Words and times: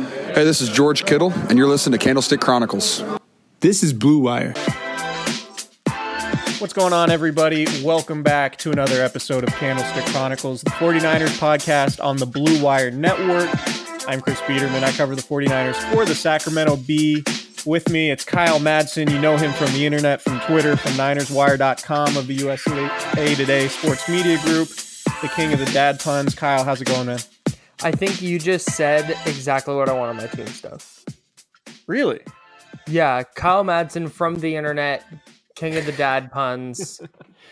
Hey, 0.00 0.44
this 0.44 0.62
is 0.62 0.70
George 0.70 1.04
Kittle, 1.04 1.30
and 1.48 1.58
you're 1.58 1.68
listening 1.68 1.98
to 1.98 2.02
Candlestick 2.02 2.40
Chronicles. 2.40 3.04
This 3.60 3.82
is 3.82 3.92
Blue 3.92 4.20
Wire. 4.20 4.54
What's 6.58 6.72
going 6.72 6.94
on, 6.94 7.10
everybody? 7.10 7.66
Welcome 7.82 8.22
back 8.22 8.56
to 8.58 8.70
another 8.70 9.02
episode 9.02 9.44
of 9.44 9.50
Candlestick 9.56 10.06
Chronicles, 10.06 10.62
the 10.62 10.70
49ers 10.70 11.36
podcast 11.38 12.02
on 12.02 12.16
the 12.16 12.24
Blue 12.24 12.62
Wire 12.62 12.90
Network. 12.90 13.50
I'm 14.08 14.22
Chris 14.22 14.40
Biederman. 14.42 14.84
I 14.84 14.92
cover 14.92 15.14
the 15.14 15.22
49ers 15.22 15.76
for 15.92 16.06
the 16.06 16.14
Sacramento 16.14 16.76
Bee. 16.76 17.22
With 17.66 17.90
me, 17.90 18.10
it's 18.10 18.24
Kyle 18.24 18.58
Madsen. 18.58 19.10
You 19.10 19.20
know 19.20 19.36
him 19.36 19.52
from 19.52 19.70
the 19.74 19.84
internet, 19.84 20.22
from 20.22 20.40
Twitter, 20.40 20.78
from 20.78 20.92
NinersWire.com 20.92 22.16
of 22.16 22.26
the 22.26 22.34
USA 22.34 23.34
Today 23.34 23.68
Sports 23.68 24.08
Media 24.08 24.38
Group, 24.44 24.68
the 25.20 25.30
king 25.36 25.52
of 25.52 25.58
the 25.58 25.66
dad 25.66 26.00
puns. 26.00 26.34
Kyle, 26.34 26.64
how's 26.64 26.80
it 26.80 26.86
going, 26.86 27.06
man? 27.06 27.18
I 27.82 27.90
think 27.90 28.20
you 28.20 28.38
just 28.38 28.70
said 28.70 29.10
exactly 29.26 29.74
what 29.74 29.88
I 29.88 29.92
want 29.92 30.10
on 30.10 30.16
my 30.16 30.26
tombstone. 30.26 30.78
Really? 31.86 32.20
Yeah, 32.86 33.22
Kyle 33.22 33.64
Madsen 33.64 34.10
from 34.10 34.36
the 34.36 34.56
internet, 34.56 35.04
king 35.54 35.76
of 35.76 35.86
the 35.86 35.92
dad 35.92 36.30
puns. 36.30 37.00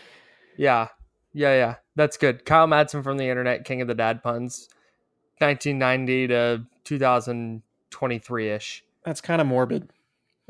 yeah, 0.57 0.89
yeah, 1.33 1.53
yeah. 1.53 1.75
That's 1.95 2.17
good. 2.17 2.45
Kyle 2.45 2.67
Madsen 2.67 3.03
from 3.03 3.17
the 3.17 3.25
internet, 3.25 3.65
king 3.65 3.81
of 3.81 3.87
the 3.87 3.95
dad 3.95 4.21
puns. 4.21 4.69
1990 5.39 6.27
to 6.27 6.63
2023 6.83 8.49
ish. 8.49 8.83
That's 9.05 9.21
kind 9.21 9.41
of 9.41 9.47
morbid. 9.47 9.89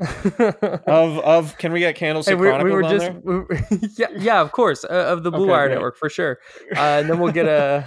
of 0.00 1.18
of 1.18 1.58
can 1.58 1.72
we 1.72 1.80
get 1.80 1.94
candlestick 1.94 2.34
Hey, 2.34 2.40
we, 2.40 2.48
Chronicles 2.48 2.64
we 2.64 2.70
were 2.70 2.84
on 2.84 3.60
just 3.60 3.70
we 3.70 3.88
yeah 3.98 4.06
yeah 4.16 4.40
of 4.40 4.50
course 4.50 4.82
uh, 4.82 4.88
of 4.88 5.24
the 5.24 5.30
Blue 5.30 5.42
Okay, 5.42 5.50
Wire 5.50 5.66
great. 5.66 5.74
Network 5.74 5.98
for 5.98 6.08
sure, 6.08 6.38
uh, 6.74 6.80
and 6.80 7.10
then 7.10 7.18
we'll 7.18 7.32
get 7.32 7.44
a 7.44 7.86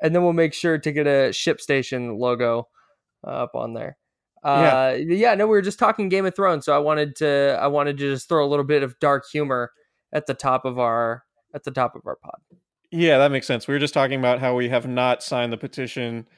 and 0.00 0.14
then 0.14 0.22
we'll 0.22 0.32
make 0.32 0.54
sure 0.54 0.78
to 0.78 0.92
get 0.92 1.06
a 1.06 1.32
ship 1.32 1.60
station 1.60 2.18
logo 2.18 2.68
uh, 3.26 3.30
up 3.30 3.54
on 3.54 3.74
there. 3.74 3.96
Uh, 4.42 4.98
yeah. 4.98 5.34
no, 5.34 5.46
we 5.46 5.52
were 5.52 5.62
just 5.62 5.78
talking 5.78 6.10
Game 6.10 6.26
of 6.26 6.36
Thrones, 6.36 6.66
so 6.66 6.74
I 6.74 6.78
wanted 6.78 7.16
to 7.16 7.58
I 7.60 7.66
wanted 7.66 7.96
to 7.96 8.10
just 8.10 8.28
throw 8.28 8.44
a 8.44 8.48
little 8.48 8.64
bit 8.64 8.82
of 8.82 8.98
dark 9.00 9.24
humor 9.30 9.72
at 10.12 10.26
the 10.26 10.34
top 10.34 10.66
of 10.66 10.78
our 10.78 11.24
at 11.54 11.64
the 11.64 11.70
top 11.70 11.94
of 11.96 12.02
our 12.06 12.16
pod. 12.16 12.40
Yeah, 12.90 13.18
that 13.18 13.32
makes 13.32 13.46
sense. 13.46 13.66
We 13.66 13.74
were 13.74 13.80
just 13.80 13.94
talking 13.94 14.18
about 14.18 14.40
how 14.40 14.54
we 14.54 14.68
have 14.68 14.86
not 14.86 15.22
signed 15.22 15.52
the 15.52 15.56
petition 15.56 16.28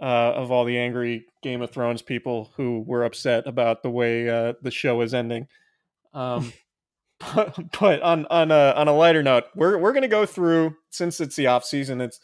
uh, 0.00 0.32
of 0.34 0.50
all 0.50 0.64
the 0.64 0.78
angry 0.78 1.26
Game 1.42 1.62
of 1.62 1.70
Thrones 1.70 2.02
people 2.02 2.52
who 2.56 2.84
were 2.86 3.04
upset 3.04 3.46
about 3.46 3.82
the 3.82 3.90
way 3.90 4.28
uh, 4.28 4.52
the 4.62 4.70
show 4.70 5.00
is 5.00 5.14
ending. 5.14 5.48
Um, 6.12 6.52
but, 7.34 7.58
but 7.80 8.02
on 8.02 8.26
on 8.26 8.50
a 8.50 8.74
on 8.76 8.88
a 8.88 8.94
lighter 8.94 9.22
note, 9.22 9.44
we're 9.54 9.78
we're 9.78 9.92
gonna 9.92 10.08
go 10.08 10.26
through 10.26 10.76
since 10.90 11.20
it's 11.20 11.36
the 11.36 11.46
off 11.46 11.64
season. 11.64 12.00
It's 12.00 12.20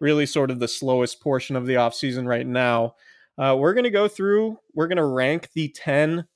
really 0.00 0.26
sort 0.26 0.50
of 0.50 0.58
the 0.58 0.68
slowest 0.68 1.20
portion 1.20 1.56
of 1.56 1.66
the 1.66 1.76
off 1.76 1.94
season 1.94 2.26
right 2.26 2.46
now. 2.46 2.94
Uh, 3.38 3.56
we're 3.58 3.74
gonna 3.74 3.90
go 3.90 4.08
through. 4.08 4.58
We're 4.74 4.88
gonna 4.88 5.06
rank 5.06 5.48
the 5.54 5.68
ten 5.68 6.26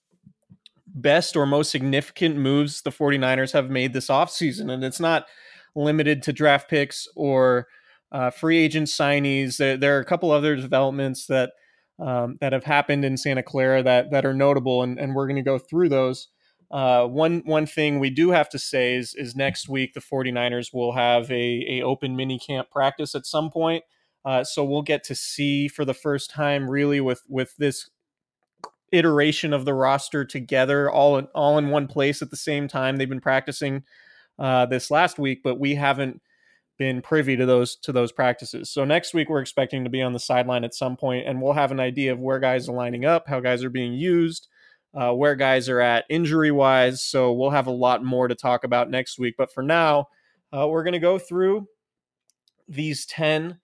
best 0.94 1.36
or 1.36 1.44
most 1.44 1.70
significant 1.70 2.36
moves 2.36 2.82
the 2.82 2.90
49ers 2.90 3.52
have 3.52 3.68
made 3.68 3.92
this 3.92 4.06
offseason. 4.06 4.72
And 4.72 4.84
it's 4.84 5.00
not 5.00 5.26
limited 5.74 6.22
to 6.22 6.32
draft 6.32 6.70
picks 6.70 7.08
or 7.16 7.66
uh, 8.12 8.30
free 8.30 8.58
agent 8.58 8.86
signees. 8.86 9.56
There, 9.56 9.76
there 9.76 9.96
are 9.96 10.00
a 10.00 10.04
couple 10.04 10.30
other 10.30 10.56
developments 10.56 11.26
that 11.26 11.52
um, 12.00 12.38
that 12.40 12.52
have 12.52 12.64
happened 12.64 13.04
in 13.04 13.16
Santa 13.16 13.42
Clara 13.42 13.82
that 13.82 14.10
that 14.10 14.24
are 14.24 14.34
notable, 14.34 14.82
and, 14.82 14.98
and 14.98 15.14
we're 15.14 15.28
going 15.28 15.36
to 15.36 15.42
go 15.42 15.58
through 15.58 15.88
those. 15.88 16.28
Uh, 16.70 17.06
one 17.06 17.42
one 17.44 17.66
thing 17.66 18.00
we 18.00 18.10
do 18.10 18.30
have 18.30 18.48
to 18.48 18.58
say 18.58 18.94
is 18.94 19.14
is 19.14 19.36
next 19.36 19.68
week 19.68 19.94
the 19.94 20.00
49ers 20.00 20.72
will 20.72 20.92
have 20.92 21.30
a, 21.30 21.66
a 21.68 21.82
open 21.82 22.16
mini 22.16 22.38
camp 22.38 22.70
practice 22.70 23.14
at 23.14 23.26
some 23.26 23.50
point. 23.50 23.84
Uh, 24.24 24.42
so 24.42 24.64
we'll 24.64 24.82
get 24.82 25.04
to 25.04 25.14
see 25.14 25.68
for 25.68 25.84
the 25.84 25.94
first 25.94 26.30
time 26.30 26.68
really 26.68 27.00
with 27.00 27.22
with 27.28 27.54
this 27.58 27.90
iteration 28.92 29.52
of 29.52 29.64
the 29.64 29.74
roster 29.74 30.24
together 30.24 30.90
all 30.90 31.18
in, 31.18 31.26
all 31.34 31.58
in 31.58 31.68
one 31.68 31.86
place 31.86 32.22
at 32.22 32.30
the 32.30 32.36
same 32.36 32.68
time. 32.68 32.96
They've 32.96 33.08
been 33.08 33.20
practicing 33.20 33.82
uh, 34.38 34.66
this 34.66 34.90
last 34.90 35.18
week, 35.18 35.42
but 35.42 35.58
we 35.58 35.74
haven't 35.74 36.20
been 36.78 37.02
privy 37.02 37.36
to 37.36 37.46
those 37.46 37.76
to 37.76 37.92
those 37.92 38.12
practices. 38.12 38.70
So 38.70 38.84
next 38.84 39.14
week 39.14 39.28
we're 39.28 39.40
expecting 39.40 39.84
to 39.84 39.90
be 39.90 40.02
on 40.02 40.12
the 40.12 40.18
sideline 40.18 40.64
at 40.64 40.74
some 40.74 40.96
point, 40.96 41.26
and 41.26 41.40
we'll 41.40 41.52
have 41.52 41.70
an 41.70 41.80
idea 41.80 42.12
of 42.12 42.20
where 42.20 42.38
guys 42.38 42.68
are 42.68 42.74
lining 42.74 43.04
up, 43.04 43.28
how 43.28 43.40
guys 43.40 43.62
are 43.62 43.70
being 43.70 43.92
used, 43.92 44.48
uh, 44.94 45.12
where 45.12 45.34
guys 45.34 45.68
are 45.68 45.80
at 45.80 46.04
injury 46.08 46.50
wise. 46.50 47.02
So 47.02 47.32
we'll 47.32 47.50
have 47.50 47.66
a 47.66 47.72
lot 47.72 48.04
more 48.04 48.28
to 48.28 48.34
talk 48.34 48.64
about 48.64 48.90
next 48.90 49.18
week. 49.18 49.34
But 49.36 49.52
for 49.52 49.62
now, 49.62 50.08
uh, 50.56 50.68
we're 50.68 50.84
going 50.84 50.92
to 50.92 50.98
go 50.98 51.18
through 51.18 51.66
these 52.68 53.04
ten 53.06 53.58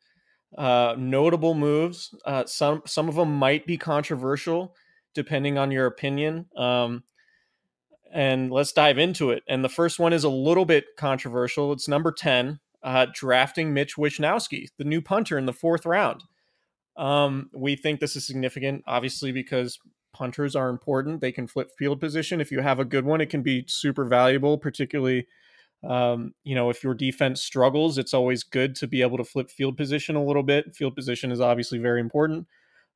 uh, 0.59 0.95
notable 0.99 1.55
moves. 1.55 2.15
Uh, 2.25 2.45
some 2.47 2.83
some 2.87 3.09
of 3.09 3.15
them 3.15 3.37
might 3.37 3.67
be 3.67 3.77
controversial, 3.77 4.75
depending 5.15 5.59
on 5.59 5.71
your 5.71 5.87
opinion. 5.87 6.47
Um, 6.57 7.05
and 8.13 8.51
let's 8.51 8.73
dive 8.73 8.99
into 8.99 9.31
it. 9.31 9.43
And 9.49 9.65
the 9.65 9.69
first 9.69 9.99
one 9.99 10.13
is 10.13 10.25
a 10.25 10.29
little 10.29 10.65
bit 10.65 10.85
controversial. 10.97 11.73
It's 11.73 11.87
number 11.87 12.11
10, 12.11 12.59
uh, 12.83 13.07
drafting 13.15 13.73
Mitch 13.73 13.97
Wishnowsky, 13.97 14.67
the 14.79 14.85
new 14.85 15.01
punter 15.01 15.39
in 15.39 15.47
the 15.47 15.53
fourth 15.53 15.87
round. 15.87 16.25
Um, 16.97 17.51
we 17.55 17.77
think 17.77 18.01
this 18.01 18.17
is 18.17 18.27
significant, 18.27 18.83
obviously, 18.87 19.31
because 19.31 19.79
punters 20.21 20.55
are 20.55 20.69
important. 20.69 21.23
They 21.23 21.33
can 21.33 21.47
flip 21.47 21.71
field 21.79 21.99
position. 21.99 22.43
If 22.43 22.53
you 22.53 22.61
have 22.61 22.79
a 22.79 22.85
good 22.85 23.07
one, 23.07 23.23
it 23.23 23.31
can 23.31 23.43
be 23.43 23.65
super 23.67 24.05
valuable, 24.05 24.59
particularly. 24.59 25.27
Um, 25.83 26.35
you 26.45 26.55
know, 26.55 26.69
if 26.69 26.85
your 26.85 26.93
defense 26.93 27.41
struggles, 27.41 27.97
it's 27.97 28.13
always 28.13 28.43
good 28.43 28.77
to 28.77 28.87
be 28.87 29.01
able 29.01 29.17
to 29.17 29.25
flip 29.25 29.51
field 29.51 29.79
position 29.79 30.17
a 30.17 30.23
little 30.23 30.43
bit. 30.43 30.77
Field 30.77 30.95
position 30.95 31.33
is 31.33 31.41
obviously 31.41 31.79
very 31.79 32.01
important. 32.01 32.47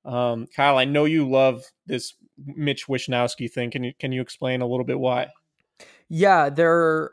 Um, 0.05 0.47
Kyle, 0.55 0.76
I 0.76 0.85
know 0.85 1.06
you 1.06 1.26
love 1.26 1.65
this 1.87 2.12
Mitch 2.44 2.88
Wishnowsky 2.88 3.50
thing. 3.50 3.71
Can 3.71 3.85
you 3.85 3.94
can 3.99 4.12
you 4.12 4.21
explain 4.21 4.61
a 4.61 4.67
little 4.67 4.85
bit 4.85 5.00
why? 5.00 5.29
Yeah, 6.11 6.50
there 6.50 7.12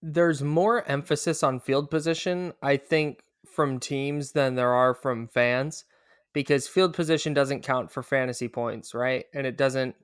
there's 0.00 0.42
more 0.42 0.88
emphasis 0.88 1.42
on 1.42 1.60
field 1.60 1.90
position, 1.90 2.54
I 2.62 2.78
think, 2.78 3.24
from 3.46 3.78
teams 3.78 4.32
than 4.32 4.54
there 4.54 4.72
are 4.72 4.94
from 4.94 5.28
fans 5.28 5.84
because 6.34 6.68
field 6.68 6.92
position 6.92 7.32
doesn't 7.32 7.62
count 7.62 7.90
for 7.90 8.02
fantasy 8.02 8.48
points, 8.48 8.92
right? 8.92 9.24
And 9.32 9.46
it 9.46 9.56
doesn't 9.56 9.94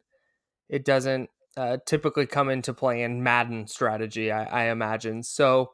it 0.71 0.85
doesn't 0.87 1.29
uh, 1.57 1.79
typically 1.85 2.27
come 2.27 2.49
into 2.49 2.73
play 2.73 3.03
in 3.03 3.23
Madden 3.23 3.67
strategy, 3.67 4.33
I, 4.33 4.45
I 4.45 4.71
imagine. 4.71 5.25
So 5.25 5.73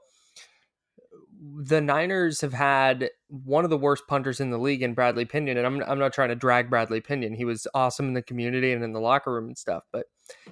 the 1.39 1.83
Niners 1.83 2.41
have 2.41 2.55
had 2.55 3.11
one 3.29 3.65
of 3.65 3.71
the 3.71 3.77
worst 3.77 4.05
punters 4.09 4.41
in 4.41 4.51
the 4.51 4.59
league 4.59 4.83
in 4.83 4.95
Bradley 4.95 5.27
Pinion, 5.27 5.59
and 5.59 5.67
I'm 5.67 5.83
I'm 5.83 5.99
not 5.99 6.15
trying 6.15 6.31
to 6.31 6.35
drag 6.35 6.71
Bradley 6.71 7.03
Pinion. 7.03 7.35
He 7.35 7.45
was 7.45 7.67
awesome 7.75 8.09
in 8.09 8.15
the 8.15 8.23
community 8.23 8.73
and 8.73 8.83
in 8.83 8.93
the 8.93 9.01
locker 9.01 9.33
room 9.33 9.49
and 9.49 9.59
stuff, 9.59 9.85
but 9.93 10.07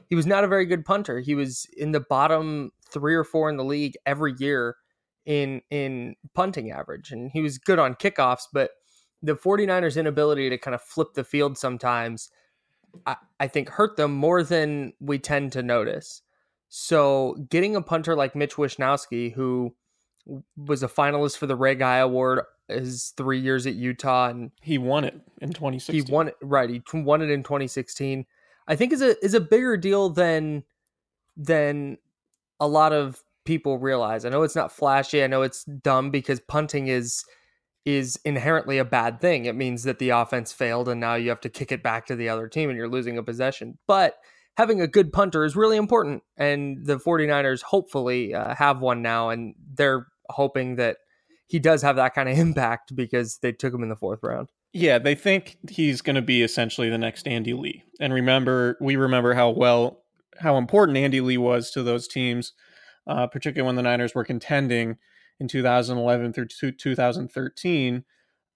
he 0.07 0.15
was 0.15 0.27
not 0.27 0.45
a 0.45 0.49
very 0.49 0.67
good 0.67 0.85
punter. 0.85 1.21
He 1.21 1.35
was 1.35 1.67
in 1.77 1.93
the 1.93 2.01
bottom 2.01 2.71
three 2.91 3.15
or 3.15 3.25
four 3.25 3.49
in 3.49 3.57
the 3.57 3.65
league 3.65 3.95
every 4.05 4.35
year 4.39 4.77
in 5.25 5.63
in 5.71 6.17
punting 6.35 6.71
average, 6.71 7.11
and 7.11 7.31
he 7.33 7.41
was 7.41 7.57
good 7.57 7.79
on 7.79 7.95
kickoffs, 7.95 8.45
but 8.53 8.71
the 9.25 9.35
49ers 9.35 9.99
inability 9.99 10.51
to 10.51 10.59
kind 10.59 10.75
of 10.75 10.83
flip 10.83 11.15
the 11.15 11.25
field 11.25 11.57
sometimes 11.57 12.31
I, 13.07 13.17
I 13.41 13.49
think 13.49 13.69
hurt 13.69 13.97
them 13.97 14.13
more 14.15 14.43
than 14.43 14.93
we 15.01 15.19
tend 15.19 15.53
to 15.53 15.63
notice. 15.63 16.23
So 16.69 17.37
getting 17.51 17.77
a 17.77 17.83
punter 17.83 18.15
like 18.15 18.35
Mitch 18.35 18.55
Wishnowsky, 18.57 19.33
who 19.33 19.75
was 20.57 20.83
a 20.83 20.89
finalist 20.89 21.39
for 21.39 21.47
the 21.47 21.57
Ray 21.57 21.75
Guy 21.75 21.99
Award 21.99 22.41
his 22.69 23.13
three 23.17 23.39
years 23.39 23.67
at 23.67 23.75
Utah, 23.75 24.29
and 24.29 24.51
he 24.61 24.79
won 24.79 25.05
it 25.05 25.21
in 25.41 25.53
2016. 25.53 26.07
He 26.07 26.13
won 26.13 26.29
it 26.29 26.37
right. 26.43 26.71
He 26.71 26.83
won 26.93 27.23
it 27.23 27.31
in 27.31 27.43
2016. 27.43 28.27
I 28.67 28.77
think 28.77 28.93
is 28.93 29.03
a 29.03 29.23
is 29.25 29.35
a 29.35 29.41
bigger 29.41 29.77
deal 29.77 30.09
than 30.09 30.65
than 31.37 31.99
a 32.59 32.67
lot 32.67 32.93
of 32.93 33.23
people 33.45 33.79
realize. 33.79 34.25
I 34.25 34.31
know 34.31 34.43
it's 34.43 34.57
not 34.57 34.73
flashy. 34.73 35.23
I 35.23 35.27
know 35.27 35.43
it's 35.43 35.65
dumb 35.65 36.11
because 36.11 36.41
punting 36.41 36.89
is 36.89 37.25
is 37.85 38.19
inherently 38.25 38.79
a 38.79 38.85
bad 38.85 39.21
thing. 39.21 39.45
It 39.45 39.55
means 39.55 39.83
that 39.85 39.99
the 39.99 40.11
offense 40.11 40.53
failed 40.53 40.89
and 40.89 41.01
now 41.01 41.15
you 41.15 41.29
have 41.29 41.41
to 41.41 41.51
kick 41.51 41.71
it 41.71 41.83
back 41.83 42.07
to 42.07 42.17
the 42.17 42.29
other 42.29 42.49
team 42.49 42.71
and 42.71 42.79
you're 42.79 42.89
losing 42.89 43.19
a 43.19 43.23
possession. 43.23 43.79
But 43.87 44.15
having 44.57 44.81
a 44.81 44.87
good 44.87 45.13
punter 45.13 45.45
is 45.45 45.57
really 45.57 45.77
important. 45.77 46.23
And 46.37 46.85
the 46.85 46.99
49ers 46.99 47.63
hopefully 47.63 48.35
uh, 48.35 48.55
have 48.55 48.81
one 48.81 49.03
now. 49.03 49.29
And 49.31 49.55
they're 49.75 50.07
hoping 50.31 50.77
that 50.77 50.99
he 51.47 51.59
does 51.59 51.83
have 51.83 51.97
that 51.97 52.15
kind 52.15 52.29
of 52.29 52.39
impact 52.47 52.95
because 52.97 53.39
they 53.39 53.53
took 53.53 53.75
him 53.75 53.83
in 53.83 53.89
the 53.91 53.97
fourth 53.97 54.21
round. 54.23 54.51
Yeah, 54.73 54.99
they 54.99 55.15
think 55.15 55.57
he's 55.71 56.01
going 56.01 56.17
to 56.17 56.23
be 56.23 56.43
essentially 56.43 56.91
the 56.91 56.99
next 56.99 57.29
Andy 57.29 57.53
Lee. 57.53 57.85
And 58.01 58.13
remember, 58.13 58.77
we 58.81 58.97
remember 58.97 59.35
how 59.35 59.51
well, 59.51 60.03
how 60.41 60.57
important 60.57 60.99
Andy 60.99 61.21
Lee 61.21 61.39
was 61.39 61.71
to 61.73 61.85
those 61.85 62.09
teams, 62.09 62.55
uh, 63.07 63.29
particularly 63.29 63.67
when 63.67 63.77
the 63.77 63.83
Niners 63.83 64.17
were 64.17 64.25
contending 64.25 64.97
in 65.41 65.49
2011 65.49 66.33
through 66.33 66.73
2013. 66.73 68.05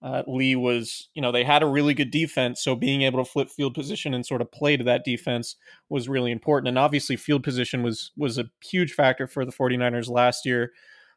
Uh, 0.00 0.22
Lee 0.28 0.54
was, 0.54 1.08
you 1.14 1.20
know, 1.20 1.32
they 1.32 1.42
had 1.42 1.62
a 1.62 1.66
really 1.66 1.92
good 1.92 2.12
defense. 2.12 2.62
So 2.62 2.76
being 2.76 3.02
able 3.02 3.22
to 3.22 3.28
flip 3.28 3.50
field 3.50 3.74
position 3.74 4.14
and 4.14 4.24
sort 4.24 4.40
of 4.40 4.52
play 4.52 4.76
to 4.76 4.84
that 4.84 5.04
defense 5.04 5.56
was 5.88 6.08
really 6.08 6.30
important. 6.30 6.68
And 6.68 6.78
obviously, 6.78 7.16
field 7.16 7.42
position 7.42 7.82
was 7.82 8.12
was 8.16 8.38
a 8.38 8.48
huge 8.64 8.92
factor 8.92 9.26
for 9.26 9.44
the 9.44 9.50
49ers 9.50 10.08
last 10.08 10.46
year, 10.46 10.72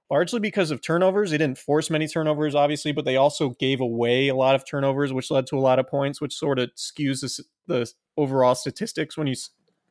largely 0.09 0.39
because 0.39 0.71
of 0.71 0.81
turnovers. 0.81 1.29
They 1.29 1.37
didn't 1.37 1.59
force 1.59 1.91
many 1.91 2.07
turnovers, 2.07 2.55
obviously, 2.55 2.91
but 2.91 3.05
they 3.05 3.17
also 3.17 3.51
gave 3.51 3.81
away 3.81 4.29
a 4.29 4.35
lot 4.35 4.55
of 4.55 4.65
turnovers, 4.65 5.13
which 5.13 5.29
led 5.29 5.45
to 5.47 5.57
a 5.57 5.61
lot 5.61 5.77
of 5.77 5.87
points, 5.87 6.19
which 6.19 6.33
sort 6.33 6.57
of 6.57 6.71
skews 6.75 7.21
the, 7.21 7.43
the 7.67 7.91
overall 8.17 8.55
statistics 8.55 9.15
when 9.15 9.27
you, 9.27 9.35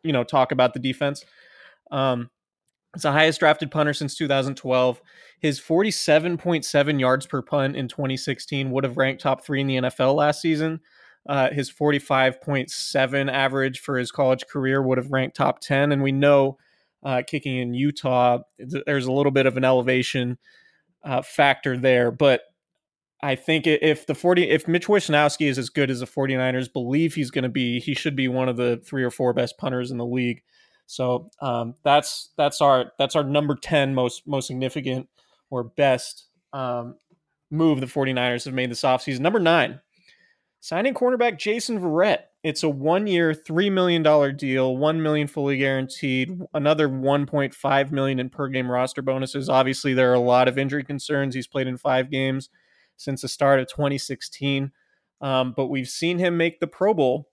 you 0.02 0.12
know, 0.12 0.25
talk 0.25 0.50
about 0.50 0.75
the 0.75 0.81
defense. 0.81 1.25
Um, 1.93 2.28
it's 2.94 3.04
the 3.04 3.12
highest 3.12 3.40
drafted 3.40 3.70
punter 3.70 3.94
since 3.94 4.16
2012. 4.16 5.00
His 5.38 5.60
47.7 5.60 7.00
yards 7.00 7.26
per 7.26 7.40
punt 7.40 7.76
in 7.76 7.88
2016 7.88 8.70
would 8.70 8.84
have 8.84 8.96
ranked 8.96 9.22
top 9.22 9.44
three 9.44 9.60
in 9.60 9.66
the 9.66 9.76
NFL 9.76 10.14
last 10.14 10.40
season. 10.40 10.81
Uh, 11.28 11.50
his 11.50 11.70
45.7 11.70 13.31
average 13.31 13.81
for 13.81 13.96
his 13.96 14.10
college 14.10 14.44
career 14.46 14.82
would 14.82 14.98
have 14.98 15.12
ranked 15.12 15.37
top 15.37 15.60
10. 15.60 15.92
And 15.92 16.02
we 16.02 16.12
know 16.12 16.58
uh, 17.02 17.22
kicking 17.26 17.58
in 17.58 17.75
Utah, 17.75 18.38
there's 18.58 19.06
a 19.06 19.12
little 19.12 19.32
bit 19.32 19.46
of 19.46 19.56
an 19.56 19.64
elevation 19.64 20.38
uh, 21.04 21.22
factor 21.22 21.76
there. 21.76 22.10
But 22.10 22.42
I 23.22 23.34
think 23.34 23.66
if 23.66 24.06
the 24.06 24.14
40, 24.14 24.48
if 24.48 24.66
Mitch 24.66 24.87
Wishnowsky 24.87 25.46
is 25.46 25.58
as 25.58 25.69
good 25.69 25.90
as 25.90 26.00
the 26.00 26.06
49ers 26.06 26.72
believe 26.72 27.14
he's 27.14 27.31
going 27.31 27.44
to 27.44 27.50
be, 27.50 27.78
he 27.78 27.94
should 27.94 28.16
be 28.16 28.28
one 28.28 28.48
of 28.48 28.56
the 28.56 28.78
three 28.84 29.04
or 29.04 29.10
four 29.10 29.32
best 29.32 29.58
punters 29.58 29.90
in 29.90 29.98
the 29.98 30.06
league. 30.06 30.42
So 30.90 31.31
um, 31.40 31.76
that's 31.84 32.31
that's 32.37 32.60
our 32.60 32.90
that's 32.98 33.14
our 33.14 33.22
number 33.22 33.54
10 33.54 33.94
most 33.94 34.26
most 34.26 34.48
significant 34.48 35.08
or 35.48 35.62
best 35.62 36.26
um, 36.52 36.96
move 37.48 37.78
the 37.81 37.87
49ers 37.87 38.44
have 38.44 38.54
made 38.54 38.72
this 38.72 38.82
offseason. 38.82 39.20
Number 39.20 39.38
nine, 39.38 39.81
signing 40.58 40.94
cornerback 40.94 41.38
Jason 41.38 41.81
Verrett. 41.81 42.25
It's 42.42 42.62
a 42.62 42.70
one-year, 42.70 43.34
$3 43.34 43.70
million 43.70 44.37
deal, 44.37 44.75
1 44.75 45.02
million 45.02 45.28
fully 45.28 45.58
guaranteed, 45.58 46.40
another 46.54 46.88
1.5 46.88 47.92
million 47.92 48.19
in 48.19 48.31
per-game 48.31 48.70
roster 48.70 49.02
bonuses. 49.02 49.50
Obviously, 49.50 49.92
there 49.92 50.10
are 50.10 50.14
a 50.14 50.20
lot 50.20 50.48
of 50.48 50.56
injury 50.56 50.82
concerns. 50.82 51.34
He's 51.34 51.46
played 51.46 51.66
in 51.66 51.76
five 51.76 52.10
games 52.10 52.48
since 52.96 53.20
the 53.20 53.28
start 53.28 53.60
of 53.60 53.69
2016. 53.69 54.72
Um, 55.20 55.52
but 55.54 55.66
we've 55.66 55.88
seen 55.88 56.19
him 56.19 56.38
make 56.38 56.60
the 56.60 56.66
Pro 56.66 56.94
Bowl 56.94 57.28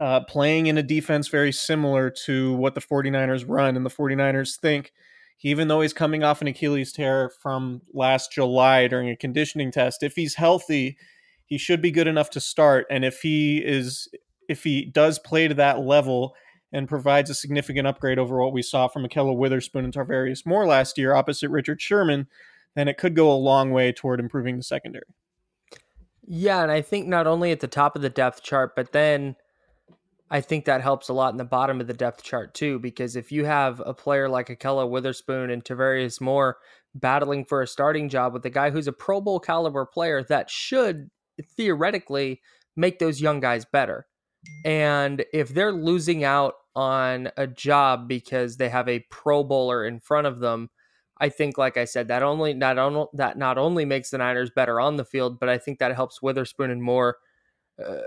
uh, 0.00 0.20
playing 0.24 0.66
in 0.66 0.78
a 0.78 0.82
defense 0.82 1.28
very 1.28 1.52
similar 1.52 2.10
to 2.26 2.54
what 2.54 2.74
the 2.74 2.80
49ers 2.80 3.44
run. 3.46 3.76
And 3.76 3.84
the 3.84 3.90
49ers 3.90 4.58
think, 4.58 4.92
even 5.42 5.68
though 5.68 5.82
he's 5.82 5.92
coming 5.92 6.22
off 6.22 6.40
an 6.40 6.48
Achilles 6.48 6.92
tear 6.92 7.30
from 7.42 7.82
last 7.92 8.32
July 8.32 8.86
during 8.86 9.10
a 9.10 9.16
conditioning 9.16 9.70
test, 9.70 10.02
if 10.02 10.14
he's 10.14 10.36
healthy, 10.36 10.96
he 11.44 11.58
should 11.58 11.82
be 11.82 11.90
good 11.90 12.08
enough 12.08 12.30
to 12.30 12.40
start. 12.40 12.86
And 12.90 13.04
if 13.04 13.20
he 13.20 13.58
is, 13.58 14.08
if 14.48 14.64
he 14.64 14.84
does 14.84 15.18
play 15.18 15.48
to 15.48 15.54
that 15.54 15.80
level 15.80 16.34
and 16.72 16.88
provides 16.88 17.30
a 17.30 17.34
significant 17.34 17.86
upgrade 17.86 18.18
over 18.18 18.38
what 18.38 18.52
we 18.52 18.62
saw 18.62 18.88
from 18.88 19.04
Ahkello 19.04 19.36
Witherspoon 19.36 19.84
and 19.84 19.94
Tarvarius 19.94 20.46
Moore 20.46 20.66
last 20.66 20.98
year 20.98 21.14
opposite 21.14 21.50
Richard 21.50 21.80
Sherman, 21.80 22.26
then 22.74 22.88
it 22.88 22.98
could 22.98 23.14
go 23.14 23.30
a 23.30 23.36
long 23.36 23.70
way 23.70 23.92
toward 23.92 24.20
improving 24.20 24.56
the 24.56 24.62
secondary. 24.62 25.04
Yeah, 26.26 26.62
and 26.62 26.72
I 26.72 26.80
think 26.80 27.06
not 27.06 27.26
only 27.26 27.52
at 27.52 27.60
the 27.60 27.68
top 27.68 27.96
of 27.96 28.02
the 28.02 28.08
depth 28.08 28.42
chart, 28.42 28.74
but 28.74 28.92
then 28.92 29.36
I 30.34 30.40
think 30.40 30.64
that 30.64 30.80
helps 30.80 31.08
a 31.08 31.12
lot 31.12 31.32
in 31.32 31.36
the 31.36 31.44
bottom 31.44 31.80
of 31.80 31.86
the 31.86 31.94
depth 31.94 32.24
chart 32.24 32.54
too, 32.54 32.80
because 32.80 33.14
if 33.14 33.30
you 33.30 33.44
have 33.44 33.80
a 33.86 33.94
player 33.94 34.28
like 34.28 34.48
Ahkello 34.48 34.90
Witherspoon 34.90 35.48
and 35.48 35.64
Tarvarius 35.64 36.20
Moore 36.20 36.56
battling 36.92 37.44
for 37.44 37.62
a 37.62 37.68
starting 37.68 38.08
job 38.08 38.32
with 38.32 38.44
a 38.44 38.50
guy 38.50 38.70
who's 38.70 38.88
a 38.88 38.92
Pro 38.92 39.20
Bowl 39.20 39.38
caliber 39.38 39.86
player, 39.86 40.24
that 40.24 40.50
should 40.50 41.08
theoretically 41.56 42.40
make 42.74 42.98
those 42.98 43.20
young 43.20 43.38
guys 43.38 43.64
better. 43.64 44.08
And 44.64 45.24
if 45.32 45.50
they're 45.50 45.70
losing 45.70 46.24
out 46.24 46.54
on 46.74 47.28
a 47.36 47.46
job 47.46 48.08
because 48.08 48.56
they 48.56 48.70
have 48.70 48.88
a 48.88 49.06
Pro 49.12 49.44
Bowler 49.44 49.86
in 49.86 50.00
front 50.00 50.26
of 50.26 50.40
them, 50.40 50.68
I 51.20 51.28
think, 51.28 51.58
like 51.58 51.76
I 51.76 51.84
said, 51.84 52.08
that 52.08 52.24
only 52.24 52.54
not 52.54 52.76
only 52.76 53.06
that 53.12 53.38
not 53.38 53.56
only 53.56 53.84
makes 53.84 54.10
the 54.10 54.18
Niners 54.18 54.50
better 54.50 54.80
on 54.80 54.96
the 54.96 55.04
field, 55.04 55.38
but 55.38 55.48
I 55.48 55.58
think 55.58 55.78
that 55.78 55.94
helps 55.94 56.20
Witherspoon 56.20 56.72
and 56.72 56.82
Moore 56.82 57.18
uh, 57.78 58.00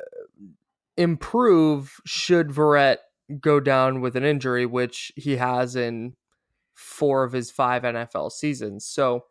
improve 0.98 2.00
should 2.06 2.50
Verrett 2.50 2.98
go 3.40 3.60
down 3.60 4.02
with 4.02 4.16
an 4.16 4.24
injury, 4.24 4.66
which 4.66 5.12
he 5.16 5.38
has 5.38 5.76
in 5.76 6.14
four 6.76 7.24
of 7.24 7.34
his 7.34 7.52
five 7.52 7.84
NFL 7.84 8.32
seasons. 8.32 8.86
So 8.86 9.26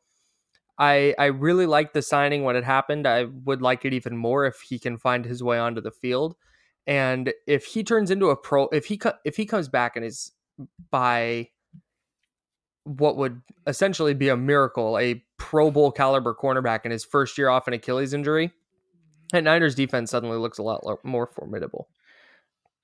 I 0.79 1.15
I 1.19 1.27
really 1.27 1.67
like 1.67 1.93
the 1.93 2.03
signing 2.03 2.45
when 2.45 2.57
it 2.57 2.65
happened. 2.65 3.07
I 3.07 3.25
would 3.45 3.63
like 3.63 3.85
it 3.85 3.93
even 3.95 4.17
more 4.17 4.47
if 4.47 4.61
he 4.61 4.79
can 4.79 4.99
find 4.99 5.25
his 5.25 5.43
way 5.43 5.59
onto 5.59 5.81
the 5.81 5.91
field. 5.91 6.37
And 6.87 7.33
if 7.47 7.65
he 7.67 7.83
turns 7.83 8.11
into 8.11 8.31
a 8.31 8.37
pro, 8.37 8.69
if 8.69 8.87
he 8.87 9.01
if 9.25 9.37
he 9.37 9.47
comes 9.47 9.69
back 9.69 9.97
and 9.97 10.05
is 10.05 10.33
by 10.91 11.49
what 12.85 13.17
would 13.17 13.43
essentially 13.67 14.15
be 14.15 14.29
a 14.29 14.37
miracle, 14.37 14.97
a 14.99 15.23
Pro 15.39 15.71
Bowl 15.71 15.91
caliber 15.91 16.35
cornerback 16.35 16.85
in 16.85 16.93
his 16.93 17.05
first 17.05 17.37
year 17.37 17.49
off 17.49 17.67
an 17.67 17.75
Achilles 17.75 18.15
injury, 18.15 18.53
and 19.33 19.45
Niners 19.45 19.75
defense 19.75 20.11
suddenly 20.11 20.38
looks 20.38 20.59
a 20.59 20.62
lot 20.62 20.83
more 21.04 21.26
formidable. 21.26 21.88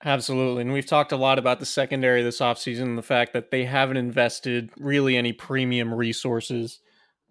Absolutely. 0.05 0.63
And 0.63 0.73
we've 0.73 0.87
talked 0.87 1.13
a 1.13 1.17
lot 1.17 1.39
about 1.39 1.61
the 1.61 1.67
secondary 1.67 2.23
this 2.23 2.41
offseason 2.41 2.83
and 2.83 2.99
the 2.99 3.03
fact 3.03 3.33
that 3.35 3.53
they 3.53 3.65
haven't 3.65 3.99
invested 3.99 4.71
really 4.77 5.17
any 5.17 5.33
premium 5.33 5.95
resources 5.95 6.81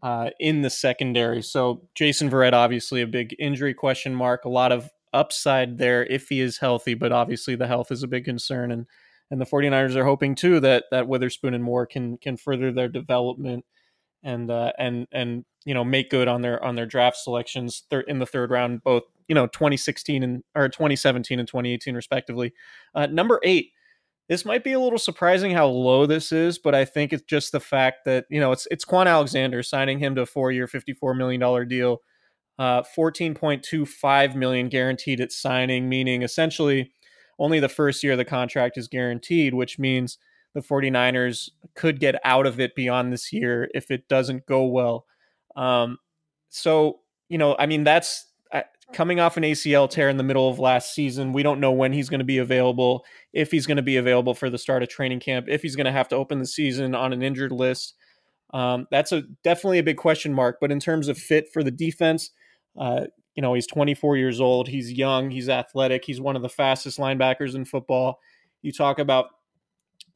uh, 0.02 0.30
in 0.40 0.62
the 0.62 0.70
secondary. 0.70 1.42
So 1.42 1.82
Jason 1.96 2.30
Verrett, 2.30 2.54
obviously 2.54 3.02
a 3.02 3.08
big 3.08 3.36
injury 3.40 3.74
question 3.74 4.16
mark, 4.16 4.46
a 4.46 4.50
lot 4.50 4.72
of 4.72 4.90
upside 5.14 5.78
there 5.78 6.06
if 6.06 6.30
he 6.30 6.40
is 6.40 6.60
healthy, 6.60 6.94
but 6.94 7.12
obviously 7.12 7.56
the 7.56 7.68
health 7.68 7.92
is 7.92 8.04
a 8.04 8.08
big 8.08 8.26
concern. 8.26 8.72
And 8.72 8.88
and 9.30 9.40
the 9.40 9.46
49ers 9.46 9.96
are 9.96 10.04
hoping 10.04 10.36
too 10.36 10.60
that 10.60 10.86
that 10.92 11.08
Witherspoon 11.08 11.54
and 11.54 11.64
Moore 11.64 11.86
can 11.86 12.18
can 12.18 12.38
further 12.38 12.72
their 12.72 12.90
development 12.90 13.66
and 14.24 14.50
uh, 14.50 14.72
and 14.78 15.08
and 15.12 15.46
you 15.66 15.74
know 15.74 15.84
make 15.84 16.10
good 16.10 16.28
on 16.28 16.42
their 16.42 16.64
on 16.64 16.76
their 16.76 16.86
draft 16.86 17.18
selections 17.18 17.84
thir- 17.90 18.02
in 18.02 18.20
the 18.20 18.26
third 18.26 18.52
round, 18.52 18.84
both 18.84 19.04
you 19.28 19.36
know 19.36 19.48
2016 19.48 20.24
and 20.24 20.44
or 20.56 20.70
2017 20.70 21.40
and 21.40 21.48
2018 21.48 21.96
respectively. 21.96 22.54
Uh, 22.96 23.08
number 23.08 23.40
eight, 23.44 23.72
this 24.30 24.46
might 24.46 24.64
be 24.64 24.74
a 24.74 24.80
little 24.80 25.00
surprising 25.00 25.52
how 25.52 25.68
low 25.68 26.06
this 26.06 26.32
is, 26.32 26.58
but 26.58 26.76
I 26.76 26.86
think 26.86 27.14
it's 27.14 27.24
just 27.24 27.52
the 27.52 27.60
fact 27.60 28.06
that 28.06 28.26
you 28.30 28.40
know 28.40 28.52
it's 28.52 28.68
it's 28.72 28.86
Kwon 28.86 29.08
Alexander 29.08 29.64
signing 29.64 30.00
him 30.00 30.16
to 30.16 30.22
a 30.22 30.26
four-year, 30.26 30.68
fifty-four 30.68 31.14
million 31.14 31.40
dollar 31.40 31.66
deal, 31.66 32.02
uh, 32.60 32.84
fourteen 32.84 33.34
point 33.34 33.64
two 33.64 33.86
five 33.86 34.36
million 34.36 34.70
guaranteed 34.70 35.22
at 35.22 35.32
signing, 35.32 35.90
meaning 35.90 36.24
essentially 36.24 36.92
only 37.40 37.60
the 37.60 37.70
first 37.70 38.04
year 38.04 38.14
of 38.14 38.20
the 38.20 38.26
contract 38.26 38.78
is 38.78 38.88
guaranteed, 38.88 39.54
which 39.54 39.80
means 39.80 40.18
the 40.54 40.62
49ers 40.62 41.50
could 41.76 42.00
get 42.00 42.16
out 42.24 42.46
of 42.46 42.60
it 42.60 42.76
beyond 42.76 43.12
this 43.12 43.32
year 43.32 43.70
if 43.74 43.92
it 43.92 44.08
doesn't 44.08 44.46
go 44.46 44.66
well. 44.66 45.06
Um, 45.56 45.98
so 46.50 47.00
you 47.30 47.38
know, 47.38 47.56
I 47.58 47.66
mean, 47.66 47.86
that's 47.86 48.26
coming 48.94 49.20
off 49.20 49.38
an 49.38 49.44
ACL 49.44 49.90
tear 49.90 50.10
in 50.10 50.18
the 50.18 50.24
middle 50.24 50.50
of 50.50 50.60
last 50.60 50.94
season. 50.94 51.34
We 51.34 51.44
don't 51.44 51.60
know 51.60 51.72
when 51.72 51.94
he's 51.94 52.10
going 52.10 52.20
to 52.20 52.26
be 52.26 52.40
available, 52.40 53.06
if 53.34 53.52
he's 53.52 53.66
going 53.66 53.78
to 53.78 53.84
be 53.84 53.98
available 53.98 54.34
for 54.34 54.50
the 54.50 54.58
start 54.58 54.84
of 54.84 54.90
training 54.90 55.20
camp, 55.20 55.48
if 55.50 55.62
he's 55.62 55.76
going 55.76 55.86
to 55.86 55.92
have 55.92 56.08
to 56.10 56.16
open 56.16 56.40
the 56.40 56.46
season 56.46 56.96
on 56.96 57.14
an 57.14 57.22
injured 57.22 57.52
list. 57.52 57.96
Um, 58.54 58.88
that's 58.92 59.12
a 59.12 59.24
definitely 59.44 59.80
a 59.80 59.84
big 59.84 59.98
question 59.98 60.34
mark. 60.34 60.58
But 60.60 60.72
in 60.72 60.80
terms 60.80 61.08
of 61.08 61.18
fit 61.18 61.48
for 61.54 61.64
the 61.64 61.72
defense, 61.72 62.32
uh, 62.78 63.06
you 63.36 63.42
know, 63.42 63.54
he's 63.54 63.68
24 63.68 64.18
years 64.18 64.42
old. 64.42 64.68
He's 64.68 64.92
young. 64.92 65.30
He's 65.30 65.48
athletic. 65.48 66.04
He's 66.04 66.20
one 66.20 66.36
of 66.36 66.42
the 66.42 66.50
fastest 66.50 67.00
linebackers 67.00 67.56
in 67.56 67.64
football. 67.64 68.20
You 68.62 68.74
talk 68.74 69.00
about 69.00 69.28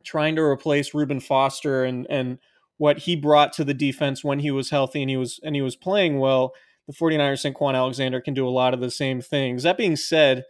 trying 0.06 0.36
to 0.36 0.42
replace 0.42 0.94
Reuben 0.94 1.20
Foster 1.20 1.84
and 1.84 2.08
and 2.10 2.40
what 2.78 3.00
he 3.00 3.16
brought 3.16 3.54
to 3.54 3.64
the 3.64 3.74
defense 3.74 4.24
when 4.24 4.40
he 4.40 4.52
was 4.52 4.70
healthy 4.70 5.02
and 5.02 5.10
he 5.10 5.18
was 5.18 5.40
and 5.44 5.56
he 5.56 5.62
was 5.62 5.76
playing 5.76 6.20
well 6.20 6.54
the 6.88 6.94
49ers 6.94 7.46
and 7.46 7.56
Kwon 7.56 7.76
Alexander 7.76 8.22
can 8.22 8.34
do 8.34 8.48
a 8.48 8.50
lot 8.50 8.74
of 8.74 8.80
the 8.80 8.92
same 8.92 9.22
things. 9.22 9.64
That 9.64 9.78
being 9.78 9.96
said, 9.96 10.44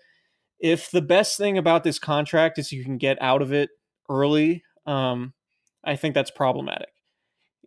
if 0.59 0.91
the 0.91 1.01
best 1.01 1.37
thing 1.37 1.57
about 1.57 1.83
this 1.83 1.99
contract 1.99 2.57
is 2.57 2.71
you 2.71 2.83
can 2.83 2.97
get 2.97 3.21
out 3.21 3.41
of 3.41 3.53
it 3.53 3.69
early, 4.09 4.63
um, 4.85 5.33
I 5.83 5.95
think 5.95 6.13
that's 6.13 6.31
problematic. 6.31 6.89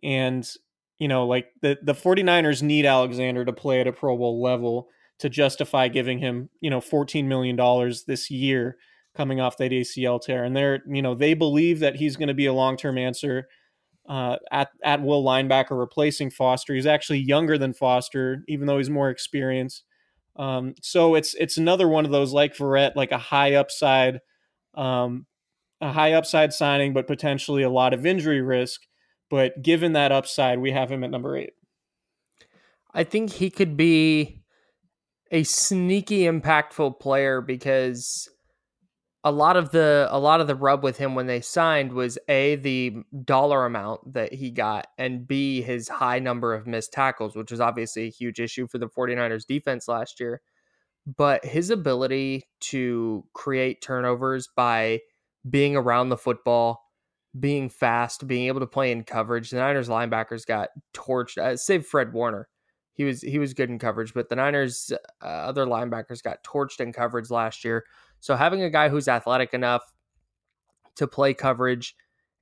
And, 0.03 0.47
you 0.97 1.07
know, 1.07 1.25
like 1.25 1.47
the, 1.61 1.77
the 1.81 1.93
49ers 1.93 2.61
need 2.61 2.85
Alexander 2.85 3.45
to 3.45 3.53
play 3.53 3.81
at 3.81 3.87
a 3.87 3.93
Pro 3.93 4.17
Bowl 4.17 4.41
level 4.41 4.87
to 5.19 5.29
justify 5.29 5.87
giving 5.87 6.19
him, 6.19 6.49
you 6.61 6.69
know, 6.69 6.79
$14 6.79 7.25
million 7.25 7.57
this 8.07 8.29
year 8.29 8.77
coming 9.19 9.41
off 9.41 9.57
that 9.57 9.73
ACL 9.73 10.21
tear. 10.21 10.45
And 10.45 10.55
they're, 10.55 10.79
you 10.87 11.01
know, 11.01 11.13
they 11.13 11.33
believe 11.33 11.79
that 11.79 11.97
he's 11.97 12.15
going 12.15 12.29
to 12.29 12.33
be 12.33 12.45
a 12.45 12.53
long 12.53 12.77
term 12.77 12.97
answer 12.97 13.49
uh, 14.07 14.37
at 14.49 14.69
at 14.81 15.01
will 15.01 15.25
linebacker 15.25 15.77
replacing 15.77 16.29
Foster. 16.29 16.73
He's 16.73 16.85
actually 16.85 17.19
younger 17.19 17.57
than 17.57 17.73
Foster, 17.73 18.45
even 18.47 18.65
though 18.65 18.77
he's 18.77 18.89
more 18.89 19.09
experienced. 19.09 19.83
Um, 20.37 20.73
so 20.81 21.15
it's 21.15 21.33
it's 21.33 21.57
another 21.57 21.89
one 21.89 22.05
of 22.05 22.11
those 22.11 22.31
like 22.31 22.55
Verrett, 22.55 22.95
like 22.95 23.11
a 23.11 23.17
high 23.17 23.55
upside, 23.55 24.21
um, 24.73 25.25
a 25.81 25.91
high 25.91 26.13
upside 26.13 26.53
signing, 26.53 26.93
but 26.93 27.05
potentially 27.05 27.63
a 27.63 27.69
lot 27.69 27.93
of 27.93 28.05
injury 28.05 28.41
risk. 28.41 28.83
But 29.29 29.61
given 29.61 29.91
that 29.93 30.13
upside, 30.13 30.59
we 30.59 30.71
have 30.71 30.89
him 30.89 31.03
at 31.03 31.11
number 31.11 31.35
eight. 31.35 31.51
I 32.93 33.03
think 33.03 33.33
he 33.33 33.49
could 33.49 33.75
be 33.75 34.43
a 35.29 35.43
sneaky 35.43 36.21
impactful 36.21 37.01
player 37.01 37.41
because 37.41 38.29
a 39.23 39.31
lot 39.31 39.57
of 39.57 39.71
the 39.71 40.07
a 40.09 40.19
lot 40.19 40.39
of 40.39 40.47
the 40.47 40.55
rub 40.55 40.81
with 40.81 40.97
him 40.97 41.13
when 41.13 41.27
they 41.27 41.41
signed 41.41 41.91
was 41.91 42.17
a 42.29 42.55
the 42.55 42.95
dollar 43.25 43.65
amount 43.65 44.13
that 44.13 44.33
he 44.33 44.49
got 44.49 44.87
and 44.97 45.27
b 45.27 45.61
his 45.61 45.89
high 45.89 46.19
number 46.19 46.53
of 46.53 46.65
missed 46.65 46.93
tackles 46.93 47.35
which 47.35 47.51
was 47.51 47.59
obviously 47.59 48.05
a 48.05 48.11
huge 48.11 48.39
issue 48.39 48.67
for 48.67 48.77
the 48.77 48.87
49ers 48.87 49.45
defense 49.45 49.87
last 49.87 50.19
year. 50.19 50.41
But 51.17 51.43
his 51.43 51.69
ability 51.69 52.47
to 52.61 53.25
create 53.33 53.81
turnovers 53.81 54.47
by 54.55 55.01
being 55.49 55.75
around 55.75 56.09
the 56.09 56.17
football 56.17 56.85
being 57.39 57.69
fast 57.69 58.25
being 58.27 58.47
able 58.47 58.59
to 58.59 58.67
play 58.67 58.91
in 58.91 59.03
coverage. 59.03 59.49
The 59.49 59.57
Niners 59.57 59.89
linebackers 59.89 60.45
got 60.45 60.69
torched 60.93 61.37
uh, 61.37 61.57
save 61.57 61.85
Fred 61.85 62.13
Warner. 62.13 62.47
He 62.93 63.03
was 63.03 63.21
he 63.21 63.37
was 63.39 63.53
good 63.53 63.69
in 63.69 63.79
coverage 63.79 64.13
but 64.13 64.29
the 64.29 64.35
Niners 64.37 64.93
uh, 65.21 65.25
other 65.25 65.65
linebackers 65.65 66.23
got 66.23 66.43
torched 66.43 66.79
in 66.79 66.93
coverage 66.93 67.29
last 67.29 67.65
year 67.65 67.85
so 68.19 68.35
having 68.35 68.61
a 68.61 68.69
guy 68.69 68.89
who's 68.89 69.07
athletic 69.07 69.53
enough 69.53 69.83
to 70.95 71.07
play 71.07 71.33
coverage 71.33 71.95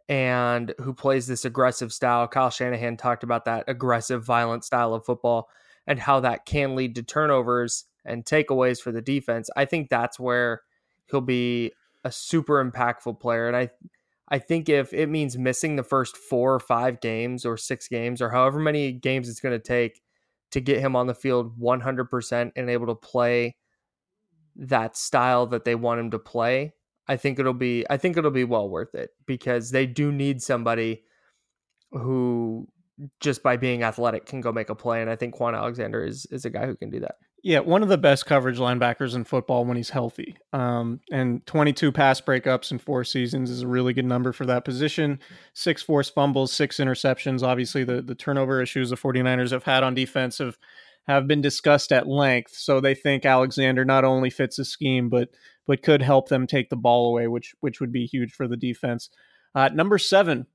and 0.09 0.73
who 0.79 0.93
plays 0.93 1.27
this 1.27 1.45
aggressive 1.45 1.91
style, 1.91 2.27
Kyle 2.27 2.49
Shanahan 2.49 2.97
talked 2.97 3.23
about 3.23 3.45
that 3.45 3.65
aggressive, 3.67 4.23
violent 4.23 4.63
style 4.63 4.93
of 4.93 5.05
football 5.05 5.49
and 5.85 5.99
how 5.99 6.19
that 6.21 6.45
can 6.45 6.75
lead 6.75 6.95
to 6.95 7.03
turnovers 7.03 7.85
and 8.05 8.25
takeaways 8.25 8.81
for 8.81 8.91
the 8.91 9.01
defense. 9.01 9.49
I 9.55 9.65
think 9.65 9.89
that's 9.89 10.19
where 10.19 10.61
he'll 11.09 11.21
be 11.21 11.71
a 12.03 12.11
super 12.11 12.63
impactful 12.63 13.19
player. 13.19 13.47
And 13.47 13.55
I 13.55 13.69
I 14.29 14.39
think 14.39 14.67
if 14.67 14.93
it 14.93 15.07
means 15.07 15.37
missing 15.37 15.75
the 15.77 15.83
first 15.83 16.17
four 16.17 16.53
or 16.53 16.59
five 16.59 16.99
games 16.99 17.45
or 17.45 17.55
six 17.55 17.87
games 17.87 18.21
or 18.21 18.29
however 18.29 18.59
many 18.59 18.91
games 18.91 19.29
it's 19.29 19.39
going 19.39 19.57
to 19.57 19.63
take 19.63 20.01
to 20.51 20.59
get 20.59 20.79
him 20.79 20.95
on 20.95 21.07
the 21.07 21.13
field 21.13 21.57
100% 21.59 22.51
and 22.55 22.69
able 22.69 22.87
to 22.87 22.95
play 22.95 23.55
that 24.57 24.97
style 24.97 25.45
that 25.47 25.65
they 25.65 25.75
want 25.75 25.99
him 25.99 26.11
to 26.11 26.19
play, 26.19 26.73
I 27.07 27.17
think 27.17 27.39
it'll 27.39 27.53
be 27.53 27.85
I 27.89 27.97
think 27.97 28.17
it'll 28.17 28.31
be 28.31 28.43
well 28.43 28.69
worth 28.69 28.95
it 28.95 29.11
because 29.25 29.71
they 29.71 29.85
do 29.85 30.11
need 30.11 30.41
somebody 30.41 31.03
who 31.91 32.67
just 33.19 33.43
by 33.43 33.57
being 33.57 33.83
athletic 33.83 34.25
can 34.25 34.41
go 34.41 34.51
make 34.51 34.69
a 34.69 34.75
play 34.75 35.01
and 35.01 35.09
I 35.09 35.15
think 35.15 35.35
Kwon 35.35 35.55
Alexander 35.55 36.03
is 36.03 36.25
is 36.31 36.45
a 36.45 36.49
guy 36.49 36.65
who 36.65 36.75
can 36.75 36.89
do 36.89 36.99
that. 37.01 37.15
Yeah, 37.43 37.59
one 37.59 37.83
of 37.83 37.89
the 37.89 37.99
best 37.99 38.25
coverage 38.25 38.57
linebackers 38.57 39.15
in 39.15 39.23
football 39.23 39.63
when 39.63 39.77
he's 39.77 39.91
healthy. 39.91 40.35
Um, 40.53 40.99
and 41.11 41.45
22 41.45 41.91
pass 41.91 42.19
breakups 42.19 42.71
in 42.71 42.79
four 42.79 43.03
seasons 43.03 43.51
is 43.51 43.61
a 43.61 43.67
really 43.67 43.93
good 43.93 44.05
number 44.05 44.33
for 44.33 44.45
that 44.47 44.65
position. 44.65 45.19
Six 45.53 45.83
forced 45.83 46.15
fumbles, 46.15 46.51
six 46.51 46.77
interceptions. 46.77 47.43
Obviously, 47.43 47.83
the, 47.83 48.01
the 48.01 48.15
turnover 48.15 48.61
issues 48.61 48.89
the 48.89 48.97
49ers 48.97 49.51
have 49.51 49.63
had 49.63 49.83
on 49.83 49.93
defense 49.93 50.39
have 50.39 50.57
have 51.07 51.27
been 51.27 51.41
discussed 51.41 51.91
at 51.91 52.07
length. 52.07 52.53
So 52.55 52.79
they 52.79 52.93
think 52.93 53.25
Alexander 53.25 53.85
not 53.85 54.03
only 54.03 54.29
fits 54.29 54.57
the 54.57 54.65
scheme, 54.65 55.09
but 55.09 55.29
but 55.65 55.83
could 55.83 56.01
help 56.01 56.29
them 56.29 56.47
take 56.47 56.69
the 56.69 56.75
ball 56.75 57.09
away, 57.09 57.27
which 57.27 57.53
which 57.59 57.79
would 57.79 57.91
be 57.91 58.05
huge 58.05 58.33
for 58.33 58.47
the 58.47 58.57
defense. 58.57 59.09
Uh, 59.55 59.69
number 59.69 59.97
seven, 59.97 60.45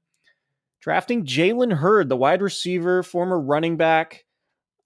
drafting 0.80 1.25
Jalen 1.25 1.73
Hurd, 1.73 2.09
the 2.09 2.16
wide 2.16 2.42
receiver, 2.42 3.02
former 3.02 3.40
running 3.40 3.76
back, 3.76 4.25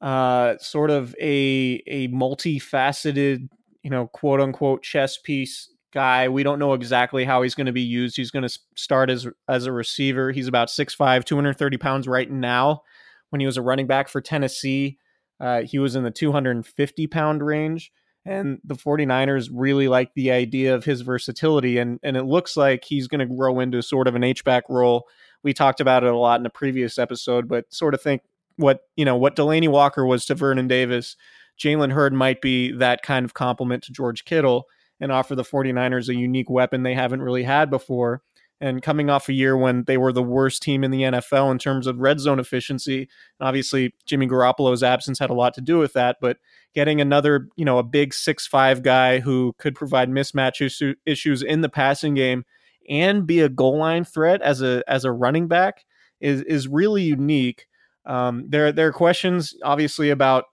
uh, 0.00 0.56
sort 0.58 0.90
of 0.90 1.14
a 1.20 1.82
a 1.86 2.08
multifaceted, 2.08 3.48
you 3.82 3.90
know, 3.90 4.06
quote 4.08 4.40
unquote 4.40 4.82
chess 4.82 5.18
piece 5.18 5.70
guy. 5.92 6.28
We 6.28 6.42
don't 6.42 6.58
know 6.58 6.74
exactly 6.74 7.24
how 7.24 7.42
he's 7.42 7.54
going 7.54 7.66
to 7.66 7.72
be 7.72 7.82
used. 7.82 8.16
He's 8.16 8.30
going 8.30 8.46
to 8.46 8.58
start 8.76 9.10
as 9.10 9.26
as 9.48 9.66
a 9.66 9.72
receiver. 9.72 10.30
He's 10.30 10.48
about 10.48 10.68
6'5", 10.68 11.24
230 11.24 11.76
pounds 11.78 12.06
right 12.06 12.30
now. 12.30 12.82
When 13.30 13.40
he 13.40 13.46
was 13.46 13.56
a 13.56 13.62
running 13.62 13.88
back 13.88 14.08
for 14.08 14.20
Tennessee, 14.20 14.98
uh, 15.40 15.62
he 15.62 15.78
was 15.78 15.96
in 15.96 16.04
the 16.04 16.10
250 16.10 17.06
pound 17.06 17.44
range. 17.44 17.92
And 18.24 18.58
the 18.64 18.74
49ers 18.74 19.50
really 19.52 19.86
like 19.86 20.12
the 20.14 20.32
idea 20.32 20.74
of 20.74 20.84
his 20.84 21.02
versatility. 21.02 21.78
And, 21.78 22.00
and 22.02 22.16
it 22.16 22.24
looks 22.24 22.56
like 22.56 22.84
he's 22.84 23.06
going 23.06 23.20
to 23.20 23.34
grow 23.34 23.60
into 23.60 23.80
sort 23.82 24.08
of 24.08 24.16
an 24.16 24.24
H-back 24.24 24.64
role. 24.68 25.06
We 25.44 25.54
talked 25.54 25.80
about 25.80 26.02
it 26.02 26.12
a 26.12 26.16
lot 26.16 26.40
in 26.40 26.46
a 26.46 26.50
previous 26.50 26.98
episode, 26.98 27.46
but 27.46 27.72
sort 27.72 27.94
of 27.94 28.02
think 28.02 28.22
what, 28.56 28.80
you 28.96 29.04
know, 29.04 29.16
what 29.16 29.36
Delanie 29.36 29.68
Walker 29.68 30.04
was 30.04 30.26
to 30.26 30.34
Vernon 30.34 30.66
Davis, 30.66 31.16
Jalen 31.56 31.92
Hurd 31.92 32.14
might 32.14 32.40
be 32.40 32.72
that 32.72 33.02
kind 33.02 33.24
of 33.24 33.34
complement 33.34 33.84
to 33.84 33.92
George 33.92 34.24
Kittle 34.24 34.66
and 34.98 35.12
offer 35.12 35.36
the 35.36 35.44
49ers 35.44 36.08
a 36.08 36.14
unique 36.16 36.50
weapon 36.50 36.82
they 36.82 36.94
haven't 36.94 37.22
really 37.22 37.44
had 37.44 37.70
before 37.70 38.22
and 38.60 38.82
coming 38.82 39.10
off 39.10 39.28
a 39.28 39.34
year 39.34 39.56
when 39.56 39.84
they 39.84 39.98
were 39.98 40.12
the 40.12 40.22
worst 40.22 40.62
team 40.62 40.82
in 40.82 40.90
the 40.90 41.02
NFL 41.02 41.50
in 41.50 41.58
terms 41.58 41.86
of 41.86 41.98
red 41.98 42.20
zone 42.20 42.40
efficiency. 42.40 43.08
Obviously, 43.40 43.94
Jimmy 44.06 44.26
Garoppolo's 44.26 44.82
absence 44.82 45.18
had 45.18 45.30
a 45.30 45.34
lot 45.34 45.54
to 45.54 45.60
do 45.60 45.78
with 45.78 45.92
that, 45.92 46.16
but 46.20 46.38
getting 46.74 47.00
another, 47.00 47.48
you 47.56 47.64
know, 47.64 47.78
a 47.78 47.82
big 47.82 48.14
six-five 48.14 48.82
guy 48.82 49.20
who 49.20 49.54
could 49.58 49.74
provide 49.74 50.10
mismatch 50.10 50.94
issues 51.04 51.42
in 51.42 51.60
the 51.60 51.68
passing 51.68 52.14
game 52.14 52.44
and 52.88 53.26
be 53.26 53.40
a 53.40 53.48
goal 53.48 53.78
line 53.78 54.04
threat 54.04 54.40
as 54.42 54.62
a 54.62 54.82
as 54.86 55.04
a 55.04 55.12
running 55.12 55.48
back 55.48 55.84
is 56.20 56.42
is 56.42 56.68
really 56.68 57.02
unique. 57.02 57.66
Um, 58.04 58.44
there 58.48 58.72
there 58.72 58.88
are 58.88 58.92
questions 58.92 59.54
obviously 59.62 60.10
about 60.10 60.44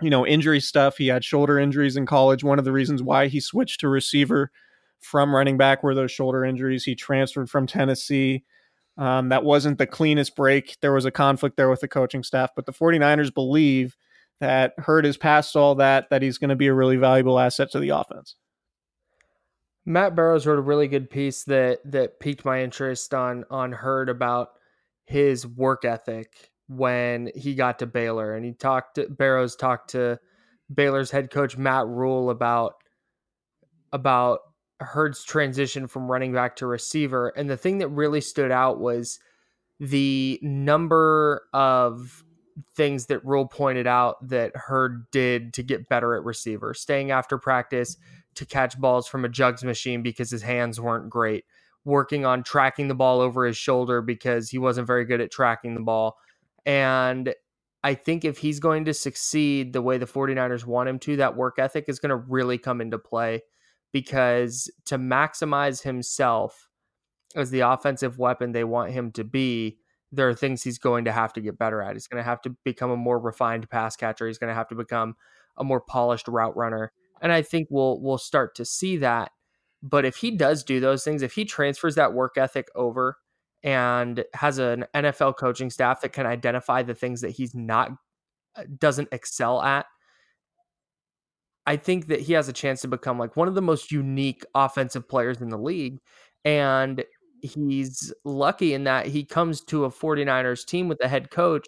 you 0.00 0.10
know 0.10 0.26
injury 0.26 0.60
stuff. 0.60 0.98
He 0.98 1.08
had 1.08 1.24
shoulder 1.24 1.58
injuries 1.58 1.96
in 1.96 2.06
college. 2.06 2.44
One 2.44 2.58
of 2.58 2.64
the 2.64 2.72
reasons 2.72 3.02
why 3.02 3.28
he 3.28 3.40
switched 3.40 3.80
to 3.80 3.88
receiver 3.88 4.50
from 5.02 5.34
running 5.34 5.56
back 5.56 5.82
were 5.82 5.94
those 5.94 6.10
shoulder 6.10 6.44
injuries. 6.44 6.84
He 6.84 6.94
transferred 6.94 7.50
from 7.50 7.66
Tennessee. 7.66 8.44
Um, 8.96 9.30
that 9.30 9.44
wasn't 9.44 9.78
the 9.78 9.86
cleanest 9.86 10.36
break. 10.36 10.76
There 10.80 10.92
was 10.92 11.04
a 11.04 11.10
conflict 11.10 11.56
there 11.56 11.70
with 11.70 11.80
the 11.80 11.88
coaching 11.88 12.22
staff, 12.22 12.50
but 12.54 12.66
the 12.66 12.72
49ers 12.72 13.32
believe 13.32 13.96
that 14.40 14.74
Hurd 14.78 15.06
is 15.06 15.16
past 15.16 15.56
all 15.56 15.74
that, 15.76 16.10
that 16.10 16.22
he's 16.22 16.38
going 16.38 16.50
to 16.50 16.56
be 16.56 16.66
a 16.66 16.74
really 16.74 16.96
valuable 16.96 17.38
asset 17.38 17.70
to 17.72 17.80
the 17.80 17.90
offense. 17.90 18.36
Matt 19.84 20.14
Barrows 20.14 20.46
wrote 20.46 20.58
a 20.58 20.62
really 20.62 20.88
good 20.88 21.10
piece 21.10 21.44
that 21.44 21.80
that 21.90 22.20
piqued 22.20 22.44
my 22.44 22.62
interest 22.62 23.12
on 23.14 23.44
on 23.50 23.72
Hurd 23.72 24.08
about 24.08 24.50
his 25.06 25.46
work 25.46 25.84
ethic 25.84 26.50
when 26.68 27.30
he 27.34 27.54
got 27.54 27.80
to 27.80 27.86
Baylor, 27.86 28.34
and 28.34 28.44
he 28.44 28.52
talked. 28.52 28.98
Barrows 29.10 29.56
talked 29.56 29.90
to 29.90 30.20
Baylor's 30.72 31.10
head 31.10 31.30
coach 31.30 31.56
Matt 31.56 31.86
Rhule 31.86 32.30
about 32.30 32.74
about 33.92 34.40
Hurd's 34.82 35.24
transition 35.24 35.86
from 35.86 36.10
running 36.10 36.32
back 36.32 36.56
to 36.56 36.66
receiver. 36.66 37.28
And 37.30 37.48
the 37.48 37.56
thing 37.56 37.78
that 37.78 37.88
really 37.88 38.20
stood 38.20 38.50
out 38.50 38.80
was 38.80 39.18
the 39.80 40.38
number 40.42 41.42
of 41.52 42.24
things 42.74 43.06
that 43.06 43.24
Rhule 43.24 43.46
pointed 43.46 43.86
out 43.86 44.28
that 44.28 44.54
Hurd 44.54 45.10
did 45.10 45.54
to 45.54 45.62
get 45.62 45.88
better 45.88 46.14
at 46.14 46.24
receiver, 46.24 46.74
staying 46.74 47.10
after 47.10 47.38
practice 47.38 47.96
to 48.34 48.46
catch 48.46 48.78
balls 48.78 49.08
from 49.08 49.24
a 49.24 49.28
jugs 49.28 49.64
machine 49.64 50.02
because 50.02 50.30
his 50.30 50.42
hands 50.42 50.80
weren't 50.80 51.10
great, 51.10 51.44
working 51.84 52.24
on 52.24 52.42
tracking 52.42 52.88
the 52.88 52.94
ball 52.94 53.20
over 53.20 53.44
his 53.44 53.56
shoulder 53.56 54.00
because 54.00 54.50
he 54.50 54.58
wasn't 54.58 54.86
very 54.86 55.04
good 55.04 55.20
at 55.20 55.30
tracking 55.30 55.74
the 55.74 55.80
ball. 55.80 56.16
And 56.64 57.34
I 57.84 57.94
think 57.94 58.24
if 58.24 58.38
he's 58.38 58.60
going 58.60 58.84
to 58.84 58.94
succeed 58.94 59.72
the 59.72 59.82
way 59.82 59.98
the 59.98 60.06
49ers 60.06 60.64
want 60.64 60.88
him 60.88 60.98
to, 61.00 61.16
that 61.16 61.36
work 61.36 61.58
ethic 61.58 61.86
is 61.88 61.98
going 61.98 62.10
to 62.10 62.16
really 62.16 62.58
come 62.58 62.80
into 62.80 62.98
play 62.98 63.42
because 63.92 64.70
to 64.86 64.98
maximize 64.98 65.82
himself 65.82 66.68
as 67.36 67.50
the 67.50 67.60
offensive 67.60 68.18
weapon 68.18 68.52
they 68.52 68.64
want 68.64 68.92
him 68.92 69.10
to 69.12 69.24
be, 69.24 69.78
there 70.10 70.28
are 70.28 70.34
things 70.34 70.62
he's 70.62 70.78
going 70.78 71.04
to 71.06 71.12
have 71.12 71.32
to 71.32 71.40
get 71.40 71.58
better 71.58 71.80
at. 71.80 71.94
He's 71.94 72.06
going 72.06 72.22
to 72.22 72.28
have 72.28 72.42
to 72.42 72.50
become 72.64 72.90
a 72.90 72.96
more 72.96 73.18
refined 73.18 73.68
pass 73.70 73.96
catcher. 73.96 74.26
He's 74.26 74.38
going 74.38 74.48
to 74.48 74.54
have 74.54 74.68
to 74.68 74.74
become 74.74 75.16
a 75.56 75.64
more 75.64 75.80
polished 75.80 76.28
route 76.28 76.56
runner. 76.56 76.92
And 77.20 77.32
I 77.32 77.42
think 77.42 77.68
we'll 77.70 78.00
we'll 78.00 78.18
start 78.18 78.54
to 78.56 78.64
see 78.64 78.98
that. 78.98 79.30
But 79.82 80.04
if 80.04 80.16
he 80.16 80.30
does 80.30 80.62
do 80.62 80.80
those 80.80 81.02
things, 81.02 81.22
if 81.22 81.32
he 81.32 81.44
transfers 81.44 81.94
that 81.94 82.12
work 82.12 82.36
ethic 82.36 82.68
over 82.74 83.16
and 83.62 84.24
has 84.34 84.58
an 84.58 84.84
NFL 84.94 85.36
coaching 85.36 85.70
staff 85.70 86.00
that 86.02 86.12
can 86.12 86.26
identify 86.26 86.82
the 86.82 86.94
things 86.94 87.20
that 87.20 87.30
he's 87.30 87.54
not 87.54 87.90
uh, 88.56 88.64
doesn't 88.78 89.08
excel 89.12 89.62
at, 89.62 89.86
I 91.66 91.76
think 91.76 92.08
that 92.08 92.20
he 92.20 92.32
has 92.32 92.48
a 92.48 92.52
chance 92.52 92.80
to 92.82 92.88
become 92.88 93.18
like 93.18 93.36
one 93.36 93.48
of 93.48 93.54
the 93.54 93.62
most 93.62 93.92
unique 93.92 94.44
offensive 94.54 95.08
players 95.08 95.40
in 95.40 95.48
the 95.48 95.58
league. 95.58 96.00
And 96.44 97.04
he's 97.40 98.12
lucky 98.24 98.74
in 98.74 98.84
that 98.84 99.06
he 99.06 99.24
comes 99.24 99.60
to 99.62 99.84
a 99.84 99.90
49ers 99.90 100.66
team 100.66 100.88
with 100.88 101.02
a 101.02 101.08
head 101.08 101.30
coach 101.30 101.66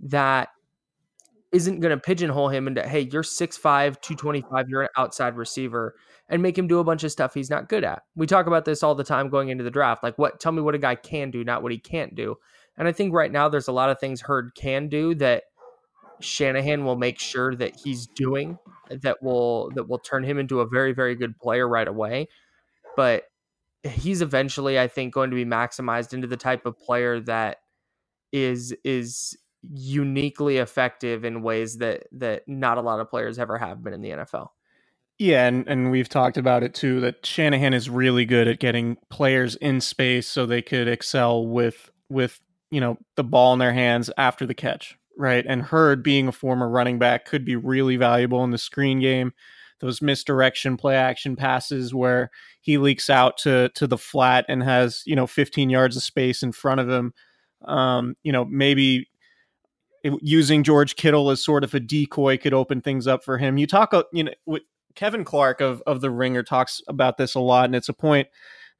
that 0.00 0.48
isn't 1.52 1.80
going 1.80 1.96
to 1.96 2.00
pigeonhole 2.00 2.48
him 2.48 2.66
into, 2.66 2.86
hey, 2.86 3.08
you're 3.12 3.22
6'5, 3.22 3.62
225, 3.62 4.68
you're 4.68 4.82
an 4.82 4.88
outside 4.96 5.36
receiver, 5.36 5.94
and 6.28 6.42
make 6.42 6.58
him 6.58 6.66
do 6.66 6.80
a 6.80 6.84
bunch 6.84 7.04
of 7.04 7.12
stuff 7.12 7.34
he's 7.34 7.50
not 7.50 7.68
good 7.68 7.84
at. 7.84 8.02
We 8.14 8.26
talk 8.26 8.46
about 8.46 8.64
this 8.64 8.82
all 8.82 8.94
the 8.94 9.04
time 9.04 9.28
going 9.28 9.48
into 9.48 9.64
the 9.64 9.70
draft. 9.70 10.02
Like, 10.02 10.18
what, 10.18 10.40
tell 10.40 10.52
me 10.52 10.60
what 10.60 10.74
a 10.74 10.78
guy 10.78 10.96
can 10.96 11.30
do, 11.30 11.44
not 11.44 11.62
what 11.62 11.72
he 11.72 11.78
can't 11.78 12.14
do. 12.14 12.36
And 12.76 12.86
I 12.86 12.92
think 12.92 13.14
right 13.14 13.32
now 13.32 13.48
there's 13.48 13.68
a 13.68 13.72
lot 13.72 13.90
of 13.90 13.98
things 13.98 14.20
Hurd 14.20 14.54
can 14.54 14.88
do 14.88 15.14
that 15.16 15.44
Shanahan 16.20 16.84
will 16.84 16.96
make 16.96 17.18
sure 17.18 17.54
that 17.56 17.76
he's 17.76 18.06
doing 18.06 18.58
that 18.90 19.22
will 19.22 19.70
that 19.74 19.88
will 19.88 19.98
turn 19.98 20.24
him 20.24 20.38
into 20.38 20.60
a 20.60 20.66
very 20.66 20.92
very 20.92 21.14
good 21.14 21.38
player 21.38 21.68
right 21.68 21.88
away. 21.88 22.28
But 22.96 23.24
he's 23.82 24.22
eventually 24.22 24.78
I 24.78 24.88
think 24.88 25.14
going 25.14 25.30
to 25.30 25.36
be 25.36 25.44
maximized 25.44 26.12
into 26.12 26.26
the 26.26 26.36
type 26.36 26.66
of 26.66 26.78
player 26.78 27.20
that 27.20 27.58
is 28.32 28.74
is 28.84 29.36
uniquely 29.72 30.58
effective 30.58 31.24
in 31.24 31.42
ways 31.42 31.78
that 31.78 32.04
that 32.12 32.42
not 32.46 32.78
a 32.78 32.82
lot 32.82 33.00
of 33.00 33.10
players 33.10 33.38
ever 33.38 33.58
have 33.58 33.82
been 33.82 33.92
in 33.92 34.02
the 34.02 34.10
NFL. 34.10 34.48
Yeah, 35.18 35.46
and, 35.46 35.66
and 35.66 35.90
we've 35.90 36.10
talked 36.10 36.36
about 36.36 36.62
it 36.62 36.74
too 36.74 37.00
that 37.00 37.24
Shanahan 37.24 37.72
is 37.72 37.88
really 37.88 38.26
good 38.26 38.48
at 38.48 38.58
getting 38.58 38.98
players 39.08 39.56
in 39.56 39.80
space 39.80 40.28
so 40.28 40.44
they 40.44 40.60
could 40.60 40.88
excel 40.88 41.46
with 41.46 41.90
with 42.10 42.40
you 42.70 42.80
know 42.80 42.98
the 43.16 43.24
ball 43.24 43.52
in 43.52 43.58
their 43.58 43.72
hands 43.72 44.10
after 44.18 44.44
the 44.44 44.54
catch, 44.54 44.98
right? 45.16 45.44
And 45.46 45.62
Hurd 45.62 46.02
being 46.02 46.28
a 46.28 46.32
former 46.32 46.68
running 46.68 46.98
back 46.98 47.24
could 47.24 47.44
be 47.44 47.56
really 47.56 47.96
valuable 47.96 48.44
in 48.44 48.50
the 48.50 48.58
screen 48.58 49.00
game. 49.00 49.32
Those 49.80 50.00
misdirection 50.00 50.76
play 50.76 50.96
action 50.96 51.36
passes 51.36 51.94
where 51.94 52.30
he 52.60 52.78
leaks 52.78 53.10
out 53.10 53.36
to 53.38 53.68
to 53.74 53.86
the 53.86 53.98
flat 53.98 54.46
and 54.48 54.62
has 54.62 55.02
you 55.04 55.14
know 55.14 55.26
15 55.26 55.68
yards 55.68 55.96
of 55.96 56.02
space 56.02 56.42
in 56.42 56.52
front 56.52 56.80
of 56.80 56.88
him. 56.88 57.12
Um, 57.64 58.16
you 58.22 58.32
know 58.32 58.44
maybe 58.44 59.08
using 60.20 60.62
George 60.62 60.96
Kittle 60.96 61.30
as 61.30 61.44
sort 61.44 61.64
of 61.64 61.74
a 61.74 61.80
decoy 61.80 62.38
could 62.38 62.54
open 62.54 62.80
things 62.80 63.06
up 63.06 63.24
for 63.24 63.38
him. 63.38 63.58
You 63.58 63.66
talk, 63.66 63.92
uh, 63.92 64.04
you 64.12 64.24
know, 64.24 64.32
with 64.44 64.62
Kevin 64.94 65.24
Clark 65.24 65.60
of 65.60 65.82
of 65.86 66.00
the 66.00 66.10
Ringer 66.10 66.42
talks 66.42 66.80
about 66.88 67.16
this 67.16 67.34
a 67.34 67.40
lot, 67.40 67.66
and 67.66 67.74
it's 67.74 67.88
a 67.88 67.94
point 67.94 68.28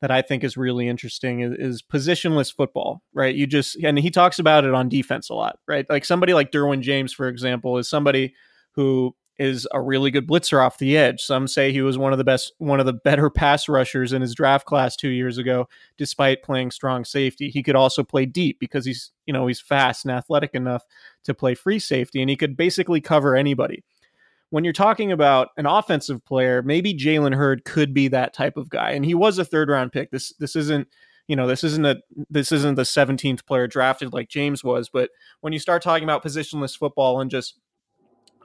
that 0.00 0.10
I 0.10 0.22
think 0.22 0.44
is 0.44 0.56
really 0.56 0.88
interesting 0.88 1.40
is, 1.40 1.52
is, 1.58 1.82
positionless 1.82 2.54
football, 2.54 3.02
right? 3.14 3.34
You 3.34 3.46
just 3.46 3.76
and 3.82 3.98
he 3.98 4.10
talks 4.10 4.38
about 4.38 4.64
it 4.64 4.74
on 4.74 4.88
defense 4.88 5.30
a 5.30 5.34
lot, 5.34 5.58
right? 5.66 5.86
Like 5.88 6.04
somebody 6.04 6.34
like 6.34 6.52
Derwin 6.52 6.82
James, 6.82 7.12
for 7.12 7.28
example, 7.28 7.78
is 7.78 7.88
somebody 7.88 8.34
who 8.72 9.14
is 9.38 9.68
a 9.72 9.80
really 9.80 10.10
good 10.10 10.26
blitzer 10.26 10.64
off 10.64 10.78
the 10.78 10.96
edge. 10.96 11.20
Some 11.20 11.46
say 11.46 11.70
he 11.70 11.82
was 11.82 11.98
one 11.98 12.12
of 12.12 12.18
the 12.18 12.24
best, 12.24 12.52
one 12.58 12.80
of 12.80 12.86
the 12.86 12.92
better 12.92 13.28
pass 13.30 13.68
rushers 13.68 14.12
in 14.12 14.22
his 14.22 14.34
draft 14.34 14.66
class 14.66 14.96
two 14.96 15.08
years 15.08 15.38
ago, 15.38 15.68
despite 15.98 16.42
playing 16.42 16.70
strong 16.70 17.04
safety. 17.04 17.50
He 17.50 17.62
could 17.62 17.76
also 17.76 18.02
play 18.02 18.26
deep 18.26 18.58
because 18.58 18.84
he's, 18.84 19.12
you 19.26 19.32
know, 19.32 19.46
he's 19.46 19.60
fast 19.60 20.04
and 20.04 20.12
athletic 20.12 20.54
enough 20.54 20.84
to 21.24 21.34
play 21.34 21.54
free 21.54 21.78
safety, 21.78 22.20
and 22.20 22.30
he 22.30 22.36
could 22.36 22.56
basically 22.56 23.00
cover 23.00 23.36
anybody 23.36 23.84
when 24.50 24.64
you're 24.64 24.72
talking 24.72 25.12
about 25.12 25.48
an 25.56 25.66
offensive 25.66 26.24
player, 26.24 26.62
maybe 26.62 26.94
Jalen 26.94 27.34
Hurd 27.34 27.64
could 27.64 27.92
be 27.92 28.08
that 28.08 28.32
type 28.32 28.56
of 28.56 28.68
guy. 28.68 28.92
And 28.92 29.04
he 29.04 29.14
was 29.14 29.38
a 29.38 29.44
third 29.44 29.68
round 29.68 29.92
pick. 29.92 30.10
This 30.10 30.32
this 30.38 30.56
isn't 30.56 30.88
you 31.28 31.34
know 31.34 31.46
this 31.46 31.64
isn't 31.64 31.84
a 31.84 31.96
this 32.30 32.52
isn't 32.52 32.76
the 32.76 32.82
17th 32.82 33.44
player 33.46 33.66
drafted 33.66 34.12
like 34.12 34.28
James 34.28 34.62
was. 34.62 34.88
But 34.88 35.10
when 35.40 35.52
you 35.52 35.58
start 35.58 35.82
talking 35.82 36.04
about 36.04 36.24
positionless 36.24 36.78
football 36.78 37.20
and 37.20 37.30
just 37.30 37.58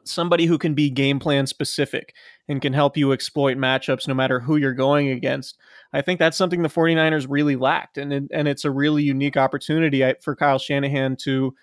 somebody 0.04 0.46
who 0.48 0.58
can 0.58 0.74
be 0.74 0.90
game 0.90 1.20
plan 1.20 1.46
specific 1.46 2.16
and 2.48 2.62
can 2.62 2.74
help 2.74 2.98
you 2.98 3.12
exploit 3.12 3.56
matchups 3.56 4.08
no 4.08 4.16
matter 4.16 4.40
who 4.40 4.56
you're 4.56 4.74
going 4.74 5.10
against. 5.10 5.58
I 5.94 6.02
think 6.02 6.18
that's 6.18 6.38
something 6.38 6.64
the 6.64 6.70
49ers 6.70 7.28
really 7.30 7.56
lacked 7.56 8.00
and 8.00 8.30
and 8.32 8.48
it's 8.48 8.66
a 8.66 8.72
really 8.72 9.04
unique 9.04 9.38
opportunity 9.38 10.04
for 10.22 10.36
Kyle 10.36 10.60
Shanahan 10.60 11.16
to 11.18 11.54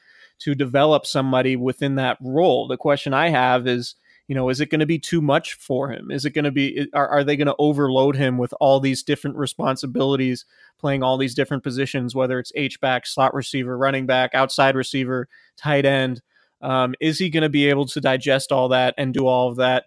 to 0.41 0.55
develop 0.55 1.05
somebody 1.05 1.57
within 1.57 1.97
that 1.97 2.17
role. 2.21 2.69
The 2.69 2.77
question 2.77 3.13
I 3.13 3.31
have 3.31 3.67
is 3.67 3.97
you 4.29 4.35
know, 4.35 4.51
is 4.51 4.61
it 4.61 4.69
going 4.71 4.81
to 4.81 4.87
be 4.87 4.99
too 4.99 5.23
much 5.23 5.55
for 5.55 5.91
him? 5.91 6.11
Is 6.11 6.27
it 6.27 6.31
going 6.31 6.45
to 6.45 6.53
be, 6.53 6.87
are, 6.93 7.09
are 7.09 7.25
they 7.25 7.35
going 7.35 7.47
to 7.47 7.57
overload 7.59 8.15
him 8.15 8.37
with 8.37 8.53
all 8.61 8.79
these 8.79 9.03
different 9.03 9.37
responsibilities, 9.37 10.45
playing 10.79 11.03
all 11.03 11.17
these 11.17 11.35
different 11.35 11.63
positions, 11.63 12.15
whether 12.15 12.39
it's 12.39 12.53
H 12.55 12.79
back, 12.79 13.07
slot 13.07 13.33
receiver, 13.35 13.77
running 13.77 14.05
back, 14.05 14.35
outside 14.35 14.77
receiver, 14.77 15.29
tight 15.57 15.87
end? 15.87 16.21
Um, 16.61 16.95
is 17.01 17.19
he 17.19 17.31
going 17.31 17.43
to 17.43 17.49
be 17.49 17.71
able 17.71 17.87
to 17.87 18.01
digest 18.03 18.53
all 18.53 18.69
that 18.69 18.95
and 18.99 19.15
do 19.15 19.27
all 19.27 19.49
of 19.49 19.57
that 19.57 19.85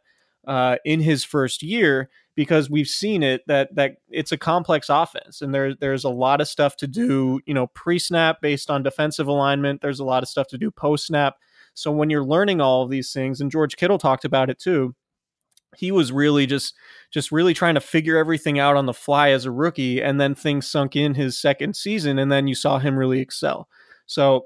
uh, 0.47 0.77
in 0.83 1.01
his 1.01 1.23
first 1.23 1.61
year? 1.61 2.09
Because 2.33 2.69
we've 2.69 2.87
seen 2.87 3.21
it 3.23 3.45
that 3.47 3.75
that 3.75 3.97
it's 4.09 4.31
a 4.31 4.37
complex 4.37 4.87
offense, 4.89 5.41
and 5.41 5.53
there 5.53 5.75
there's 5.75 6.05
a 6.05 6.09
lot 6.09 6.39
of 6.39 6.47
stuff 6.47 6.77
to 6.77 6.87
do. 6.87 7.41
You 7.45 7.53
know, 7.53 7.67
pre 7.67 7.99
snap 7.99 8.41
based 8.41 8.71
on 8.71 8.83
defensive 8.83 9.27
alignment. 9.27 9.81
There's 9.81 9.99
a 9.99 10.05
lot 10.05 10.23
of 10.23 10.29
stuff 10.29 10.47
to 10.47 10.57
do 10.57 10.71
post 10.71 11.07
snap 11.07 11.35
so 11.73 11.91
when 11.91 12.09
you're 12.09 12.23
learning 12.23 12.61
all 12.61 12.83
of 12.83 12.89
these 12.89 13.11
things, 13.11 13.41
and 13.41 13.51
George 13.51 13.75
Kittle 13.75 13.97
talked 13.97 14.25
about 14.25 14.49
it 14.49 14.59
too, 14.59 14.95
he 15.75 15.91
was 15.91 16.11
really 16.11 16.45
just 16.45 16.73
just 17.11 17.31
really 17.31 17.53
trying 17.53 17.75
to 17.75 17.81
figure 17.81 18.17
everything 18.17 18.59
out 18.59 18.75
on 18.75 18.85
the 18.85 18.93
fly 18.93 19.29
as 19.29 19.45
a 19.45 19.51
rookie, 19.51 20.01
and 20.01 20.19
then 20.19 20.35
things 20.35 20.67
sunk 20.67 20.95
in 20.95 21.15
his 21.15 21.39
second 21.39 21.75
season, 21.75 22.19
and 22.19 22.31
then 22.31 22.47
you 22.47 22.55
saw 22.55 22.79
him 22.79 22.97
really 22.97 23.19
excel. 23.19 23.67
So 24.05 24.45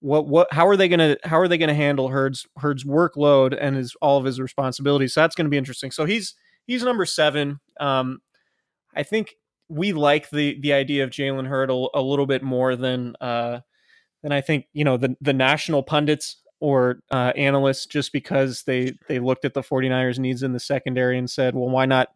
what 0.00 0.26
what 0.26 0.52
how 0.52 0.66
are 0.66 0.76
they 0.76 0.88
gonna 0.88 1.16
how 1.24 1.38
are 1.38 1.48
they 1.48 1.58
gonna 1.58 1.74
handle 1.74 2.08
Hurd's 2.08 2.46
Hurd's 2.58 2.84
workload 2.84 3.56
and 3.58 3.76
his 3.76 3.96
all 4.02 4.18
of 4.18 4.24
his 4.24 4.40
responsibilities? 4.40 5.14
So 5.14 5.20
that's 5.20 5.34
gonna 5.34 5.48
be 5.48 5.56
interesting. 5.56 5.90
So 5.90 6.04
he's 6.04 6.34
he's 6.66 6.82
number 6.82 7.06
seven. 7.06 7.60
Um, 7.80 8.20
I 8.94 9.02
think 9.02 9.36
we 9.68 9.92
like 9.92 10.30
the 10.30 10.60
the 10.60 10.72
idea 10.72 11.04
of 11.04 11.10
Jalen 11.10 11.46
Hurd 11.46 11.70
a, 11.70 11.86
a, 11.94 12.02
little 12.02 12.26
bit 12.26 12.42
more 12.42 12.76
than 12.76 13.16
uh, 13.20 13.60
than 14.22 14.32
I 14.32 14.40
think 14.40 14.66
you 14.72 14.84
know 14.84 14.96
the 14.96 15.16
the 15.20 15.32
national 15.32 15.82
pundits 15.82 16.36
or 16.64 17.00
uh, 17.10 17.30
analysts 17.36 17.84
just 17.84 18.10
because 18.10 18.62
they 18.62 18.96
they 19.06 19.18
looked 19.18 19.44
at 19.44 19.52
the 19.52 19.60
49ers 19.60 20.18
needs 20.18 20.42
in 20.42 20.54
the 20.54 20.58
secondary 20.58 21.18
and 21.18 21.28
said 21.28 21.54
well 21.54 21.68
why 21.68 21.84
not 21.84 22.08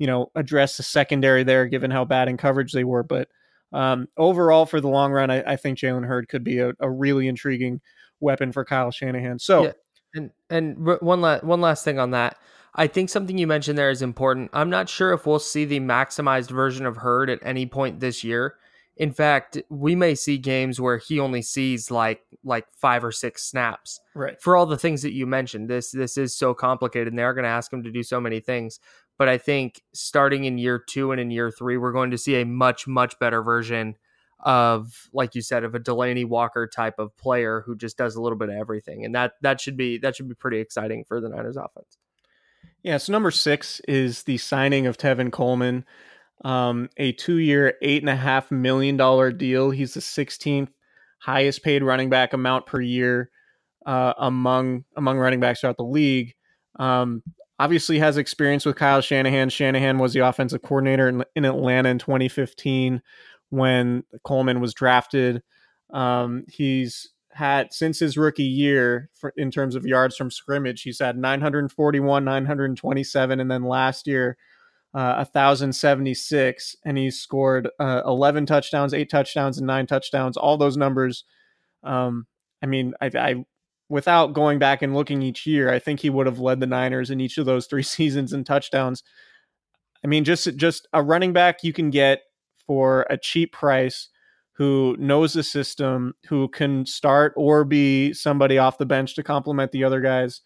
you 0.00 0.08
know 0.08 0.28
address 0.34 0.76
the 0.76 0.82
secondary 0.82 1.44
there 1.44 1.66
given 1.66 1.92
how 1.92 2.04
bad 2.04 2.26
in 2.26 2.36
coverage 2.36 2.72
they 2.72 2.82
were 2.82 3.04
but 3.04 3.28
um, 3.72 4.08
overall 4.16 4.66
for 4.66 4.80
the 4.80 4.88
long 4.88 5.12
run 5.12 5.30
i, 5.30 5.52
I 5.52 5.54
think 5.54 5.78
jalen 5.78 6.04
hurd 6.04 6.28
could 6.28 6.42
be 6.42 6.58
a, 6.58 6.72
a, 6.80 6.90
really 6.90 7.28
intriguing 7.28 7.80
weapon 8.18 8.50
for 8.50 8.64
kyle 8.64 8.90
shanahan 8.90 9.38
so 9.38 9.66
yeah. 9.66 9.72
and 10.16 10.30
and 10.50 11.00
one 11.00 11.20
last 11.20 11.44
one 11.44 11.60
last 11.60 11.84
thing 11.84 12.00
on 12.00 12.10
that 12.10 12.36
I 12.74 12.86
think 12.86 13.10
something 13.10 13.36
you 13.36 13.46
mentioned 13.46 13.76
there 13.76 13.90
is 13.90 14.00
important. 14.00 14.48
I'm 14.54 14.70
not 14.70 14.88
sure 14.88 15.12
if 15.12 15.26
we'll 15.26 15.38
see 15.38 15.66
the 15.66 15.78
maximized 15.78 16.50
version 16.50 16.86
of 16.86 16.96
Hurd 16.96 17.28
at 17.28 17.38
any 17.42 17.66
point 17.66 18.00
this 18.00 18.24
year. 18.24 18.54
In 18.96 19.12
fact, 19.12 19.60
we 19.70 19.94
may 19.94 20.14
see 20.14 20.36
games 20.36 20.80
where 20.80 20.98
he 20.98 21.18
only 21.18 21.42
sees 21.42 21.90
like 21.90 22.22
like 22.44 22.66
five 22.76 23.04
or 23.04 23.12
six 23.12 23.42
snaps. 23.44 24.00
Right. 24.14 24.40
For 24.40 24.56
all 24.56 24.66
the 24.66 24.76
things 24.76 25.02
that 25.02 25.12
you 25.12 25.26
mentioned. 25.26 25.70
This 25.70 25.90
this 25.90 26.16
is 26.18 26.36
so 26.36 26.54
complicated 26.54 27.08
and 27.08 27.18
they're 27.18 27.34
going 27.34 27.44
to 27.44 27.48
ask 27.48 27.72
him 27.72 27.82
to 27.84 27.90
do 27.90 28.02
so 28.02 28.20
many 28.20 28.40
things. 28.40 28.78
But 29.18 29.28
I 29.28 29.38
think 29.38 29.82
starting 29.94 30.44
in 30.44 30.58
year 30.58 30.78
2 30.78 31.12
and 31.12 31.20
in 31.20 31.30
year 31.30 31.50
3 31.50 31.76
we're 31.76 31.92
going 31.92 32.10
to 32.10 32.18
see 32.18 32.40
a 32.40 32.44
much 32.44 32.86
much 32.86 33.18
better 33.18 33.42
version 33.42 33.96
of 34.40 35.08
like 35.12 35.34
you 35.34 35.40
said 35.40 35.64
of 35.64 35.74
a 35.74 35.80
Delanie 35.80 36.26
Walker 36.26 36.66
type 36.66 36.98
of 36.98 37.16
player 37.16 37.62
who 37.64 37.76
just 37.76 37.96
does 37.96 38.16
a 38.16 38.20
little 38.20 38.38
bit 38.38 38.48
of 38.50 38.56
everything. 38.56 39.04
And 39.04 39.14
that 39.14 39.34
that 39.40 39.60
should 39.60 39.76
be 39.76 39.98
that 39.98 40.16
should 40.16 40.28
be 40.28 40.34
pretty 40.34 40.58
exciting 40.58 41.04
for 41.04 41.20
the 41.20 41.28
Niners 41.28 41.56
offense. 41.56 41.96
Yeah, 42.82 42.96
so 42.96 43.12
number 43.12 43.30
six 43.30 43.80
is 43.86 44.24
the 44.24 44.38
signing 44.38 44.86
of 44.86 44.98
Tevin 44.98 45.30
Coleman, 45.30 45.84
um, 46.42 46.88
a 46.96 47.12
and 48.02 48.08
a 48.08 48.16
half 48.16 48.50
million 48.50 48.96
dollar 48.96 49.30
deal. 49.30 49.70
He's 49.70 49.94
the 49.94 50.00
16th 50.00 50.68
highest 51.18 51.62
paid 51.62 51.84
running 51.84 52.10
back 52.10 52.32
amount 52.32 52.66
per 52.66 52.80
year 52.80 53.30
uh, 53.86 54.12
among 54.18 54.84
among 54.96 55.18
running 55.18 55.40
backs 55.40 55.60
throughout 55.60 55.76
the 55.76 55.84
league. 55.84 56.34
Um, 56.78 57.22
obviously, 57.58 57.98
has 57.98 58.16
experience 58.16 58.64
with 58.66 58.76
Kyle 58.76 59.00
Shanahan. 59.00 59.48
Shanahan 59.48 59.98
was 59.98 60.12
the 60.12 60.20
offensive 60.20 60.62
coordinator 60.62 61.08
in, 61.08 61.24
in 61.36 61.44
Atlanta 61.44 61.88
in 61.88 61.98
2015 61.98 63.02
when 63.50 64.04
Coleman 64.24 64.60
was 64.60 64.74
drafted. 64.74 65.42
Um, 65.92 66.44
he's 66.48 67.10
had 67.32 67.72
since 67.72 67.98
his 67.98 68.16
rookie 68.16 68.42
year 68.42 69.10
for, 69.14 69.32
in 69.36 69.50
terms 69.50 69.74
of 69.74 69.86
yards 69.86 70.16
from 70.16 70.30
scrimmage, 70.30 70.82
he's 70.82 70.98
had 70.98 71.16
941, 71.16 72.24
927, 72.24 73.40
and 73.40 73.50
then 73.50 73.62
last 73.62 74.06
year, 74.06 74.36
uh, 74.94 75.14
1,076. 75.14 76.76
And 76.84 76.98
he's 76.98 77.20
scored 77.20 77.68
uh, 77.78 78.02
11 78.04 78.46
touchdowns, 78.46 78.94
eight 78.94 79.10
touchdowns, 79.10 79.58
and 79.58 79.66
nine 79.66 79.86
touchdowns. 79.86 80.36
All 80.36 80.56
those 80.56 80.76
numbers. 80.76 81.24
Um, 81.82 82.26
I 82.62 82.66
mean, 82.66 82.94
I, 83.00 83.10
I, 83.14 83.44
without 83.88 84.32
going 84.32 84.58
back 84.58 84.82
and 84.82 84.94
looking 84.94 85.22
each 85.22 85.46
year, 85.46 85.72
I 85.72 85.78
think 85.78 86.00
he 86.00 86.10
would 86.10 86.26
have 86.26 86.38
led 86.38 86.60
the 86.60 86.66
Niners 86.66 87.10
in 87.10 87.20
each 87.20 87.38
of 87.38 87.46
those 87.46 87.66
three 87.66 87.82
seasons 87.82 88.32
in 88.32 88.44
touchdowns. 88.44 89.02
I 90.04 90.08
mean, 90.08 90.24
just 90.24 90.56
just 90.56 90.88
a 90.92 91.02
running 91.02 91.32
back 91.32 91.62
you 91.62 91.72
can 91.72 91.90
get 91.90 92.22
for 92.66 93.06
a 93.08 93.16
cheap 93.16 93.52
price 93.52 94.08
who 94.54 94.96
knows 94.98 95.32
the 95.32 95.42
system, 95.42 96.14
who 96.28 96.48
can 96.48 96.84
start 96.86 97.32
or 97.36 97.64
be 97.64 98.12
somebody 98.12 98.58
off 98.58 98.78
the 98.78 98.86
bench 98.86 99.14
to 99.14 99.22
complement 99.22 99.72
the 99.72 99.84
other 99.84 100.00
guys. 100.00 100.40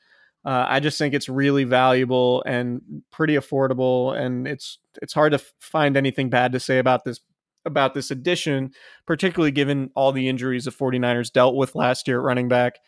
Uh, 0.47 0.65
I 0.69 0.79
just 0.79 0.97
think 0.97 1.13
it's 1.13 1.29
really 1.29 1.65
valuable 1.65 2.45
and 2.47 2.81
pretty 3.11 3.35
affordable, 3.35 4.17
and 4.17 4.47
it's 4.47 4.79
it's 5.03 5.13
hard 5.13 5.33
to 5.33 5.39
f- 5.39 5.53
find 5.59 5.97
anything 5.97 6.31
bad 6.31 6.53
to 6.53 6.61
say 6.61 6.79
about 6.79 7.05
this 7.05 7.21
about 7.65 7.95
this 7.95 8.13
addition, 8.13 8.71
particularly 9.09 9.51
given 9.51 9.91
all 9.97 10.13
the 10.13 10.29
injuries 10.29 10.67
the 10.67 10.71
49ers 10.71 11.33
dealt 11.33 11.57
with 11.57 11.75
last 11.75 12.07
year 12.07 12.21
at 12.21 12.25
running 12.25 12.47
back, 12.47 12.79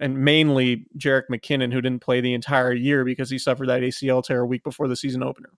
and 0.00 0.18
mainly 0.18 0.88
Jerick 0.98 1.28
McKinnon, 1.30 1.72
who 1.72 1.80
didn't 1.80 2.02
play 2.02 2.20
the 2.20 2.34
entire 2.34 2.72
year 2.72 3.04
because 3.04 3.30
he 3.30 3.38
suffered 3.38 3.68
that 3.68 3.82
ACL 3.82 4.24
tear 4.24 4.40
a 4.40 4.46
week 4.46 4.64
before 4.64 4.88
the 4.88 4.96
season 4.96 5.22
opener. 5.22 5.50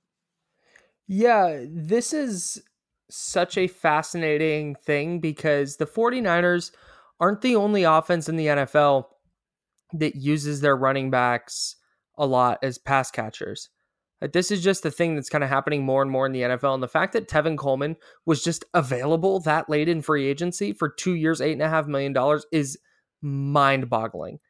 Yeah, 1.07 1.65
this 1.67 2.13
is 2.13 2.63
such 3.09 3.57
a 3.57 3.69
fascinating 3.69 4.75
thing 4.75 5.19
because 5.19 5.79
the 5.79 5.87
49ers 5.87 6.73
aren't 7.21 7.41
the 7.41 7.57
only 7.57 7.85
offense 7.85 8.29
in 8.29 8.37
the 8.37 8.49
NFL 8.49 9.07
that 9.93 10.17
uses 10.17 10.61
their 10.61 10.77
running 10.77 11.11
backs 11.11 11.77
a 12.17 12.27
lot 12.27 12.59
as 12.63 12.79
pass 12.79 13.11
catchers. 13.11 13.71
Like 14.21 14.33
this 14.33 14.51
is 14.51 14.63
just 14.63 14.83
the 14.83 14.91
thing 14.91 15.15
that's 15.15 15.29
kind 15.29 15.45
of 15.45 15.51
happening 15.51 15.85
more 15.85 16.03
and 16.03 16.11
more 16.11 16.27
in 16.27 16.33
the 16.33 16.43
NFL. 16.43 16.75
And 16.75 16.83
the 16.83 16.89
fact 16.89 17.13
that 17.13 17.29
Tevin 17.29 17.57
Coleman 17.57 17.97
was 18.27 18.43
just 18.43 18.65
available 18.75 19.41
that 19.41 19.71
late 19.71 19.89
in 19.89 20.03
free 20.03 20.27
agency 20.27 20.73
for 20.73 20.89
two 20.89 21.15
years, 21.15 21.41
eight 21.41 21.53
and 21.53 21.63
a 21.63 21.69
half 21.69 21.87
million 21.87 22.13
dollars 22.13 22.45
is 22.51 22.79
mind 23.23 23.89
boggling. 23.89 24.41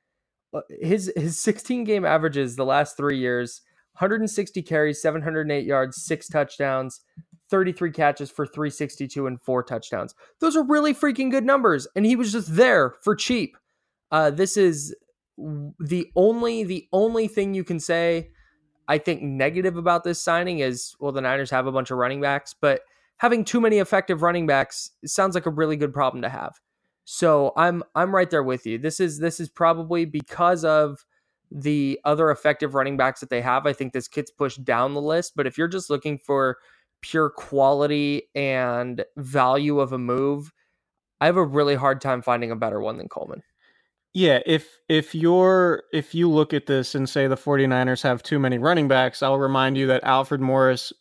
Uh, 0.54 0.62
his 0.80 1.12
his 1.14 1.38
16 1.38 1.84
game 1.84 2.06
averages 2.06 2.56
the 2.56 2.64
last 2.64 2.96
three 2.96 3.18
years 3.18 3.60
160 3.98 4.62
carries, 4.62 5.02
708 5.02 5.66
yards, 5.66 6.02
six 6.02 6.28
touchdowns, 6.28 7.00
33 7.50 7.90
catches 7.90 8.30
for 8.30 8.46
362 8.46 9.26
and 9.26 9.42
four 9.42 9.64
touchdowns. 9.64 10.14
Those 10.40 10.54
are 10.54 10.62
really 10.62 10.94
freaking 10.94 11.32
good 11.32 11.44
numbers. 11.44 11.88
And 11.96 12.06
he 12.06 12.14
was 12.14 12.30
just 12.30 12.54
there 12.54 12.94
for 13.02 13.16
cheap. 13.16 13.56
Uh, 14.12 14.30
this 14.30 14.56
is 14.56 14.94
the 15.78 16.10
only 16.16 16.64
the 16.64 16.88
only 16.92 17.28
thing 17.28 17.54
you 17.54 17.64
can 17.64 17.78
say 17.80 18.30
I 18.88 18.98
think 18.98 19.22
negative 19.22 19.76
about 19.76 20.04
this 20.04 20.20
signing 20.20 20.60
is 20.60 20.94
well 20.98 21.12
the 21.12 21.20
Niners 21.20 21.50
have 21.50 21.66
a 21.66 21.72
bunch 21.72 21.90
of 21.90 21.98
running 21.98 22.20
backs, 22.20 22.54
but 22.60 22.82
having 23.18 23.44
too 23.44 23.60
many 23.60 23.78
effective 23.78 24.22
running 24.22 24.46
backs 24.46 24.90
sounds 25.04 25.34
like 25.34 25.46
a 25.46 25.50
really 25.50 25.76
good 25.76 25.92
problem 25.92 26.22
to 26.22 26.28
have. 26.28 26.54
So 27.04 27.52
I'm 27.56 27.82
I'm 27.94 28.14
right 28.14 28.30
there 28.30 28.42
with 28.42 28.66
you. 28.66 28.78
This 28.78 29.00
is 29.00 29.18
this 29.18 29.40
is 29.40 29.48
probably 29.48 30.04
because 30.04 30.64
of 30.64 31.04
the 31.50 31.98
other 32.04 32.30
effective 32.30 32.74
running 32.74 32.96
backs 32.96 33.20
that 33.20 33.30
they 33.30 33.40
have. 33.40 33.66
I 33.66 33.72
think 33.72 33.92
this 33.92 34.08
gets 34.08 34.30
pushed 34.30 34.64
down 34.64 34.94
the 34.94 35.00
list, 35.00 35.32
but 35.36 35.46
if 35.46 35.56
you're 35.56 35.68
just 35.68 35.90
looking 35.90 36.18
for 36.18 36.58
pure 37.00 37.30
quality 37.30 38.24
and 38.34 39.04
value 39.16 39.80
of 39.80 39.92
a 39.92 39.98
move, 39.98 40.52
I 41.20 41.26
have 41.26 41.36
a 41.36 41.44
really 41.44 41.76
hard 41.76 42.00
time 42.00 42.22
finding 42.22 42.50
a 42.50 42.56
better 42.56 42.80
one 42.80 42.98
than 42.98 43.08
Coleman. 43.08 43.42
Yeah, 44.14 44.40
if 44.46 44.78
if 44.88 45.14
you're 45.14 45.84
if 45.92 46.14
you 46.14 46.30
look 46.30 46.54
at 46.54 46.66
this 46.66 46.94
and 46.94 47.08
say 47.08 47.26
the 47.26 47.36
49ers 47.36 48.02
have 48.02 48.22
too 48.22 48.38
many 48.38 48.58
running 48.58 48.88
backs, 48.88 49.22
I'll 49.22 49.38
remind 49.38 49.76
you 49.76 49.86
that 49.88 50.04
Alfred 50.04 50.40
Morris 50.40 50.92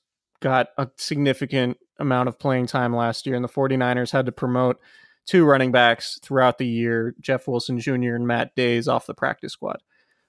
got 0.41 0.67
a 0.77 0.89
significant 0.97 1.77
amount 1.99 2.29
of 2.29 2.37
playing 2.37 2.67
time 2.67 2.95
last 2.95 3.25
year 3.25 3.35
and 3.35 3.43
the 3.43 3.49
49ers 3.49 4.11
had 4.11 4.27
to 4.27 4.31
promote 4.31 4.79
two 5.25 5.45
running 5.45 5.71
backs 5.71 6.19
throughout 6.21 6.57
the 6.57 6.67
year, 6.67 7.15
Jeff 7.19 7.47
Wilson 7.47 7.79
Jr. 7.79 8.13
and 8.15 8.27
Matt 8.27 8.53
Days 8.55 8.87
off 8.87 9.07
the 9.07 9.15
practice 9.15 9.53
squad. 9.53 9.81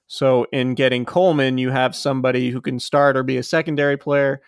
So 0.07 0.47
in 0.53 0.75
getting 0.75 1.05
Coleman, 1.05 1.59
you 1.59 1.71
have 1.71 1.95
somebody 1.95 2.51
who 2.51 2.63
can 2.63 2.81
start 2.81 3.17
or 3.17 3.23
be 3.23 3.37
a 3.37 3.43
secondary 3.43 3.99
player 3.99 4.41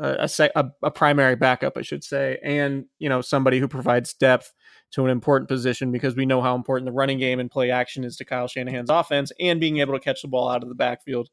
uh, 0.00 0.28
a, 0.38 0.50
a, 0.56 0.70
a 0.82 0.90
primary 0.90 1.36
backup, 1.36 1.76
I 1.76 1.82
should 1.82 2.04
say, 2.04 2.38
and 2.42 2.86
you 2.98 3.08
know 3.08 3.20
somebody 3.20 3.58
who 3.58 3.68
provides 3.68 4.14
depth 4.14 4.52
to 4.92 5.04
an 5.04 5.10
important 5.10 5.48
position 5.48 5.90
because 5.90 6.14
we 6.14 6.26
know 6.26 6.40
how 6.40 6.54
important 6.54 6.86
the 6.86 6.92
running 6.92 7.18
game 7.18 7.40
and 7.40 7.50
play 7.50 7.70
action 7.70 8.04
is 8.04 8.16
to 8.16 8.24
Kyle 8.24 8.46
Shanahan's 8.46 8.90
offense 8.90 9.32
and 9.40 9.60
being 9.60 9.78
able 9.78 9.94
to 9.94 10.00
catch 10.00 10.22
the 10.22 10.28
ball 10.28 10.48
out 10.48 10.62
of 10.62 10.68
the 10.68 10.74
backfield. 10.74 11.30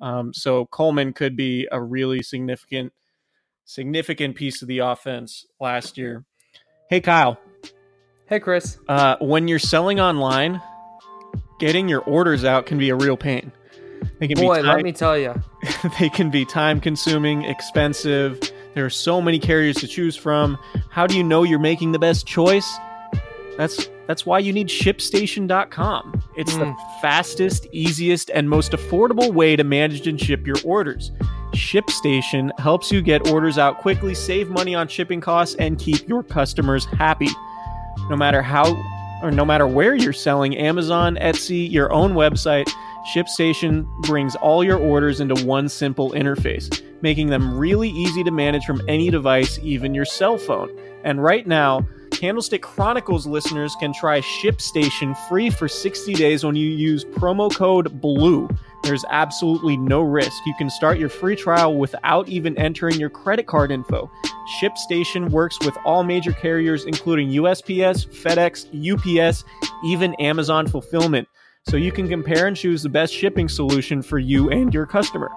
Um, 0.00 0.32
so 0.32 0.66
Coleman 0.66 1.12
could 1.12 1.36
be 1.36 1.68
a 1.70 1.80
really 1.80 2.22
significant 2.22 2.92
significant 3.64 4.34
piece 4.34 4.60
of 4.62 4.68
the 4.68 4.78
offense 4.80 5.46
last 5.60 5.96
year. 5.96 6.24
Hey 6.88 7.00
Kyle. 7.00 7.38
Hey 8.26 8.40
Chris. 8.40 8.78
Uh, 8.88 9.16
when 9.20 9.46
you're 9.46 9.58
selling 9.58 10.00
online, 10.00 10.60
getting 11.60 11.88
your 11.88 12.00
orders 12.00 12.44
out 12.44 12.66
can 12.66 12.78
be 12.78 12.90
a 12.90 12.96
real 12.96 13.16
pain. 13.16 13.52
They 14.18 14.28
can 14.28 14.36
Boy, 14.36 14.56
be 14.56 14.62
time, 14.62 14.76
let 14.76 14.84
me 14.84 14.92
tell 14.92 15.16
you. 15.16 15.34
they 16.00 16.08
can 16.08 16.30
be 16.30 16.44
time 16.44 16.80
consuming, 16.80 17.44
expensive. 17.44 18.40
There 18.74 18.84
are 18.84 18.90
so 18.90 19.20
many 19.20 19.38
carriers 19.38 19.76
to 19.76 19.86
choose 19.86 20.16
from. 20.16 20.58
How 20.90 21.06
do 21.06 21.16
you 21.16 21.22
know 21.22 21.42
you're 21.42 21.58
making 21.58 21.92
the 21.92 21.98
best 21.98 22.26
choice? 22.26 22.78
That's 23.56 23.88
that's 24.06 24.26
why 24.26 24.40
you 24.40 24.52
need 24.52 24.68
shipstation.com. 24.68 26.22
It's 26.36 26.52
mm. 26.52 26.58
the 26.58 26.72
hmm. 26.72 27.00
fastest, 27.00 27.66
easiest, 27.72 28.30
and 28.30 28.48
most 28.48 28.72
affordable 28.72 29.32
way 29.32 29.56
to 29.56 29.64
manage 29.64 30.06
and 30.06 30.20
ship 30.20 30.46
your 30.46 30.56
orders. 30.64 31.12
ShipStation 31.52 32.50
helps 32.58 32.90
you 32.90 33.02
get 33.02 33.30
orders 33.30 33.58
out 33.58 33.78
quickly, 33.78 34.14
save 34.14 34.48
money 34.48 34.74
on 34.74 34.88
shipping 34.88 35.20
costs, 35.20 35.54
and 35.56 35.78
keep 35.78 36.08
your 36.08 36.22
customers 36.22 36.86
happy. 36.86 37.28
No 38.08 38.16
matter 38.16 38.42
how 38.42 38.74
or 39.22 39.30
no 39.30 39.44
matter 39.44 39.68
where 39.68 39.94
you're 39.94 40.12
selling, 40.12 40.56
Amazon, 40.56 41.16
Etsy, 41.20 41.70
your 41.70 41.92
own 41.92 42.14
website, 42.14 42.68
ShipStation 43.14 43.86
brings 44.02 44.34
all 44.36 44.64
your 44.64 44.78
orders 44.78 45.20
into 45.20 45.44
one 45.46 45.68
simple 45.68 46.10
interface, 46.12 46.82
making 47.02 47.28
them 47.28 47.56
really 47.56 47.90
easy 47.90 48.24
to 48.24 48.30
manage 48.30 48.64
from 48.64 48.82
any 48.88 49.10
device, 49.10 49.58
even 49.62 49.94
your 49.94 50.04
cell 50.04 50.38
phone. 50.38 50.70
And 51.04 51.22
right 51.22 51.46
now, 51.46 51.86
Candlestick 52.12 52.62
Chronicles 52.62 53.26
listeners 53.26 53.74
can 53.80 53.92
try 53.92 54.20
ShipStation 54.20 55.16
free 55.28 55.50
for 55.50 55.66
60 55.66 56.14
days 56.14 56.44
when 56.44 56.54
you 56.54 56.68
use 56.68 57.04
promo 57.04 57.52
code 57.54 58.00
BLUE. 58.00 58.48
There's 58.84 59.04
absolutely 59.10 59.76
no 59.76 60.02
risk. 60.02 60.44
You 60.46 60.54
can 60.58 60.70
start 60.70 60.98
your 60.98 61.08
free 61.08 61.36
trial 61.36 61.76
without 61.76 62.28
even 62.28 62.56
entering 62.58 62.98
your 62.98 63.10
credit 63.10 63.46
card 63.46 63.72
info. 63.72 64.10
ShipStation 64.60 65.30
works 65.30 65.58
with 65.64 65.76
all 65.84 66.04
major 66.04 66.32
carriers, 66.32 66.84
including 66.84 67.30
USPS, 67.30 68.06
FedEx, 68.06 68.66
UPS, 68.72 69.44
even 69.84 70.14
Amazon 70.14 70.66
Fulfillment 70.66 71.26
so 71.68 71.76
you 71.76 71.92
can 71.92 72.08
compare 72.08 72.46
and 72.46 72.56
choose 72.56 72.82
the 72.82 72.88
best 72.88 73.14
shipping 73.14 73.48
solution 73.48 74.02
for 74.02 74.18
you 74.18 74.50
and 74.50 74.74
your 74.74 74.86
customer. 74.86 75.30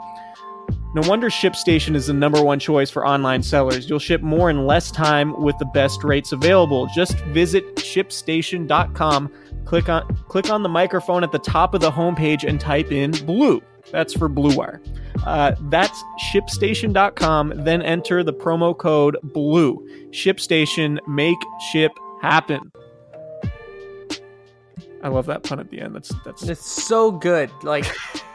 No 0.94 1.08
wonder 1.10 1.30
ShipStation 1.30 1.96
is 1.96 2.08
the 2.08 2.14
number 2.14 2.42
one 2.42 2.58
choice 2.58 2.90
for 2.90 3.06
online 3.06 3.44
sellers. 3.44 3.90
You'll 3.90 4.00
ship 4.00 4.22
more 4.22 4.50
in 4.50 4.66
less 4.66 4.92
time 4.92 5.42
with 5.42 5.58
the 5.58 5.66
best 5.66 6.04
rates 6.06 6.32
available. 6.32 6.88
Just 6.96 7.18
visit 7.26 7.76
shipstation.com, 7.76 9.32
click 9.66 9.90
on 9.90 10.16
click 10.30 10.50
on 10.50 10.64
the 10.64 10.70
microphone 10.70 11.24
at 11.24 11.34
the 11.34 11.40
top 11.40 11.74
of 11.74 11.82
the 11.82 11.92
homepage 11.92 12.48
and 12.48 12.62
type 12.62 12.92
in 12.94 13.12
blue. 13.26 13.62
That's 13.92 14.14
for 14.14 14.28
Blue 14.28 14.56
Wire. 14.56 14.82
Uh, 15.26 15.54
that's 15.64 16.04
shipstation.com. 16.32 17.54
Then 17.64 17.82
enter 17.82 18.24
the 18.24 18.34
promo 18.34 18.78
code 18.78 19.18
BLUE. 19.24 19.86
ShipStation, 20.12 21.00
make 21.08 21.38
ship 21.72 21.92
happen. 22.22 22.72
I 25.04 25.10
love 25.10 25.28
that 25.28 25.44
pun 25.44 25.60
at 25.60 25.70
the 25.70 25.82
end. 25.82 25.96
That's 25.96 26.12
that's 26.24 26.44
it's 26.44 26.66
so 26.66 27.12
good. 27.12 27.52
Like 27.64 27.86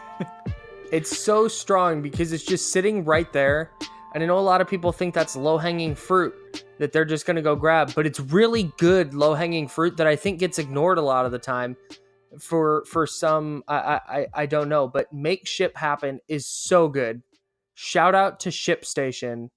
it's 0.92 1.16
so 1.16 1.48
strong 1.48 2.02
because 2.02 2.32
it's 2.32 2.44
just 2.44 2.72
sitting 2.72 3.04
right 3.04 3.32
there. 3.32 3.70
And 4.14 4.22
I 4.22 4.26
know 4.26 4.38
a 4.38 4.40
lot 4.40 4.60
of 4.60 4.68
people 4.68 4.92
think 4.92 5.14
that's 5.14 5.36
low 5.36 5.56
hanging 5.56 5.94
fruit 5.94 6.64
that 6.78 6.92
they're 6.92 7.04
just 7.04 7.26
gonna 7.26 7.42
go 7.42 7.54
grab, 7.54 7.94
but 7.94 8.06
it's 8.06 8.18
really 8.18 8.72
good 8.78 9.14
low 9.14 9.34
hanging 9.34 9.68
fruit 9.68 9.96
that 9.98 10.06
I 10.06 10.16
think 10.16 10.40
gets 10.40 10.58
ignored 10.58 10.98
a 10.98 11.02
lot 11.02 11.26
of 11.26 11.32
the 11.32 11.38
time 11.38 11.76
for 12.38 12.84
for 12.86 13.06
some 13.06 13.62
I, 13.68 14.00
I 14.08 14.26
I 14.34 14.46
don't 14.46 14.68
know, 14.68 14.88
but 14.88 15.12
make 15.12 15.46
ship 15.46 15.76
happen 15.76 16.20
is 16.28 16.46
so 16.46 16.88
good. 16.88 17.22
Shout 17.74 18.14
out 18.14 18.40
to 18.40 18.50
ShipStation 18.50 19.48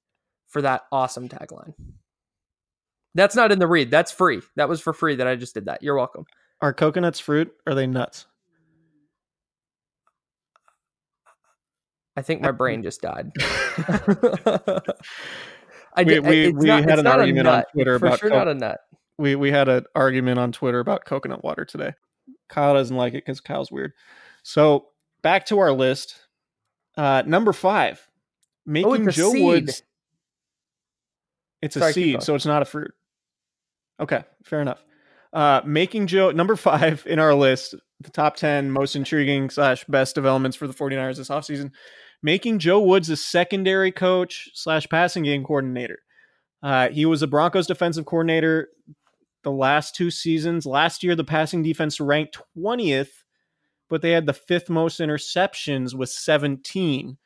for 0.47 0.61
that 0.61 0.83
awesome 0.91 1.29
tagline. 1.29 1.73
That's 3.15 3.35
not 3.35 3.51
in 3.51 3.59
the 3.59 3.67
read. 3.67 3.91
That's 3.91 4.11
free. 4.11 4.41
That 4.55 4.69
was 4.69 4.81
for 4.81 4.93
free 4.93 5.15
that 5.15 5.27
I 5.27 5.35
just 5.35 5.53
did 5.53 5.65
that. 5.65 5.83
You're 5.83 5.95
welcome. 5.95 6.25
Are 6.61 6.73
coconuts 6.73 7.19
fruit? 7.19 7.51
Are 7.67 7.75
they 7.75 7.87
nuts? 7.87 8.25
I 12.15 12.21
think 12.21 12.41
my 12.41 12.51
brain 12.51 12.83
just 12.83 13.01
died. 13.01 13.31
I 15.95 16.03
we, 16.03 16.19
we, 16.19 16.51
we 16.51 16.67
not, 16.67 16.83
had 16.83 16.99
an 16.99 17.07
argument 17.07 17.47
on 17.47 17.63
Twitter 17.71 17.95
about 17.95 18.19
sure 18.19 18.29
co- 18.29 18.37
not 18.37 18.47
a 18.47 18.53
nut. 18.53 18.79
We 19.17 19.35
we 19.35 19.51
had 19.51 19.69
an 19.69 19.85
argument 19.95 20.39
on 20.39 20.51
Twitter 20.51 20.79
about 20.79 21.05
coconut 21.05 21.43
water 21.43 21.65
today. 21.65 21.93
Kyle 22.49 22.73
doesn't 22.73 22.95
like 22.95 23.13
it 23.13 23.25
because 23.25 23.41
Kyle's 23.41 23.71
weird. 23.71 23.93
So 24.43 24.87
back 25.21 25.45
to 25.47 25.59
our 25.59 25.71
list. 25.71 26.15
Uh, 26.95 27.23
number 27.25 27.53
five, 27.53 28.07
making 28.65 29.07
oh, 29.07 29.11
Joe 29.11 29.31
seed. 29.31 29.43
Woods. 29.43 29.83
It's 31.61 31.75
Sorry, 31.75 31.91
a 31.91 31.93
seed, 31.93 32.23
so 32.23 32.35
it's 32.35 32.45
not 32.45 32.61
a 32.61 32.65
fruit. 32.65 32.91
Okay, 33.99 34.23
fair 34.43 34.61
enough. 34.61 34.83
Uh, 35.31 35.61
making 35.65 36.07
Joe 36.07 36.31
number 36.31 36.55
five 36.55 37.03
in 37.07 37.19
our 37.19 37.33
list, 37.33 37.73
the 38.01 38.09
top 38.09 38.35
10 38.35 38.69
most 38.69 38.95
intriguing 38.95 39.49
slash 39.49 39.83
best 39.85 40.13
developments 40.13 40.57
for 40.57 40.67
the 40.67 40.73
49ers 40.73 41.17
this 41.17 41.29
offseason, 41.29 41.71
making 42.23 42.59
Joe 42.59 42.79
Woods 42.79 43.09
a 43.09 43.17
secondary 43.17 43.91
coach 43.91 44.49
slash 44.53 44.87
passing 44.89 45.23
game 45.23 45.43
coordinator. 45.43 45.99
Uh, 46.63 46.89
he 46.89 47.05
was 47.05 47.21
a 47.21 47.27
Broncos 47.27 47.67
defensive 47.67 48.05
coordinator 48.05 48.69
the 49.43 49.51
last 49.51 49.93
two 49.95 50.09
seasons. 50.09 50.65
Last 50.65 51.03
year, 51.03 51.15
the 51.15 51.23
passing 51.23 51.61
defense 51.61 51.99
ranked 51.99 52.37
20th, 52.57 53.23
but 53.89 54.01
they 54.01 54.11
had 54.11 54.25
the 54.25 54.33
fifth 54.33 54.69
most 54.69 54.99
interceptions 54.99 55.93
with 55.93 56.09
17. 56.09 57.17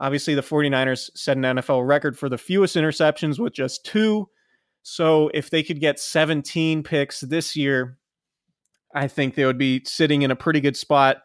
Obviously, 0.00 0.34
the 0.34 0.42
49ers 0.42 1.10
set 1.16 1.36
an 1.36 1.44
NFL 1.44 1.86
record 1.86 2.18
for 2.18 2.28
the 2.28 2.38
fewest 2.38 2.76
interceptions 2.76 3.38
with 3.38 3.52
just 3.52 3.86
two. 3.86 4.28
So 4.82 5.30
if 5.32 5.48
they 5.48 5.62
could 5.62 5.80
get 5.80 6.00
17 6.00 6.82
picks 6.82 7.20
this 7.20 7.54
year, 7.54 7.98
I 8.94 9.06
think 9.06 9.34
they 9.34 9.46
would 9.46 9.58
be 9.58 9.82
sitting 9.86 10.22
in 10.22 10.32
a 10.32 10.36
pretty 10.36 10.60
good 10.60 10.76
spot. 10.76 11.22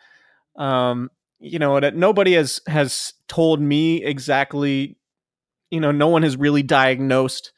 Um, 0.56 1.10
you 1.40 1.60
know, 1.60 1.80
that 1.80 1.96
nobody 1.96 2.34
has 2.34 2.60
has 2.68 3.14
told 3.28 3.62
me 3.62 4.04
exactly, 4.04 4.98
you 5.72 5.80
know, 5.80 5.92
no 5.92 6.08
one 6.08 6.24
has 6.24 6.38
really 6.38 6.64
diagnosed 6.64 7.52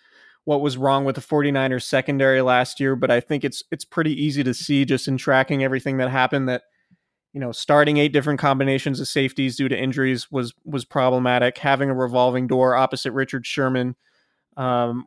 what 0.45 0.61
was 0.61 0.77
wrong 0.77 1.05
with 1.05 1.15
the 1.15 1.21
49ers 1.21 1.83
secondary 1.83 2.41
last 2.41 2.79
year, 2.79 2.95
but 2.95 3.11
I 3.11 3.19
think 3.19 3.43
it's 3.43 3.63
it's 3.71 3.85
pretty 3.85 4.13
easy 4.13 4.43
to 4.43 4.53
see 4.53 4.85
just 4.85 5.07
in 5.07 5.17
tracking 5.17 5.63
everything 5.63 5.97
that 5.97 6.09
happened 6.09 6.49
that 6.49 6.63
you 7.33 7.39
know, 7.39 7.51
starting 7.51 7.97
eight 7.97 8.11
different 8.11 8.39
combinations 8.39 8.99
of 8.99 9.07
safeties 9.07 9.55
due 9.55 9.69
to 9.69 9.77
injuries 9.77 10.31
was 10.31 10.53
was 10.65 10.85
problematic. 10.85 11.57
Having 11.59 11.89
a 11.89 11.95
revolving 11.95 12.47
door 12.47 12.75
opposite 12.75 13.11
Richard 13.11 13.45
Sherman 13.45 13.95
um, 14.57 15.05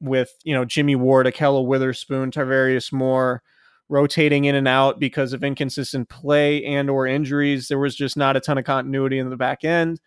with 0.00 0.30
you 0.44 0.54
know 0.54 0.64
Jimmy 0.64 0.94
Ward, 0.94 1.26
Ahkello 1.26 1.66
Witherspoon, 1.66 2.30
Tarvarius 2.30 2.92
Moore, 2.92 3.42
rotating 3.88 4.44
in 4.44 4.54
and 4.54 4.68
out 4.68 4.98
because 4.98 5.32
of 5.32 5.42
inconsistent 5.42 6.08
play 6.08 6.64
and 6.64 6.90
or 6.90 7.06
injuries. 7.06 7.68
There 7.68 7.78
was 7.78 7.94
just 7.94 8.16
not 8.16 8.36
a 8.36 8.40
ton 8.40 8.58
of 8.58 8.64
continuity 8.64 9.18
in 9.18 9.30
the 9.30 9.36
back 9.36 9.64
end. 9.64 10.00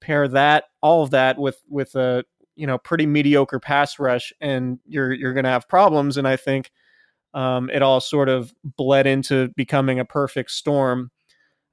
Pair 0.00 0.28
that 0.28 0.64
all 0.80 1.02
of 1.02 1.10
that 1.10 1.38
with 1.38 1.62
with 1.68 1.94
a 1.94 2.24
you 2.56 2.66
know 2.66 2.78
pretty 2.78 3.06
mediocre 3.06 3.60
pass 3.60 3.98
rush, 3.98 4.32
and 4.40 4.78
you're 4.86 5.12
you're 5.12 5.32
going 5.32 5.44
to 5.44 5.50
have 5.50 5.68
problems. 5.68 6.16
And 6.16 6.26
I 6.26 6.36
think 6.36 6.70
um, 7.34 7.70
it 7.70 7.82
all 7.82 8.00
sort 8.00 8.28
of 8.28 8.52
bled 8.64 9.06
into 9.06 9.48
becoming 9.56 9.98
a 9.98 10.04
perfect 10.04 10.50
storm 10.50 11.10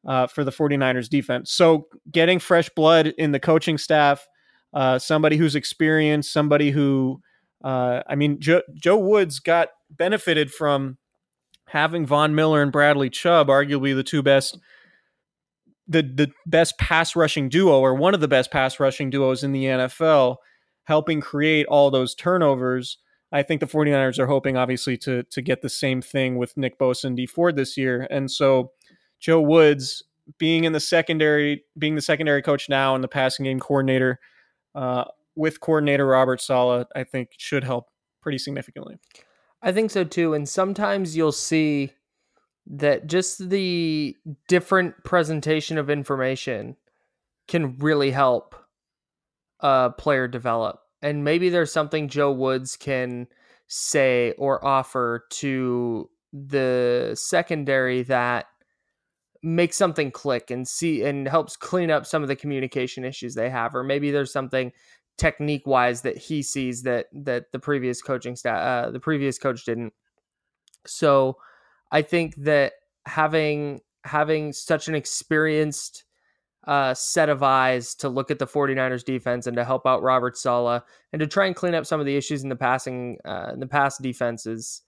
uh, 0.07 0.27
for 0.27 0.43
the 0.43 0.51
49ers 0.51 1.09
defense. 1.09 1.51
So 1.51 1.87
getting 2.09 2.39
fresh 2.39 2.69
blood 2.69 3.07
in 3.07 3.31
the 3.31 3.39
coaching 3.39 3.77
staff, 3.77 4.25
uh, 4.73 4.99
somebody 4.99 5.35
who's 5.35 5.55
experienced, 5.55 6.31
somebody 6.31 6.71
who 6.71 7.19
uh, 7.63 8.01
I 8.07 8.15
mean, 8.15 8.39
jo- 8.39 8.61
Joe 8.73 8.97
Woods 8.97 9.39
got 9.39 9.69
benefited 9.89 10.51
from 10.51 10.97
having 11.69 12.05
Von 12.05 12.35
Miller 12.35 12.61
and 12.61 12.71
Bradley 12.71 13.09
Chubb, 13.09 13.47
arguably 13.47 13.95
the 13.95 14.03
two 14.03 14.21
best, 14.21 14.57
the 15.87 16.01
the 16.01 16.31
best 16.45 16.77
pass 16.77 17.15
rushing 17.15 17.49
duo, 17.49 17.79
or 17.79 17.95
one 17.95 18.13
of 18.13 18.21
the 18.21 18.27
best 18.27 18.51
pass 18.51 18.79
rushing 18.79 19.09
duos 19.09 19.43
in 19.43 19.51
the 19.51 19.65
NFL, 19.65 20.37
helping 20.85 21.21
create 21.21 21.65
all 21.67 21.91
those 21.91 22.15
turnovers. 22.15 22.97
I 23.31 23.43
think 23.43 23.59
the 23.59 23.67
49ers 23.67 24.17
are 24.17 24.25
hoping, 24.25 24.57
obviously, 24.57 24.97
to 24.97 25.23
to 25.23 25.41
get 25.41 25.61
the 25.61 25.69
same 25.69 26.01
thing 26.01 26.37
with 26.37 26.57
Nick 26.57 26.79
Bosa 26.79 27.05
and 27.05 27.17
Dee 27.17 27.27
Ford 27.27 27.55
this 27.55 27.77
year. 27.77 28.07
And 28.09 28.29
so 28.29 28.71
Joe 29.19 29.41
Woods 29.41 30.03
being 30.37 30.63
in 30.63 30.73
the 30.73 30.79
secondary, 30.79 31.63
being 31.77 31.95
the 31.95 32.01
secondary 32.01 32.41
coach 32.41 32.69
now 32.69 32.95
and 32.95 33.03
the 33.03 33.07
passing 33.07 33.45
game 33.45 33.59
coordinator, 33.59 34.19
uh, 34.75 35.05
with 35.35 35.59
coordinator 35.59 36.05
Robert 36.05 36.41
Saleh, 36.41 36.87
I 36.95 37.03
think 37.03 37.29
should 37.37 37.63
help 37.63 37.87
pretty 38.21 38.37
significantly. 38.37 38.97
I 39.61 39.71
think 39.71 39.91
so 39.91 40.03
too. 40.03 40.33
And 40.33 40.47
sometimes 40.47 41.15
you'll 41.15 41.31
see 41.31 41.91
that 42.67 43.07
just 43.07 43.49
the 43.49 44.15
different 44.47 45.03
presentation 45.03 45.77
of 45.77 45.89
information 45.89 46.75
can 47.47 47.77
really 47.77 48.11
help 48.11 48.55
a 49.59 49.91
player 49.97 50.27
develop. 50.27 50.79
And 51.01 51.23
maybe 51.23 51.49
there's 51.49 51.73
something 51.73 52.07
Joe 52.07 52.31
Woods 52.31 52.77
can 52.77 53.27
say 53.67 54.33
or 54.37 54.63
offer 54.65 55.25
to 55.29 56.09
the 56.31 57.11
secondary 57.15 58.03
that 58.03 58.45
makes 59.41 59.77
something 59.77 60.11
click 60.11 60.51
and 60.51 60.67
see 60.67 61.03
and 61.03 61.27
helps 61.27 61.55
clean 61.55 61.89
up 61.89 62.05
some 62.05 62.21
of 62.21 62.27
the 62.27 62.35
communication 62.35 63.05
issues 63.05 63.35
they 63.35 63.49
have 63.49 63.73
or 63.73 63.83
maybe 63.83 64.11
there's 64.11 64.33
something 64.33 64.71
technique 65.19 65.67
wise 65.67 66.01
that 66.01 66.17
he 66.17 66.41
sees 66.41 66.83
that 66.83 67.07
that 67.13 67.51
the 67.51 67.59
previous 67.59 68.01
coaching 68.01 68.35
staff 68.35 68.87
uh, 68.87 68.91
the 68.91 68.99
previous 68.99 69.37
coach 69.37 69.65
didn't. 69.65 69.93
So 70.85 71.37
i 71.91 72.01
think 72.01 72.35
that 72.37 72.73
having 73.05 73.81
having 74.05 74.53
such 74.53 74.87
an 74.87 74.95
experienced 74.95 76.05
uh, 76.67 76.93
set 76.93 77.29
of 77.29 77.41
eyes 77.41 77.95
to 77.95 78.09
look 78.09 78.29
at 78.29 78.37
the 78.37 78.45
49ers 78.45 79.03
defense 79.03 79.47
and 79.47 79.55
to 79.57 79.63
help 79.63 79.87
out 79.87 80.03
Robert 80.03 80.37
Saleh 80.37 80.83
and 81.11 81.19
to 81.19 81.27
try 81.27 81.45
and 81.45 81.55
clean 81.55 81.73
up 81.73 81.85
some 81.85 81.99
of 81.99 82.05
the 82.05 82.15
issues 82.15 82.43
in 82.43 82.49
the 82.49 82.55
passing 82.55 83.17
uh, 83.25 83.51
in 83.53 83.59
the 83.59 83.67
pass 83.67 83.97
defenses 83.97 84.83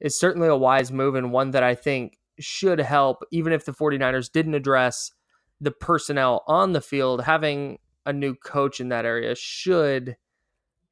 is 0.00 0.18
certainly 0.18 0.48
a 0.48 0.56
wise 0.56 0.92
move 0.92 1.14
and 1.14 1.32
one 1.32 1.50
that 1.50 1.62
I 1.62 1.74
think 1.74 2.18
should 2.38 2.80
help 2.80 3.24
even 3.32 3.52
if 3.52 3.64
the 3.64 3.72
49ers 3.72 4.30
didn't 4.30 4.54
address 4.54 5.12
the 5.60 5.70
personnel 5.70 6.44
on 6.46 6.72
the 6.72 6.80
field 6.80 7.22
having 7.24 7.78
a 8.06 8.12
new 8.12 8.34
coach 8.34 8.80
in 8.80 8.88
that 8.88 9.04
area 9.04 9.34
should, 9.34 10.16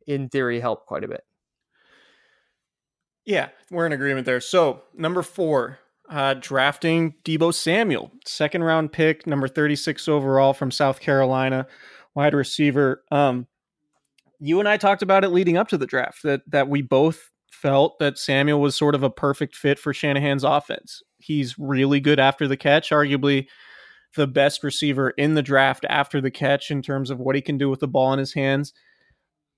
in 0.06 0.28
theory, 0.28 0.60
help 0.60 0.84
quite 0.86 1.04
a 1.04 1.08
bit. 1.08 1.24
Yeah, 3.24 3.48
we're 3.70 3.86
in 3.86 3.92
agreement 3.92 4.26
there. 4.26 4.40
So, 4.40 4.82
number 4.92 5.22
four, 5.22 5.78
uh, 6.10 6.34
drafting 6.34 7.14
Deebo 7.24 7.54
Samuel, 7.54 8.12
second 8.26 8.64
round 8.64 8.92
pick, 8.92 9.26
number 9.26 9.48
36 9.48 10.08
overall 10.08 10.52
from 10.52 10.70
South 10.70 11.00
Carolina, 11.00 11.66
wide 12.14 12.34
receiver. 12.34 13.02
Um, 13.10 13.46
you 14.40 14.60
and 14.60 14.68
I 14.68 14.76
talked 14.76 15.02
about 15.02 15.24
it 15.24 15.30
leading 15.30 15.56
up 15.56 15.68
to 15.68 15.78
the 15.78 15.86
draft 15.86 16.22
that 16.24 16.42
that 16.48 16.68
we 16.68 16.82
both 16.82 17.30
felt 17.50 17.98
that 17.98 18.18
Samuel 18.18 18.60
was 18.60 18.76
sort 18.76 18.94
of 18.94 19.02
a 19.02 19.08
perfect 19.08 19.56
fit 19.56 19.78
for 19.78 19.94
Shanahan's 19.94 20.44
offense. 20.44 21.02
He's 21.18 21.58
really 21.58 22.00
good 22.00 22.20
after 22.20 22.46
the 22.46 22.58
catch, 22.58 22.90
arguably 22.90 23.46
the 24.16 24.26
best 24.26 24.62
receiver 24.62 25.10
in 25.10 25.34
the 25.34 25.42
draft 25.42 25.84
after 25.88 26.20
the 26.20 26.30
catch 26.30 26.70
in 26.70 26.82
terms 26.82 27.10
of 27.10 27.18
what 27.18 27.34
he 27.34 27.42
can 27.42 27.58
do 27.58 27.68
with 27.68 27.80
the 27.80 27.88
ball 27.88 28.12
in 28.12 28.18
his 28.18 28.34
hands. 28.34 28.72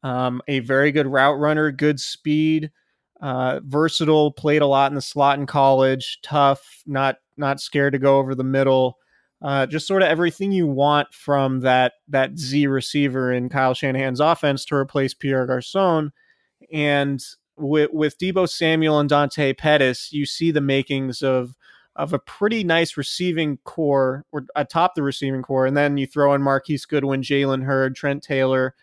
Um, 0.02 0.40
a 0.46 0.60
very 0.60 0.92
good 0.92 1.06
route 1.06 1.38
runner, 1.38 1.70
good 1.72 1.98
speed, 2.00 2.70
uh, 3.20 3.60
versatile. 3.64 4.30
Played 4.30 4.62
a 4.62 4.66
lot 4.66 4.90
in 4.90 4.94
the 4.94 5.02
slot 5.02 5.38
in 5.38 5.46
college. 5.46 6.18
Tough, 6.22 6.82
not 6.86 7.16
not 7.36 7.60
scared 7.60 7.92
to 7.92 7.98
go 7.98 8.18
over 8.18 8.34
the 8.34 8.44
middle. 8.44 8.98
Uh, 9.42 9.66
just 9.66 9.86
sort 9.86 10.02
of 10.02 10.08
everything 10.08 10.52
you 10.52 10.66
want 10.66 11.12
from 11.12 11.60
that 11.60 11.94
that 12.08 12.38
Z 12.38 12.66
receiver 12.66 13.32
in 13.32 13.48
Kyle 13.48 13.74
Shanahan's 13.74 14.20
offense 14.20 14.64
to 14.66 14.74
replace 14.74 15.12
Pierre 15.12 15.46
Garcon. 15.46 16.12
And 16.72 17.22
with 17.56 17.90
with 17.92 18.18
Deebo 18.18 18.48
Samuel 18.48 18.98
and 18.98 19.08
Dante 19.08 19.52
Pettis, 19.52 20.12
you 20.12 20.26
see 20.26 20.50
the 20.50 20.60
makings 20.60 21.22
of 21.22 21.54
of 21.96 22.12
a 22.12 22.18
pretty 22.18 22.62
nice 22.62 22.96
receiving 22.96 23.56
corps 23.64 24.24
or 24.30 24.44
atop 24.54 24.94
the 24.94 25.02
receiving 25.02 25.42
corps. 25.42 25.66
And 25.66 25.76
then 25.76 25.96
you 25.96 26.06
throw 26.06 26.34
in 26.34 26.42
Marquise 26.42 26.84
Goodwin, 26.84 27.22
Jalen 27.22 27.64
Hurd, 27.64 27.96
Trent 27.96 28.22
Taylor. 28.22 28.74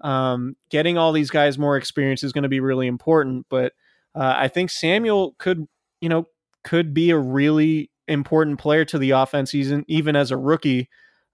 Um, 0.00 0.56
getting 0.70 0.98
all 0.98 1.12
these 1.12 1.30
guys 1.30 1.58
more 1.58 1.76
experience 1.76 2.22
is 2.22 2.32
going 2.32 2.42
to 2.42 2.48
be 2.48 2.60
really 2.60 2.86
important. 2.86 3.46
But 3.48 3.74
uh, 4.14 4.34
I 4.36 4.48
think 4.48 4.70
Samuel 4.70 5.34
could, 5.38 5.66
you 6.00 6.08
know, 6.08 6.26
could 6.62 6.94
be 6.94 7.10
a 7.10 7.18
really 7.18 7.90
important 8.08 8.58
player 8.58 8.84
to 8.86 8.98
the 8.98 9.10
offense 9.10 9.50
season, 9.50 9.84
even 9.86 10.16
as 10.16 10.30
a 10.30 10.36
rookie. 10.36 10.88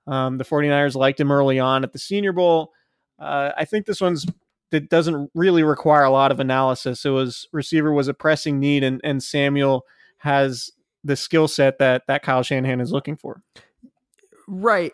Um, 0.07 0.39
the 0.39 0.45
49ers 0.45 0.95
liked 0.95 1.21
him 1.21 1.31
early 1.31 1.59
on 1.59 1.85
at 1.85 1.93
the 1.93 1.99
Senior 1.99 2.33
Bowl. 2.33 2.73
Uh, 3.19 3.53
I 3.57 3.65
think 3.65 3.87
this 3.87 4.01
one's 4.01 4.27
that 4.71 4.89
doesn't 4.89 5.31
really 5.35 5.63
require 5.63 6.05
a 6.05 6.11
lot 6.11 6.31
of 6.31 6.41
analysis. 6.41 7.05
It 7.05 7.11
was 7.11 7.49
receiver 7.53 7.93
was 7.93 8.09
a 8.09 8.15
pressing 8.15 8.59
need, 8.59 8.83
and 8.83 9.01
and 9.05 9.23
Samuel 9.23 9.85
has 10.19 10.71
the 11.05 11.17
skill 11.17 11.49
set 11.49 11.79
that 11.79 12.07
that 12.07 12.23
Kyle 12.23 12.43
Shanahan 12.43 12.81
is 12.81 12.93
looking 12.93 13.17
for. 13.17 13.43
Right. 14.49 14.93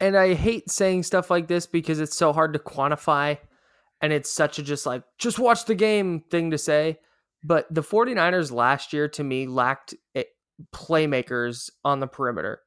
And 0.00 0.16
I 0.16 0.34
hate 0.34 0.70
saying 0.70 1.02
stuff 1.02 1.30
like 1.30 1.46
this 1.46 1.66
because 1.66 2.00
it's 2.00 2.16
so 2.16 2.32
hard 2.32 2.54
to 2.54 2.58
quantify 2.58 3.38
and 4.00 4.12
it's 4.12 4.30
such 4.30 4.58
a 4.58 4.62
just 4.62 4.86
like 4.86 5.02
just 5.18 5.38
watch 5.38 5.66
the 5.66 5.74
game 5.74 6.22
thing 6.30 6.50
to 6.50 6.58
say. 6.58 6.98
But 7.42 7.66
the 7.70 7.82
49ers 7.82 8.52
last 8.52 8.92
year 8.92 9.08
to 9.08 9.24
me 9.24 9.46
lacked 9.46 9.94
playmakers 10.72 11.70
on 11.84 12.00
the 12.00 12.06
perimeter. 12.06 12.60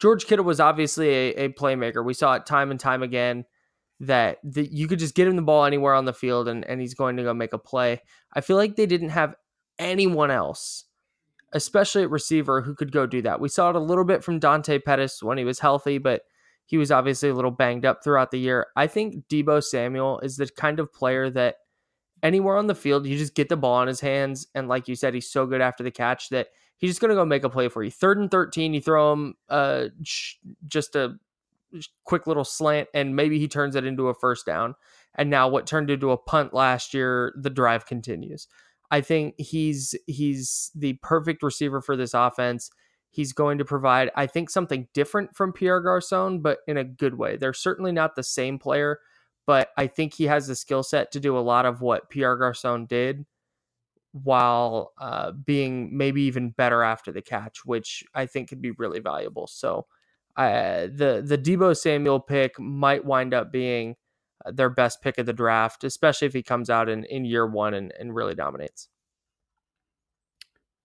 George 0.00 0.26
Kittle 0.26 0.44
was 0.44 0.60
obviously 0.60 1.08
a, 1.08 1.44
a 1.44 1.48
playmaker. 1.50 2.04
We 2.04 2.14
saw 2.14 2.34
it 2.34 2.46
time 2.46 2.70
and 2.70 2.80
time 2.80 3.02
again 3.02 3.44
that 4.00 4.38
the, 4.42 4.66
you 4.66 4.88
could 4.88 4.98
just 4.98 5.14
get 5.14 5.28
him 5.28 5.36
the 5.36 5.42
ball 5.42 5.64
anywhere 5.64 5.94
on 5.94 6.06
the 6.06 6.14
field 6.14 6.48
and, 6.48 6.64
and 6.64 6.80
he's 6.80 6.94
going 6.94 7.16
to 7.18 7.22
go 7.22 7.34
make 7.34 7.52
a 7.52 7.58
play. 7.58 8.00
I 8.32 8.40
feel 8.40 8.56
like 8.56 8.76
they 8.76 8.86
didn't 8.86 9.10
have 9.10 9.34
anyone 9.78 10.30
else, 10.30 10.84
especially 11.52 12.02
at 12.02 12.10
receiver, 12.10 12.62
who 12.62 12.74
could 12.74 12.92
go 12.92 13.06
do 13.06 13.22
that. 13.22 13.40
We 13.40 13.48
saw 13.48 13.70
it 13.70 13.76
a 13.76 13.80
little 13.80 14.04
bit 14.04 14.22
from 14.22 14.38
Dante 14.38 14.78
Pettis 14.78 15.22
when 15.22 15.38
he 15.38 15.44
was 15.44 15.58
healthy, 15.58 15.98
but 15.98 16.22
he 16.66 16.78
was 16.78 16.92
obviously 16.92 17.28
a 17.28 17.34
little 17.34 17.50
banged 17.50 17.84
up 17.84 18.04
throughout 18.04 18.30
the 18.30 18.38
year. 18.38 18.68
I 18.76 18.86
think 18.86 19.26
Deebo 19.28 19.62
Samuel 19.62 20.20
is 20.20 20.36
the 20.36 20.48
kind 20.48 20.78
of 20.78 20.92
player 20.92 21.28
that 21.30 21.56
anywhere 22.22 22.56
on 22.56 22.68
the 22.68 22.74
field, 22.74 23.06
you 23.06 23.18
just 23.18 23.34
get 23.34 23.48
the 23.48 23.56
ball 23.56 23.82
in 23.82 23.88
his 23.88 24.00
hands. 24.00 24.46
And 24.54 24.68
like 24.68 24.86
you 24.86 24.94
said, 24.94 25.14
he's 25.14 25.30
so 25.30 25.46
good 25.46 25.60
after 25.60 25.82
the 25.82 25.90
catch 25.90 26.28
that 26.28 26.48
he's 26.78 26.90
just 26.90 27.00
going 27.00 27.08
to 27.08 27.14
go 27.14 27.24
make 27.24 27.44
a 27.44 27.50
play 27.50 27.68
for 27.68 27.82
you. 27.82 27.90
Third 27.90 28.18
and 28.18 28.30
13, 28.30 28.74
you 28.74 28.80
throw 28.80 29.12
him 29.12 29.34
uh, 29.48 29.86
just 30.66 30.94
a 30.94 31.16
quick 32.04 32.26
little 32.26 32.44
slant, 32.44 32.88
and 32.94 33.16
maybe 33.16 33.38
he 33.38 33.48
turns 33.48 33.76
it 33.76 33.84
into 33.84 34.08
a 34.08 34.14
first 34.14 34.46
down. 34.46 34.74
And 35.14 35.30
now 35.30 35.48
what 35.48 35.66
turned 35.66 35.90
into 35.90 36.10
a 36.10 36.16
punt 36.16 36.54
last 36.54 36.94
year, 36.94 37.34
the 37.36 37.50
drive 37.50 37.86
continues. 37.86 38.46
I 38.90 39.00
think 39.00 39.34
he's 39.38 39.94
he's 40.06 40.70
the 40.74 40.94
perfect 41.02 41.42
receiver 41.42 41.80
for 41.80 41.96
this 41.96 42.14
offense. 42.14 42.70
He's 43.10 43.32
going 43.32 43.58
to 43.58 43.64
provide, 43.64 44.10
I 44.14 44.26
think, 44.26 44.50
something 44.50 44.86
different 44.94 45.34
from 45.34 45.52
Pierre 45.52 45.80
Garcon, 45.80 46.40
but 46.40 46.58
in 46.68 46.76
a 46.76 46.84
good 46.84 47.14
way. 47.14 47.36
They're 47.36 47.52
certainly 47.52 47.92
not 47.92 48.14
the 48.14 48.22
same 48.22 48.58
player, 48.58 49.00
but 49.46 49.70
I 49.76 49.88
think 49.88 50.14
he 50.14 50.24
has 50.24 50.46
the 50.46 50.54
skill 50.54 50.82
set 50.84 51.10
to 51.12 51.20
do 51.20 51.36
a 51.36 51.40
lot 51.40 51.66
of 51.66 51.80
what 51.80 52.08
Pierre 52.08 52.36
Garcon 52.36 52.86
did 52.86 53.26
while 54.12 54.92
uh, 54.98 55.32
being 55.32 55.96
maybe 55.96 56.22
even 56.22 56.50
better 56.50 56.82
after 56.82 57.12
the 57.12 57.22
catch, 57.22 57.64
which 57.64 58.04
I 58.14 58.26
think 58.26 58.48
could 58.48 58.62
be 58.62 58.72
really 58.72 59.00
valuable. 59.00 59.46
So 59.46 59.86
uh, 60.36 60.82
the 60.82 61.22
the 61.24 61.38
Deebo 61.38 61.76
Samuel 61.76 62.20
pick 62.20 62.58
might 62.58 63.04
wind 63.04 63.34
up 63.34 63.52
being 63.52 63.96
their 64.46 64.70
best 64.70 65.02
pick 65.02 65.18
of 65.18 65.26
the 65.26 65.32
draft, 65.32 65.84
especially 65.84 66.26
if 66.26 66.32
he 66.32 66.42
comes 66.42 66.70
out 66.70 66.88
in, 66.88 67.04
in 67.04 67.24
year 67.24 67.46
one 67.46 67.74
and, 67.74 67.92
and 67.98 68.14
really 68.14 68.34
dominates. 68.34 68.88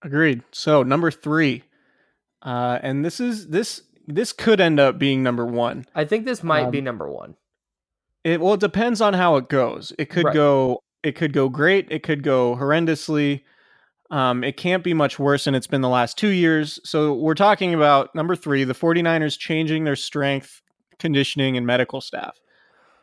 Agreed. 0.04 0.44
So 0.52 0.84
number 0.84 1.10
three, 1.12 1.64
uh, 2.42 2.80
and 2.82 3.04
this 3.04 3.20
is 3.20 3.48
this 3.48 3.82
this 4.08 4.34
could 4.34 4.62
end 4.62 4.80
up 4.80 5.00
being 5.00 5.24
number 5.24 5.46
one. 5.46 5.86
I 5.96 6.06
think 6.06 6.26
this 6.26 6.44
might 6.44 6.66
um, 6.66 6.72
be 6.72 6.82
number 6.82 7.10
one. 7.10 7.36
It 8.24 8.40
well, 8.40 8.54
it 8.54 8.60
depends 8.60 9.02
on 9.02 9.14
how 9.14 9.38
it 9.38 9.50
goes. 9.50 9.94
It 9.98 10.10
could 10.10 10.26
right. 10.26 10.34
go 10.34 10.80
it 11.02 11.16
could 11.16 11.34
go 11.34 11.50
great. 11.50 11.88
It 11.92 12.04
could 12.04 12.24
go 12.24 12.56
horrendously. 12.56 13.44
Um, 14.12 14.44
it 14.44 14.58
can't 14.58 14.84
be 14.84 14.94
much 14.94 15.18
worse 15.18 15.46
than 15.46 15.56
it's 15.56 15.68
been 15.68 15.82
the 15.82 15.90
last 15.90 16.18
two 16.18 16.30
years. 16.30 16.80
So 16.84 17.14
we're 17.14 17.34
talking 17.34 17.74
about 17.74 18.14
number 18.14 18.36
three, 18.36 18.64
the 18.64 18.74
49ers 18.74 19.38
changing 19.38 19.84
their 19.84 19.96
strength, 19.96 20.62
conditioning, 21.00 21.58
and 21.58 21.66
medical 21.66 22.02
staff. 22.02 22.40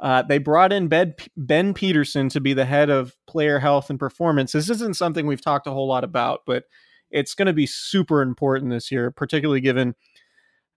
Uh, 0.02 0.20
they 0.20 0.38
brought 0.38 0.72
in 0.72 0.88
ben, 0.88 1.14
ben 1.36 1.72
Peterson 1.72 2.28
to 2.28 2.40
be 2.40 2.54
the 2.54 2.64
head 2.64 2.90
of 2.90 3.14
player 3.28 3.60
health 3.60 3.88
and 3.88 4.00
performance. 4.00 4.50
This 4.50 4.68
isn't 4.68 4.96
something 4.96 5.26
we've 5.26 5.40
talked 5.40 5.68
a 5.68 5.70
whole 5.70 5.86
lot 5.86 6.02
about, 6.02 6.40
but 6.44 6.64
it's 7.12 7.34
going 7.34 7.46
to 7.46 7.52
be 7.52 7.66
super 7.66 8.20
important 8.20 8.72
this 8.72 8.90
year, 8.90 9.12
particularly 9.12 9.60
given 9.60 9.94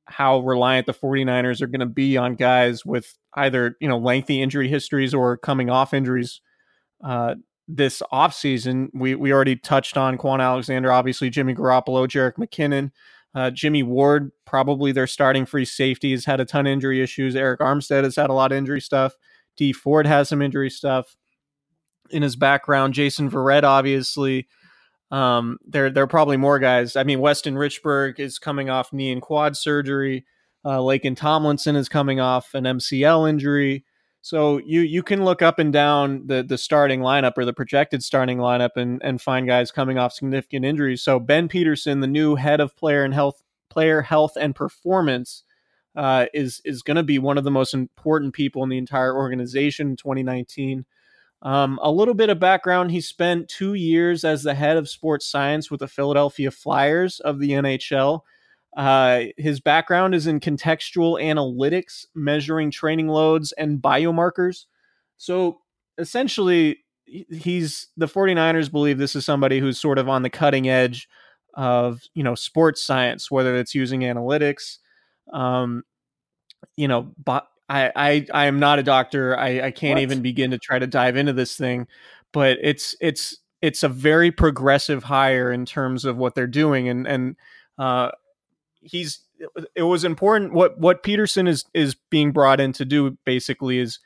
how 0.06 0.42
reliant 0.42 0.86
the 0.86 0.94
49ers 0.94 1.60
are 1.62 1.68
going 1.68 1.80
to 1.80 1.88
be 1.88 2.18
on 2.18 2.36
guys 2.36 2.86
with 2.86 3.18
either, 3.34 3.76
you 3.82 3.88
know, 3.88 3.98
lengthy 3.98 4.44
injury 4.44 4.68
histories 4.68 5.12
or 5.14 5.38
coming 5.38 5.72
off 5.72 5.92
injuries 5.92 6.42
uh, 7.04 7.34
this 7.68 8.04
offseason. 8.14 8.90
We 8.94 9.16
we 9.16 9.34
already 9.34 9.56
touched 9.56 9.98
on 9.98 10.20
Kwon 10.20 10.40
Alexander, 10.40 10.92
obviously 10.92 11.32
Jimmy 11.32 11.56
Garoppolo, 11.56 12.08
Jerick 12.08 12.36
McKinnon, 12.36 12.92
uh, 13.36 13.52
Jimmy 13.52 13.84
Ward, 13.84 14.32
probably 14.45 14.93
their 14.93 15.08
starting 15.08 15.45
free 15.45 15.65
safety, 15.65 16.12
has 16.12 16.24
had 16.26 16.39
a 16.39 16.45
ton 16.45 16.65
of 16.65 16.71
injury 16.71 17.02
issues. 17.02 17.36
Arik 17.36 17.58
Armstead 17.58 18.06
has 18.06 18.15
had 18.15 18.30
a 18.30 18.34
lot 18.34 18.54
of 18.54 18.58
injury 18.58 18.80
stuff. 18.80 19.13
Dee 19.58 19.74
Ford 19.74 20.08
has 20.08 20.30
some 20.30 20.41
injury 20.41 20.69
stuff 20.69 21.17
in 22.10 22.24
his 22.24 22.38
background. 22.38 22.93
Jason 22.93 23.30
Verrett, 23.30 23.63
obviously. 23.63 24.48
Um, 25.12 25.58
there, 25.65 25.89
there 25.89 26.06
are 26.06 26.08
probably 26.08 26.38
more 26.38 26.60
guys. 26.60 26.95
I 26.95 27.04
mean, 27.04 27.19
Weston 27.19 27.56
Richburg 27.56 28.19
is 28.19 28.39
coming 28.39 28.69
off 28.69 28.93
knee 28.93 29.12
and 29.12 29.21
quad 29.21 29.58
surgery. 29.58 30.26
Uh, 30.63 30.80
Laken 30.80 31.15
Tomlinson 31.15 31.76
is 31.76 31.89
coming 31.89 32.19
off 32.19 32.54
an 32.54 32.63
MCL 32.63 33.30
injury. 33.30 33.86
So 34.26 34.58
you 34.66 34.82
you 34.82 35.04
can 35.04 35.24
look 35.24 35.44
up 35.44 35.60
and 35.60 35.72
down 35.72 36.26
the 36.26 36.42
the 36.42 36.58
starting 36.58 37.02
lineup 37.02 37.34
or 37.38 37.46
the 37.46 37.54
projected 37.54 38.04
starting 38.04 38.40
lineup 38.40 38.72
and 38.76 39.00
and 39.04 39.22
find 39.22 39.46
guys 39.46 39.70
coming 39.70 40.00
off 40.00 40.14
significant 40.14 40.66
injuries. 40.66 41.04
So 41.04 41.20
Ben 41.20 41.48
Peterson, 41.48 42.00
the 42.00 42.08
new 42.08 42.34
head 42.34 42.60
of 42.60 42.76
player 42.76 43.04
and 43.04 43.14
health 43.14 43.44
player 43.70 44.02
health 44.02 44.36
and 44.36 44.56
performance, 44.56 45.44
uh, 45.96 46.26
is 46.34 46.60
is 46.66 46.82
going 46.82 46.98
to 46.98 47.04
be 47.04 47.20
one 47.20 47.38
of 47.38 47.44
the 47.44 47.52
most 47.52 47.76
important 47.76 48.34
people 48.34 48.64
in 48.64 48.70
the 48.70 48.80
entire 48.80 49.16
organization 49.16 49.90
in 49.90 49.96
2019. 49.96 50.86
Um, 51.44 51.78
a 51.84 51.92
little 51.92 52.16
bit 52.16 52.32
of 52.32 52.40
background: 52.40 52.90
he 52.90 53.02
spent 53.02 53.48
two 53.48 53.76
years 53.76 54.24
as 54.24 54.42
the 54.42 54.56
head 54.56 54.76
of 54.76 54.90
sports 54.90 55.28
science 55.28 55.70
with 55.70 55.82
the 55.82 55.88
Philadelphia 55.88 56.50
Flyers 56.50 57.20
of 57.20 57.38
the 57.38 57.52
NHL. 57.52 58.22
Uh, 58.76 59.26
his 59.38 59.60
background 59.60 60.14
is 60.14 60.28
in 60.28 60.40
contextual 60.40 61.22
analytics, 61.22 62.06
measuring 62.14 62.72
training 62.72 63.08
loads 63.08 63.52
and 63.54 63.82
biomarkers. 63.82 64.66
So 65.18 65.62
essentially, 65.98 66.80
he's 67.06 67.88
the 67.96 68.08
49ers 68.08 68.72
believe 68.72 68.98
this 68.98 69.16
is 69.16 69.26
somebody 69.26 69.60
who's 69.60 69.80
sort 69.80 69.98
of 69.98 70.10
on 70.10 70.24
the 70.24 70.30
cutting 70.30 70.68
edge 70.68 71.08
of 71.54 72.02
you 72.14 72.24
know 72.24 72.36
sports 72.36 72.82
science, 72.84 73.32
whether 73.32 73.56
it's 73.56 73.74
using 73.74 74.02
analytics. 74.02 74.78
Um, 75.32 75.84
you 76.76 76.88
know, 76.88 77.14
but 77.24 77.48
I, 77.70 77.92
I 77.96 78.28
I 78.34 78.46
am 78.46 78.60
not 78.60 78.80
a 78.80 78.84
doctor. 78.84 79.38
I, 79.38 79.68
I 79.68 79.72
can't 79.72 79.96
what? 79.96 80.04
even 80.04 80.22
begin 80.22 80.52
to 80.52 80.58
try 80.58 80.80
to 80.80 80.88
dive 80.88 81.16
into 81.16 81.34
this 81.34 81.56
thing, 81.56 81.88
but 82.34 82.58
it's 82.62 82.96
it's 83.00 83.38
it's 83.62 83.84
a 83.84 83.90
very 83.90 84.32
progressive 84.32 85.04
hire 85.04 85.52
in 85.52 85.66
terms 85.66 86.06
of 86.06 86.18
what 86.18 86.36
they're 86.36 86.46
doing, 86.46 86.90
and 86.90 87.08
and 87.08 87.36
uh, 87.78 88.12
he's 88.86 89.21
it 89.76 89.84
was 89.84 90.04
important 90.04 90.54
what 90.54 90.80
what 90.80 91.04
Peterson 91.04 91.48
is 91.48 91.65
is 91.74 91.95
being 92.10 92.32
brought 92.32 92.60
in 92.60 92.71
to 92.74 92.86
do 92.86 93.17
basically 93.26 93.80
is 93.80 94.00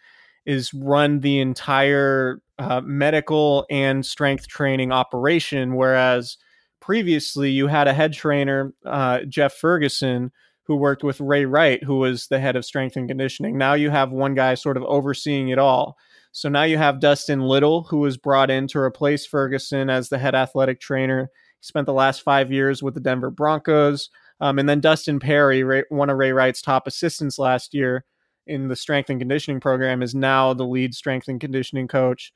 is 0.46 0.74
run 0.74 1.20
the 1.20 1.40
entire 1.40 2.42
uh, 2.58 2.82
medical 2.84 3.66
and 3.70 4.06
strength 4.06 4.48
training 4.48 4.92
operation. 4.92 5.76
Whereas 5.76 6.38
previously 6.80 7.52
you 7.52 7.68
had 7.68 7.88
a 7.88 7.94
head 7.94 8.14
trainer 8.14 8.74
uh, 8.86 9.20
Jeff 9.28 9.54
Ferguson 9.54 10.32
who 10.64 10.76
worked 10.76 11.04
with 11.04 11.20
Ray 11.20 11.46
Wright 11.46 11.84
who 11.84 11.98
was 11.98 12.28
the 12.28 12.40
head 12.40 12.56
of 12.56 12.66
strength 12.66 12.96
and 12.96 13.08
conditioning. 13.08 13.58
Now 13.58 13.74
you 13.74 13.90
have 13.90 14.12
one 14.12 14.34
guy 14.34 14.56
sort 14.56 14.78
of 14.78 14.84
overseeing 14.84 15.50
it 15.50 15.60
all. 15.60 15.98
So 16.32 16.48
now 16.48 16.64
you 16.64 16.78
have 16.78 17.00
Dustin 17.00 17.42
Little 17.42 17.84
who 17.84 17.98
was 17.98 18.18
brought 18.18 18.50
in 18.50 18.68
to 18.68 18.80
replace 18.80 19.26
Ferguson 19.26 19.90
as 19.90 20.10
the 20.10 20.20
head 20.20 20.36
athletic 20.36 20.80
trainer. 20.80 21.30
He 21.60 21.66
spent 21.66 21.86
the 21.86 21.94
last 21.94 22.22
5 22.22 22.52
years 22.52 22.82
with 22.82 22.94
the 22.94 23.00
Denver 23.00 23.32
Broncos 23.32 24.10
um, 24.42 24.60
and 24.60 24.68
then 24.68 24.80
Dustin 24.80 25.20
Perry, 25.20 25.84
one 25.90 26.10
of 26.10 26.18
Ray 26.18 26.32
Wright's 26.32 26.62
top 26.62 26.88
assistants 26.88 27.38
last 27.38 27.74
year 27.74 28.06
in 28.48 28.68
the 28.68 28.76
strength 28.76 29.10
and 29.10 29.20
conditioning 29.20 29.60
program, 29.60 30.02
is 30.02 30.16
now 30.16 30.54
the 30.54 30.66
lead 30.66 30.96
strength 30.96 31.28
and 31.28 31.40
conditioning 31.40 31.88
coach. 31.88 32.34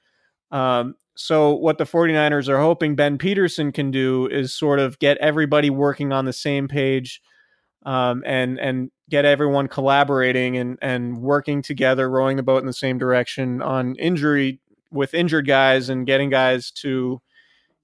Um, 0.52 0.96
so, 1.16 1.54
what 1.54 1.78
the 1.78 1.86
49ers 1.86 2.50
are 2.50 2.60
hoping 2.60 2.96
Ben 2.96 3.18
Peterson 3.18 3.72
can 3.72 3.92
do 3.92 4.28
is 4.28 4.54
sort 4.54 4.80
of 4.80 5.00
get 5.00 5.18
everybody 5.18 5.70
working 5.70 6.12
on 6.12 6.26
the 6.26 6.34
same 6.34 6.68
page 6.68 7.22
um, 7.86 8.24
and 8.26 8.60
and 8.60 8.92
get 9.10 9.26
everyone 9.26 9.68
collaborating 9.68 10.58
and 10.58 10.78
and 10.82 11.18
working 11.18 11.62
together, 11.62 12.10
rowing 12.10 12.38
the 12.38 12.44
boat 12.44 12.62
in 12.62 12.68
the 12.68 12.74
same 12.74 12.98
direction 12.98 13.62
on 13.62 13.96
injury 13.96 14.60
with 14.92 15.14
injured 15.14 15.48
guys 15.48 15.90
and 15.90 16.06
getting 16.06 16.30
guys 16.30 16.72
to 16.72 17.22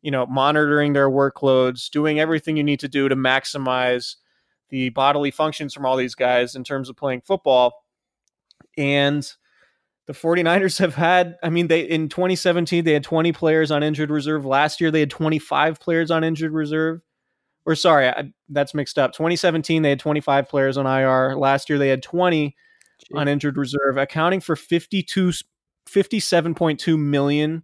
you 0.02 0.12
know, 0.12 0.26
monitoring 0.26 0.94
their 0.94 1.10
workloads, 1.10 1.90
doing 1.90 2.20
everything 2.20 2.58
you 2.58 2.64
need 2.64 2.80
to 2.80 2.88
do 2.88 3.10
to 3.10 3.16
maximize 3.16 4.16
the 4.70 4.90
bodily 4.90 5.32
functions 5.32 5.74
from 5.74 5.86
all 5.86 5.98
these 5.98 6.16
guys 6.16 6.56
in 6.56 6.64
terms 6.64 6.90
of 6.90 6.96
playing 6.96 7.22
football. 7.22 7.84
And 8.78 9.30
the 10.08 10.14
49ers 10.14 10.80
have 10.80 10.96
had, 10.96 11.36
I 11.44 11.50
mean, 11.50 11.68
they 11.68 11.82
in 11.82 12.10
2017, 12.10 12.86
they 12.86 12.94
had 12.94 13.04
20 13.04 13.32
players 13.34 13.72
on 13.72 13.84
injured 13.84 14.12
reserve. 14.12 14.46
Last 14.46 14.80
year, 14.80 14.92
they 14.92 15.02
had 15.02 15.10
25 15.10 15.80
players 15.80 16.12
on 16.12 16.24
injured 16.24 16.54
reserve. 16.54 17.02
Or 17.66 17.76
sorry, 17.76 18.08
I, 18.08 18.32
that's 18.48 18.74
mixed 18.74 18.98
up. 18.98 19.12
2017, 19.12 19.82
they 19.82 19.90
had 19.90 20.00
25 20.00 20.48
players 20.48 20.78
on 20.78 20.88
IR. 20.88 21.36
Last 21.36 21.70
year, 21.70 21.78
they 21.78 21.90
had 21.90 22.02
20 22.02 22.56
on 23.14 23.28
injured 23.28 23.58
reserve, 23.58 23.98
accounting 23.98 24.40
for 24.40 24.56
52, 24.56 25.32
57.2 25.88 27.00
million 27.00 27.64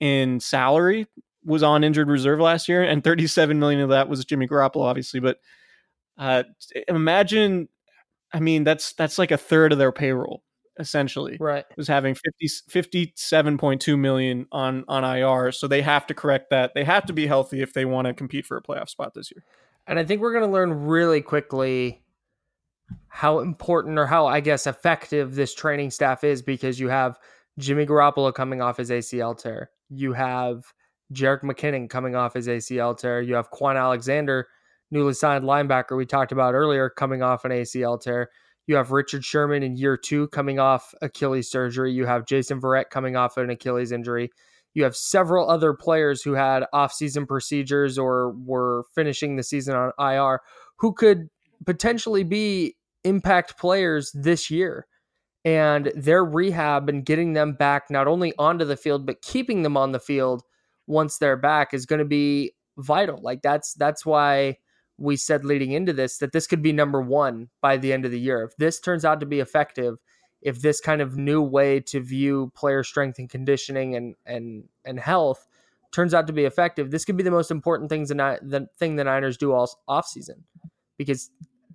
in 0.00 0.40
salary 0.40 1.06
was 1.46 1.62
on 1.62 1.84
injured 1.84 2.08
reserve 2.08 2.40
last 2.40 2.68
year, 2.68 2.82
and 2.82 3.02
37 3.02 3.58
million 3.58 3.80
of 3.80 3.90
that 3.90 4.08
was 4.08 4.24
Jimmy 4.24 4.46
Garoppolo, 4.46 4.82
obviously. 4.82 5.20
But 5.20 5.38
uh, 6.18 6.42
imagine, 6.88 7.68
I 8.32 8.40
mean, 8.40 8.64
that's 8.64 8.92
that's 8.94 9.18
like 9.18 9.30
a 9.30 9.38
third 9.38 9.72
of 9.72 9.78
their 9.78 9.92
payroll 9.92 10.42
essentially. 10.78 11.36
Right. 11.40 11.64
Was 11.76 11.88
having 11.88 12.14
50, 12.14 12.48
57.2 12.70 13.98
million 13.98 14.46
on 14.52 14.84
on 14.88 15.04
IR, 15.04 15.52
so 15.52 15.66
they 15.66 15.82
have 15.82 16.06
to 16.08 16.14
correct 16.14 16.50
that. 16.50 16.72
They 16.74 16.84
have 16.84 17.06
to 17.06 17.12
be 17.12 17.26
healthy 17.26 17.62
if 17.62 17.72
they 17.72 17.84
want 17.84 18.06
to 18.06 18.14
compete 18.14 18.46
for 18.46 18.56
a 18.56 18.62
playoff 18.62 18.88
spot 18.88 19.14
this 19.14 19.30
year. 19.30 19.42
And 19.86 19.98
I 19.98 20.04
think 20.04 20.20
we're 20.20 20.32
going 20.32 20.44
to 20.44 20.52
learn 20.52 20.86
really 20.86 21.22
quickly 21.22 22.02
how 23.08 23.40
important 23.40 23.98
or 23.98 24.06
how 24.06 24.26
I 24.26 24.40
guess 24.40 24.66
effective 24.66 25.34
this 25.34 25.54
training 25.54 25.90
staff 25.90 26.24
is 26.24 26.42
because 26.42 26.78
you 26.78 26.88
have 26.88 27.18
Jimmy 27.58 27.86
Garoppolo 27.86 28.34
coming 28.34 28.60
off 28.60 28.76
his 28.76 28.90
ACL 28.90 29.36
tear. 29.36 29.70
You 29.88 30.12
have 30.12 30.64
Jerick 31.12 31.42
McKinnon 31.42 31.88
coming 31.88 32.14
off 32.14 32.34
his 32.34 32.48
ACL 32.48 32.96
tear. 32.96 33.20
You 33.20 33.34
have 33.34 33.50
Kwon 33.50 33.76
Alexander, 33.76 34.48
newly 34.90 35.14
signed 35.14 35.44
linebacker 35.44 35.96
we 35.96 36.06
talked 36.06 36.32
about 36.32 36.54
earlier, 36.54 36.90
coming 36.90 37.22
off 37.22 37.44
an 37.44 37.52
ACL 37.52 38.00
tear. 38.00 38.30
You 38.66 38.74
have 38.76 38.90
Richard 38.90 39.24
Sherman 39.24 39.62
in 39.62 39.76
year 39.76 39.96
two 39.96 40.28
coming 40.28 40.58
off 40.58 40.92
Achilles 41.00 41.50
surgery. 41.50 41.92
You 41.92 42.06
have 42.06 42.26
Jason 42.26 42.60
Verrett 42.60 42.90
coming 42.90 43.16
off 43.16 43.36
an 43.36 43.50
Achilles 43.50 43.92
injury. 43.92 44.30
You 44.74 44.84
have 44.84 44.96
several 44.96 45.48
other 45.48 45.72
players 45.72 46.22
who 46.22 46.32
had 46.32 46.66
off-season 46.72 47.26
procedures 47.26 47.96
or 47.96 48.32
were 48.44 48.84
finishing 48.94 49.36
the 49.36 49.42
season 49.42 49.74
on 49.74 49.92
IR 49.98 50.40
who 50.76 50.92
could 50.92 51.28
potentially 51.64 52.24
be 52.24 52.76
impact 53.04 53.58
players 53.58 54.10
this 54.12 54.50
year. 54.50 54.86
And 55.44 55.92
their 55.94 56.24
rehab 56.24 56.88
and 56.88 57.06
getting 57.06 57.32
them 57.32 57.54
back 57.54 57.84
not 57.88 58.08
only 58.08 58.34
onto 58.36 58.64
the 58.64 58.76
field 58.76 59.06
but 59.06 59.22
keeping 59.22 59.62
them 59.62 59.76
on 59.76 59.92
the 59.92 60.00
field 60.00 60.42
once 60.86 61.18
they're 61.18 61.36
back 61.36 61.74
is 61.74 61.86
going 61.86 61.98
to 61.98 62.04
be 62.04 62.52
vital. 62.78 63.18
Like 63.22 63.42
that's 63.42 63.74
that's 63.74 64.04
why 64.04 64.58
we 64.98 65.16
said 65.16 65.44
leading 65.44 65.72
into 65.72 65.92
this 65.92 66.18
that 66.18 66.32
this 66.32 66.46
could 66.46 66.62
be 66.62 66.72
number 66.72 67.02
1 67.02 67.48
by 67.60 67.76
the 67.76 67.92
end 67.92 68.04
of 68.04 68.10
the 68.10 68.20
year. 68.20 68.42
If 68.42 68.56
this 68.56 68.80
turns 68.80 69.04
out 69.04 69.20
to 69.20 69.26
be 69.26 69.40
effective, 69.40 69.96
if 70.42 70.60
this 70.60 70.80
kind 70.80 71.00
of 71.00 71.16
new 71.16 71.42
way 71.42 71.80
to 71.80 72.00
view 72.00 72.52
player 72.54 72.82
strength 72.82 73.18
and 73.18 73.28
conditioning 73.28 73.94
and 73.94 74.14
and 74.24 74.64
and 74.84 74.98
health 75.00 75.46
turns 75.92 76.14
out 76.14 76.26
to 76.26 76.32
be 76.32 76.44
effective, 76.44 76.90
this 76.90 77.04
could 77.04 77.16
be 77.16 77.22
the 77.22 77.30
most 77.30 77.50
important 77.50 77.88
things 77.90 78.08
the, 78.08 78.38
the 78.42 78.66
thing 78.78 78.96
the 78.96 79.04
Niners 79.04 79.36
do 79.36 79.52
all 79.52 79.70
off 79.88 80.06
season 80.06 80.44
because 80.98 81.30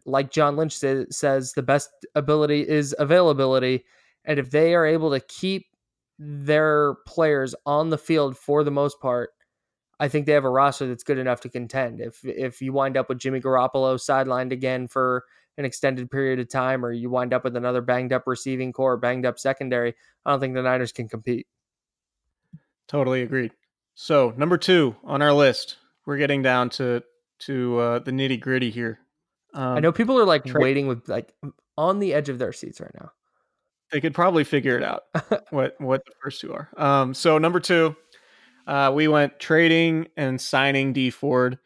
like 0.06 0.32
John 0.32 0.56
Lynch 0.56 0.74
say, 0.76 1.06
says, 1.10 1.54
the 1.54 1.64
best 1.64 1.90
ability 2.16 2.68
is 2.68 2.96
availability. 2.98 3.86
And 4.26 4.40
if 4.40 4.52
they 4.52 4.74
are 4.76 4.86
able 4.86 5.12
to 5.12 5.20
keep 5.20 5.66
their 6.24 6.96
players 7.08 7.56
on 7.66 7.90
the 7.90 7.98
field 7.98 8.38
for 8.38 8.64
the 8.64 8.70
most 8.70 9.00
part, 9.00 9.32
I 10.00 10.08
think 10.08 10.28
they 10.28 10.34
have 10.34 10.46
a 10.46 10.50
roster 10.50 10.88
that's 10.88 11.04
good 11.04 11.18
enough 11.18 11.42
to 11.42 11.50
contend. 11.50 12.00
If 12.00 12.24
if 12.24 12.62
you 12.62 12.74
wind 12.74 12.96
up 12.96 13.10
with 13.10 13.18
Jimmy 13.18 13.42
Garoppolo 13.42 13.96
sidelined 13.96 14.52
again 14.52 14.88
for 14.88 15.26
an 15.58 15.66
extended 15.66 16.12
period 16.12 16.40
of 16.40 16.48
time, 16.48 16.86
or 16.86 16.92
you 16.92 17.10
wind 17.10 17.34
up 17.34 17.44
with 17.44 17.56
another 17.56 17.82
banged 17.82 18.14
up 18.14 18.24
receiving 18.28 18.72
corps, 18.72 18.98
banged 18.98 19.26
up 19.26 19.40
secondary, 19.40 19.96
I 20.26 20.32
don't 20.32 20.40
think 20.40 20.54
the 20.54 20.62
Niners 20.62 20.92
can 20.92 21.10
compete. 21.10 21.48
Totally 22.88 23.24
agreed. 23.24 23.52
So 23.96 24.34
number 24.38 24.58
two 24.58 24.96
on 25.04 25.24
our 25.24 25.34
list, 25.34 25.78
we're 26.06 26.18
getting 26.18 26.44
down 26.44 26.70
to 26.72 27.02
to 27.40 27.80
uh, 27.80 28.00
the 28.00 28.12
nitty 28.12 28.40
gritty 28.40 28.70
here. 28.70 29.00
Um, 29.56 29.78
I 29.78 29.80
know 29.80 29.92
people 29.92 30.20
are 30.20 30.26
like 30.26 30.46
tra- 30.46 30.62
waiting 30.62 30.86
with 30.86 31.10
like 31.10 31.34
on 31.78 31.98
the 31.98 32.14
edge 32.14 32.30
of 32.30 32.38
their 32.38 32.54
seats 32.54 32.80
right 32.80 32.94
now. 32.94 33.12
They 33.92 34.02
could 34.02 34.14
probably 34.14 34.44
figure 34.44 34.78
it 34.78 34.84
out 34.84 35.04
what 35.50 35.76
what 35.80 36.06
the 36.06 36.14
first 36.24 36.42
two 36.42 36.54
are. 36.54 36.70
Um, 36.78 37.14
so 37.14 37.38
number 37.38 37.60
two, 37.60 37.96
uh, 38.68 38.92
we 38.94 39.08
went 39.08 39.40
trading 39.40 40.08
and 40.18 40.40
signing 40.40 40.94
Dee 40.94 41.10
Ford. 41.10 41.58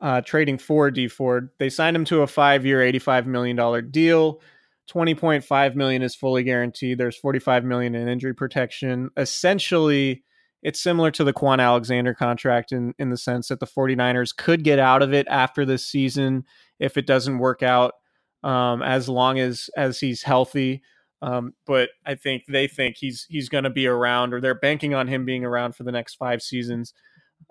Uh, 0.00 0.20
trading 0.22 0.58
for 0.58 0.90
Dee 0.90 1.08
Ford. 1.08 1.50
They 1.58 1.68
signed 1.68 1.94
him 1.94 2.04
to 2.06 2.22
a 2.22 2.26
five-year, 2.26 2.82
eighty-five 2.82 3.26
million 3.26 3.56
dollar 3.56 3.82
deal. 3.82 4.40
Twenty 4.88 5.14
point 5.14 5.44
five 5.44 5.76
million 5.76 6.02
is 6.02 6.14
fully 6.14 6.42
guaranteed. 6.42 6.98
There's 6.98 7.16
forty-five 7.16 7.64
million 7.64 7.94
in 7.94 8.08
injury 8.08 8.34
protection. 8.34 9.10
Essentially, 9.16 10.24
it's 10.62 10.80
similar 10.80 11.10
to 11.12 11.24
the 11.24 11.32
Kwon 11.32 11.60
Alexander 11.60 12.14
contract 12.14 12.72
in 12.72 12.94
in 12.98 13.10
the 13.10 13.16
sense 13.16 13.48
that 13.48 13.60
the 13.60 13.66
49ers 13.66 14.34
could 14.34 14.64
get 14.64 14.78
out 14.78 15.02
of 15.02 15.12
it 15.12 15.26
after 15.28 15.64
this 15.64 15.86
season 15.86 16.44
if 16.78 16.96
it 16.96 17.06
doesn't 17.06 17.38
work 17.38 17.62
out 17.62 17.94
um, 18.42 18.82
as 18.82 19.08
long 19.08 19.38
as 19.38 19.68
as 19.76 20.00
he's 20.00 20.22
healthy. 20.22 20.82
Um, 21.22 21.54
but 21.66 21.90
I 22.04 22.16
think 22.16 22.44
they 22.48 22.66
think 22.66 22.96
he's 22.98 23.26
he's 23.28 23.48
going 23.48 23.64
to 23.64 23.70
be 23.70 23.86
around, 23.86 24.34
or 24.34 24.40
they're 24.40 24.54
banking 24.54 24.92
on 24.92 25.06
him 25.06 25.24
being 25.24 25.44
around 25.44 25.76
for 25.76 25.84
the 25.84 25.92
next 25.92 26.16
five 26.16 26.42
seasons. 26.42 26.92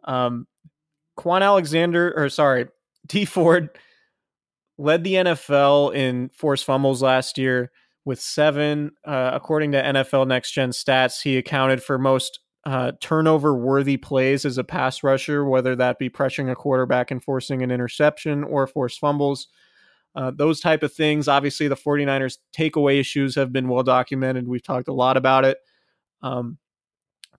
Um, 0.03 0.45
Kwon 1.17 1.41
Alexander, 1.41 2.13
or 2.15 2.30
sorry, 2.30 2.67
Dee 3.07 3.26
Ford 3.26 3.69
led 4.78 5.03
the 5.03 5.13
NFL 5.13 5.95
in 5.95 6.30
forced 6.30 6.65
fumbles 6.65 7.01
last 7.01 7.38
year 7.38 7.72
with 8.03 8.19
seven. 8.19 8.91
Uh, 9.05 9.32
according 9.34 9.72
to 9.72 9.82
NFL 9.82 10.28
Next 10.28 10.51
Gen 10.51 10.72
Stats, 10.72 11.22
he 11.22 11.38
accounted 11.38 11.82
for 11.82 11.97
most 11.97 12.39
uh, 12.65 12.91
turnover 12.99 13.55
worthy 13.55 13.97
plays 13.97 14.45
as 14.45 14.57
a 14.57 14.63
pass 14.63 15.03
rusher, 15.03 15.45
whether 15.45 15.76
that 15.76 15.97
be 15.97 16.09
pressuring 16.09 16.51
a 16.51 16.55
quarterback 16.55 17.09
and 17.09 17.24
forcing 17.24 17.61
an 17.63 17.72
interception 17.72 18.43
or 18.43 18.67
forced 18.67 18.99
fumbles. 18.99 19.47
Uh, 20.16 20.32
those 20.36 20.59
type 20.59 20.84
of 20.84 20.93
things. 20.93 21.28
Obviously, 21.28 21.68
the 21.68 21.76
49ers 21.76 22.38
takeaway 22.57 22.99
issues 22.99 23.36
have 23.36 23.53
been 23.53 23.70
well 23.70 23.84
documented. 23.84 24.47
We've 24.47 24.64
talked 24.64 24.89
a 24.89 24.93
lot 24.93 25.16
about 25.16 25.45
it. 25.45 25.57
Um, 26.22 26.57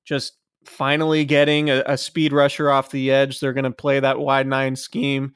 just 0.05 0.39
finally 0.64 1.25
getting 1.25 1.70
a, 1.70 1.83
a, 1.87 1.99
speed 1.99 2.33
rusher 2.33 2.70
off 2.70 2.91
the 2.91 3.11
edge. 3.11 3.41
They're 3.41 3.53
going 3.53 3.64
to 3.64 3.70
play 3.70 4.01
that 4.01 4.18
wide 4.18 4.47
nine 4.47 4.77
scheme. 4.77 5.35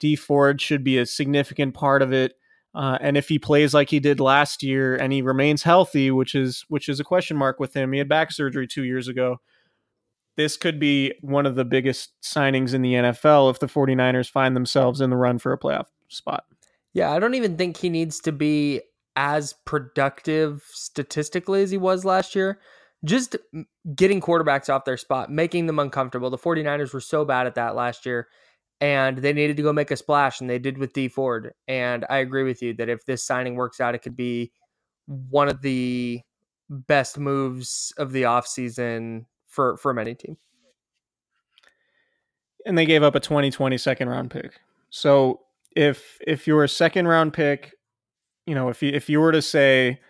Dee 0.00 0.16
Ford 0.16 0.60
should 0.60 0.84
be 0.84 0.98
a 0.98 1.06
significant 1.06 1.74
part 1.74 2.02
of 2.02 2.12
it. 2.12 2.34
Uh, 2.74 2.98
and 3.00 3.16
if 3.16 3.28
he 3.28 3.38
plays 3.38 3.72
like 3.72 3.88
he 3.88 3.98
did 3.98 4.20
last 4.20 4.62
year 4.62 4.96
and 4.96 5.12
he 5.12 5.22
remains 5.22 5.62
healthy, 5.62 6.10
which 6.10 6.34
is 6.34 6.64
which 6.68 6.90
is 6.90 7.00
a 7.00 7.04
question 7.04 7.36
mark 7.36 7.58
with 7.58 7.74
him, 7.74 7.92
he 7.92 7.98
had 7.98 8.08
back 8.08 8.30
surgery 8.30 8.66
two 8.66 8.84
years 8.84 9.08
ago. 9.08 9.40
This 10.36 10.58
could 10.58 10.78
be 10.78 11.14
one 11.22 11.46
of 11.46 11.54
the 11.54 11.64
biggest 11.64 12.12
signings 12.22 12.74
in 12.74 12.82
the 12.82 12.92
NFL 12.92 13.50
if 13.50 13.58
the 13.58 13.66
49ers 13.66 14.28
find 14.28 14.54
themselves 14.54 15.00
in 15.00 15.08
the 15.08 15.16
run 15.16 15.38
for 15.38 15.54
a 15.54 15.58
playoff 15.58 15.86
spot. 16.08 16.44
Yeah, 16.96 17.12
I 17.12 17.18
don't 17.18 17.34
even 17.34 17.58
think 17.58 17.76
he 17.76 17.90
needs 17.90 18.20
to 18.20 18.32
be 18.32 18.80
as 19.16 19.52
productive 19.66 20.64
statistically 20.72 21.62
as 21.62 21.70
he 21.70 21.76
was 21.76 22.06
last 22.06 22.34
year. 22.34 22.58
Just 23.04 23.36
getting 23.94 24.18
quarterbacks 24.18 24.72
off 24.72 24.86
their 24.86 24.96
spot, 24.96 25.30
making 25.30 25.66
them 25.66 25.78
uncomfortable. 25.78 26.30
The 26.30 26.38
49ers 26.38 26.94
were 26.94 27.02
so 27.02 27.26
bad 27.26 27.46
at 27.46 27.54
that 27.56 27.76
last 27.76 28.06
year 28.06 28.28
and 28.80 29.18
they 29.18 29.34
needed 29.34 29.58
to 29.58 29.62
go 29.62 29.74
make 29.74 29.90
a 29.90 29.96
splash, 29.96 30.40
and 30.40 30.48
they 30.48 30.58
did 30.58 30.78
with 30.78 30.94
Dee 30.94 31.08
Ford. 31.08 31.52
And 31.68 32.06
I 32.08 32.16
agree 32.16 32.44
with 32.44 32.62
you 32.62 32.72
that 32.74 32.88
if 32.88 33.04
this 33.04 33.22
signing 33.22 33.56
works 33.56 33.78
out, 33.78 33.94
it 33.94 33.98
could 33.98 34.16
be 34.16 34.50
one 35.06 35.50
of 35.50 35.60
the 35.60 36.22
best 36.70 37.18
moves 37.18 37.92
of 37.98 38.12
the 38.12 38.22
offseason 38.22 39.26
for 39.48 39.76
for 39.76 39.92
many 39.92 40.14
team. 40.14 40.38
And 42.64 42.78
they 42.78 42.86
gave 42.86 43.02
up 43.02 43.14
a 43.14 43.20
2020 43.20 43.76
second 43.76 44.08
round 44.08 44.30
pick. 44.30 44.60
So 44.88 45.40
if 45.76 46.18
if 46.26 46.46
you're 46.46 46.64
a 46.64 46.68
second 46.68 47.06
round 47.06 47.32
pick, 47.34 47.74
you 48.46 48.54
know, 48.54 48.68
if 48.70 48.82
you 48.82 48.90
if 48.92 49.08
you 49.08 49.20
were 49.20 49.32
to 49.32 49.42
say 49.42 50.00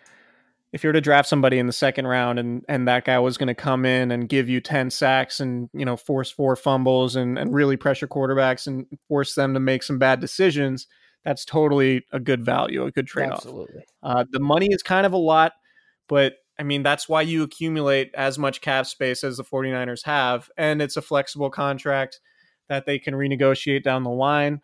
if 0.73 0.83
you 0.83 0.89
were 0.89 0.93
to 0.93 1.01
draft 1.01 1.29
somebody 1.29 1.59
in 1.59 1.67
the 1.67 1.73
second 1.73 2.07
round 2.07 2.39
and 2.39 2.63
and 2.67 2.87
that 2.87 3.05
guy 3.05 3.19
was 3.19 3.37
going 3.37 3.47
to 3.47 3.55
come 3.55 3.85
in 3.85 4.11
and 4.11 4.29
give 4.29 4.49
you 4.49 4.59
10 4.59 4.89
sacks 4.89 5.39
and 5.39 5.69
you 5.73 5.85
know 5.85 5.97
force 5.97 6.31
four 6.31 6.55
fumbles 6.55 7.15
and 7.15 7.37
and 7.37 7.53
really 7.53 7.77
pressure 7.77 8.07
quarterbacks 8.07 8.67
and 8.67 8.85
force 9.07 9.35
them 9.35 9.53
to 9.53 9.59
make 9.59 9.83
some 9.83 9.99
bad 9.99 10.19
decisions 10.19 10.87
that's 11.23 11.45
totally 11.45 12.05
a 12.11 12.19
good 12.19 12.43
value 12.43 12.85
a 12.85 12.91
good 12.91 13.07
trade-off. 13.07 13.39
Absolutely. 13.39 13.83
Uh, 14.03 14.25
the 14.31 14.39
money 14.39 14.67
is 14.71 14.83
kind 14.83 15.05
of 15.05 15.13
a 15.13 15.17
lot 15.17 15.53
but 16.07 16.35
i 16.59 16.63
mean 16.63 16.83
that's 16.83 17.07
why 17.07 17.21
you 17.21 17.43
accumulate 17.43 18.11
as 18.13 18.37
much 18.37 18.61
cap 18.61 18.85
space 18.85 19.23
as 19.23 19.37
the 19.37 19.43
49ers 19.43 20.03
have 20.03 20.49
and 20.57 20.81
it's 20.81 20.97
a 20.97 21.01
flexible 21.01 21.49
contract 21.49 22.19
that 22.67 22.85
they 22.85 22.99
can 22.99 23.13
renegotiate 23.13 23.83
down 23.83 24.03
the 24.03 24.09
line 24.09 24.61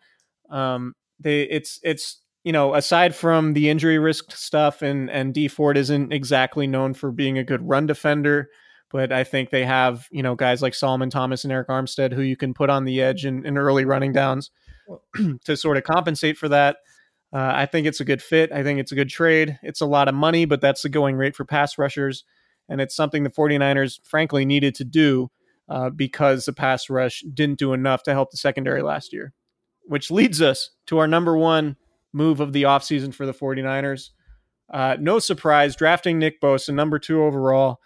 um, 0.50 0.94
they 1.20 1.42
it's 1.42 1.78
it's 1.82 2.20
you 2.44 2.52
know, 2.52 2.74
aside 2.74 3.14
from 3.14 3.54
the 3.54 3.70
injury 3.70 3.98
risk 3.98 4.30
stuff, 4.32 4.82
and 4.82 5.10
and 5.10 5.32
Dee 5.32 5.48
Ford 5.48 5.76
isn't 5.76 6.12
exactly 6.12 6.66
known 6.66 6.94
for 6.94 7.10
being 7.10 7.38
a 7.38 7.44
good 7.44 7.66
run 7.66 7.86
defender, 7.86 8.50
but 8.90 9.12
I 9.12 9.24
think 9.24 9.50
they 9.50 9.64
have 9.64 10.06
you 10.10 10.22
know 10.22 10.34
guys 10.34 10.62
like 10.62 10.74
Solomon 10.74 11.10
Thomas 11.10 11.44
and 11.44 11.52
Arik 11.52 11.66
Armstead 11.66 12.12
who 12.12 12.22
you 12.22 12.36
can 12.36 12.52
put 12.54 12.70
on 12.70 12.84
the 12.84 13.00
edge 13.00 13.24
in, 13.24 13.46
in 13.46 13.56
early 13.56 13.86
running 13.86 14.12
downs 14.12 14.50
to 15.44 15.56
sort 15.56 15.78
of 15.78 15.84
compensate 15.84 16.36
for 16.36 16.48
that. 16.50 16.76
Uh, 17.32 17.50
I 17.52 17.66
think 17.66 17.86
it's 17.86 18.00
a 18.00 18.04
good 18.04 18.22
fit. 18.22 18.52
I 18.52 18.62
think 18.62 18.78
it's 18.78 18.92
a 18.92 18.94
good 18.94 19.08
trade. 19.08 19.58
It's 19.62 19.80
a 19.80 19.86
lot 19.86 20.06
of 20.06 20.14
money, 20.14 20.44
but 20.44 20.60
that's 20.60 20.82
the 20.82 20.88
going 20.88 21.16
rate 21.16 21.34
for 21.34 21.44
pass 21.44 21.78
rushers. 21.78 22.24
And 22.68 22.80
it's 22.80 22.94
something 22.94 23.24
the 23.24 23.30
49ers, 23.30 23.98
frankly, 24.04 24.44
needed 24.44 24.76
to 24.76 24.84
do 24.84 25.30
uh, 25.68 25.90
because 25.90 26.44
the 26.44 26.52
pass 26.52 26.88
rush 26.88 27.24
didn't 27.34 27.58
do 27.58 27.72
enough 27.72 28.04
to 28.04 28.12
help 28.12 28.30
the 28.30 28.36
secondary 28.36 28.82
last 28.82 29.12
year. 29.12 29.32
Which 29.86 30.10
leads 30.10 30.40
us 30.40 30.70
to 30.86 30.98
our 30.98 31.06
number 31.06 31.36
one 31.36 31.76
move 32.12 32.40
of 32.40 32.52
the 32.52 32.62
offseason 32.62 33.12
for 33.12 33.26
the 33.26 33.34
49ers. 33.34 34.10
Uh, 34.72 34.96
no 34.98 35.18
surprise, 35.18 35.76
drafting 35.76 36.18
Nick 36.18 36.40
Bosa, 36.40 36.72
number 36.72 36.98
two 36.98 37.22
overall. 37.22 37.80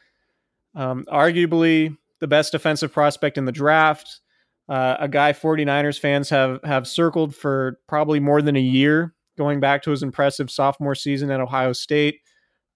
Um, 0.74 1.04
arguably 1.08 1.96
the 2.20 2.28
best 2.28 2.52
defensive 2.52 2.92
prospect 2.92 3.38
in 3.38 3.44
the 3.44 3.52
draft. 3.52 4.20
Uh, 4.68 4.96
a 5.00 5.08
guy 5.08 5.32
49ers 5.32 5.98
fans 5.98 6.28
have 6.28 6.60
have 6.62 6.86
circled 6.86 7.34
for 7.34 7.78
probably 7.88 8.20
more 8.20 8.42
than 8.42 8.54
a 8.54 8.60
year, 8.60 9.14
going 9.38 9.60
back 9.60 9.82
to 9.82 9.90
his 9.90 10.02
impressive 10.02 10.50
sophomore 10.50 10.94
season 10.94 11.30
at 11.30 11.40
Ohio 11.40 11.72
State. 11.72 12.20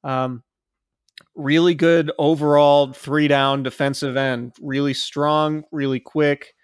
Um, 0.03 0.43
really 1.37 1.75
good 1.75 2.11
overall 2.19 2.93
three 2.93 3.29
down 3.29 3.63
defensive 3.63 4.17
end, 4.17 4.53
really 4.61 4.95
strong, 4.95 5.65
really 5.71 6.01
quick, 6.01 6.55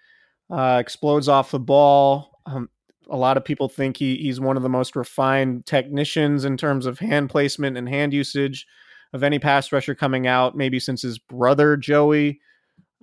uh, 0.49 0.77
explodes 0.79 1.29
off 1.29 1.51
the 1.51 1.59
ball. 1.59 2.28
Um, 2.45 2.69
a 3.09 3.17
lot 3.17 3.37
of 3.37 3.45
people 3.45 3.69
think 3.69 3.97
he, 3.97 4.17
he's 4.17 4.39
one 4.39 4.57
of 4.57 4.63
the 4.63 4.69
most 4.69 4.95
refined 4.95 5.65
technicians 5.65 6.45
in 6.45 6.57
terms 6.57 6.85
of 6.85 6.99
hand 6.99 7.29
placement 7.29 7.77
and 7.77 7.89
hand 7.89 8.13
usage 8.13 8.67
of 9.13 9.23
any 9.23 9.39
pass 9.39 9.71
rusher 9.71 9.95
coming 9.95 10.27
out, 10.27 10.55
maybe 10.55 10.79
since 10.79 11.01
his 11.01 11.17
brother 11.17 11.75
Joey. 11.75 12.39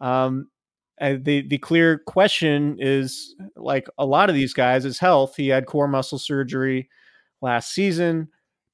Um, 0.00 0.48
the 1.00 1.46
the 1.46 1.58
clear 1.58 1.98
question 1.98 2.76
is 2.78 3.34
like 3.56 3.86
a 3.98 4.06
lot 4.06 4.28
of 4.30 4.34
these 4.34 4.54
guys 4.54 4.84
is 4.84 4.98
health. 4.98 5.36
He 5.36 5.48
had 5.48 5.66
core 5.66 5.88
muscle 5.88 6.18
surgery 6.18 6.88
last 7.42 7.72
season, 7.72 8.28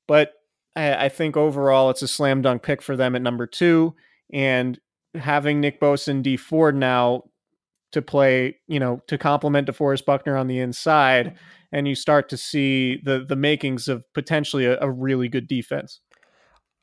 but 0.06 0.32
I, 0.76 1.06
I 1.06 1.08
think 1.08 1.36
overall 1.36 1.90
it's 1.90 2.02
a 2.02 2.08
slam 2.08 2.42
dunk 2.42 2.62
pick 2.62 2.82
for 2.82 2.96
them 2.96 3.16
at 3.16 3.22
number 3.22 3.46
two. 3.46 3.94
And 4.32 4.78
having 5.14 5.60
Nick 5.60 5.80
Bosa 5.80 6.08
and 6.08 6.24
Dee 6.24 6.36
Ford 6.36 6.76
now 6.76 7.24
to 7.92 8.02
play, 8.02 8.56
you 8.66 8.80
know, 8.80 9.00
to 9.08 9.18
complement 9.18 9.68
DeForest 9.68 10.04
Buckner 10.04 10.36
on 10.36 10.46
the 10.46 10.58
inside, 10.58 11.26
mm-hmm. 11.26 11.36
and 11.72 11.88
you 11.88 11.94
start 11.94 12.28
to 12.30 12.36
see 12.36 13.00
the 13.04 13.24
the 13.26 13.36
makings 13.36 13.88
of 13.88 14.04
potentially 14.14 14.66
a, 14.66 14.78
a 14.80 14.90
really 14.90 15.28
good 15.28 15.46
defense. 15.46 16.00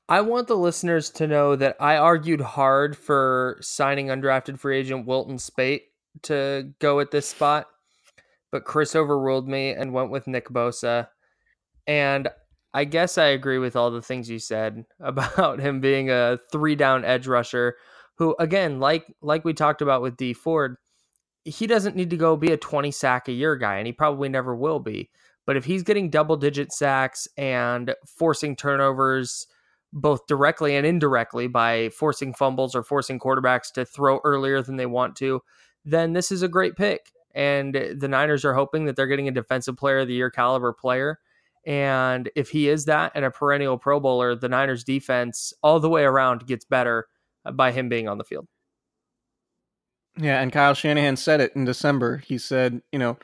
I 0.08 0.22
want 0.22 0.48
the 0.48 0.58
listeners 0.58 1.12
to 1.12 1.28
know 1.28 1.56
that 1.56 1.76
I 1.80 1.98
argued 1.98 2.42
hard 2.42 2.98
for 2.98 3.60
signing 3.62 4.08
undrafted 4.08 4.58
free 4.58 4.80
agent 4.80 5.06
Wilton 5.06 5.38
Speight 5.38 5.82
to 6.24 6.72
go 6.80 7.00
at 7.00 7.12
this 7.12 7.28
spot, 7.28 7.68
but 8.52 8.66
Chris 8.66 8.96
overruled 8.96 9.48
me 9.48 9.70
and 9.70 9.94
went 9.94 10.10
with 10.10 10.26
Nick 10.26 10.50
Bosa. 10.50 11.10
And 11.86 12.28
I 12.74 12.86
guess 12.86 13.20
I 13.20 13.26
agree 13.26 13.60
with 13.60 13.76
all 13.76 13.92
the 13.92 14.02
things 14.02 14.30
you 14.30 14.40
said 14.40 14.84
about 15.00 15.60
him 15.60 15.80
being 15.80 16.10
a 16.10 16.40
three 16.52 16.76
down 16.76 17.06
edge 17.06 17.28
rusher 17.28 17.76
who 18.20 18.36
again, 18.38 18.80
like 18.80 19.06
like 19.22 19.46
we 19.46 19.54
talked 19.54 19.82
about 19.82 20.02
with 20.02 20.18
Dee 20.18 20.34
Ford, 20.34 20.76
he 21.46 21.68
doesn't 21.68 21.96
need 21.96 22.10
to 22.10 22.18
go 22.18 22.36
be 22.36 22.52
a 22.52 22.58
20 22.58 22.92
sack 22.92 23.28
a 23.28 23.32
year 23.32 23.56
guy 23.56 23.78
and 23.78 23.88
he 23.88 23.94
probably 23.94 24.30
never 24.30 24.56
will 24.56 24.80
be. 24.80 25.10
But 25.46 25.58
if 25.58 25.66
he's 25.66 25.84
getting 25.84 26.10
double 26.10 26.38
digit 26.38 26.72
sacks 26.72 27.28
and 27.38 27.96
forcing 28.06 28.56
turnovers 28.56 29.48
both 29.92 30.28
directly 30.28 30.76
and 30.76 30.86
indirectly 30.86 31.48
by 31.48 31.90
forcing 31.90 32.34
fumbles 32.34 32.76
or 32.76 32.84
forcing 32.84 33.20
quarterbacks 33.20 33.72
to 33.74 33.86
throw 33.86 34.20
earlier 34.24 34.62
than 34.62 34.76
they 34.76 34.86
want 34.86 35.16
to, 35.16 35.42
then 35.84 36.14
this 36.14 36.32
is 36.32 36.44
a 36.44 36.48
great 36.48 36.76
pick. 36.76 37.12
And 37.34 37.74
the 37.74 38.08
Niners 38.08 38.46
are 38.46 38.54
hoping 38.54 38.86
that 38.86 38.96
they're 38.96 39.08
getting 39.08 39.28
a 39.28 39.32
defensive 39.32 39.78
player 39.78 40.00
of 40.00 40.08
the 40.08 40.14
year 40.14 40.30
caliber 40.30 40.74
player. 40.74 41.20
And 41.66 42.30
if 42.36 42.50
he 42.50 42.70
is 42.70 42.86
that 42.86 43.12
and 43.16 43.26
a 43.26 43.32
perennial 43.32 43.78
Pro 43.78 44.00
Bowler, 44.00 44.36
the 44.36 44.50
Niners 44.50 44.84
defense 44.84 45.54
all 45.64 45.80
the 45.80 45.90
way 45.90 46.04
around 46.04 46.46
gets 46.48 46.66
better 46.66 47.08
by 47.54 47.72
him 47.72 47.90
being 47.90 48.08
on 48.08 48.18
the 48.18 48.24
field. 48.24 48.48
Yeah, 50.18 50.42
and 50.42 50.52
Kyle 50.52 50.74
Shanahan 50.74 51.16
said 51.16 51.42
it 51.42 51.56
in 51.56 51.66
December. 51.66 52.18
He 52.18 52.38
said, 52.38 52.82
you 52.92 53.00
know, 53.00 53.18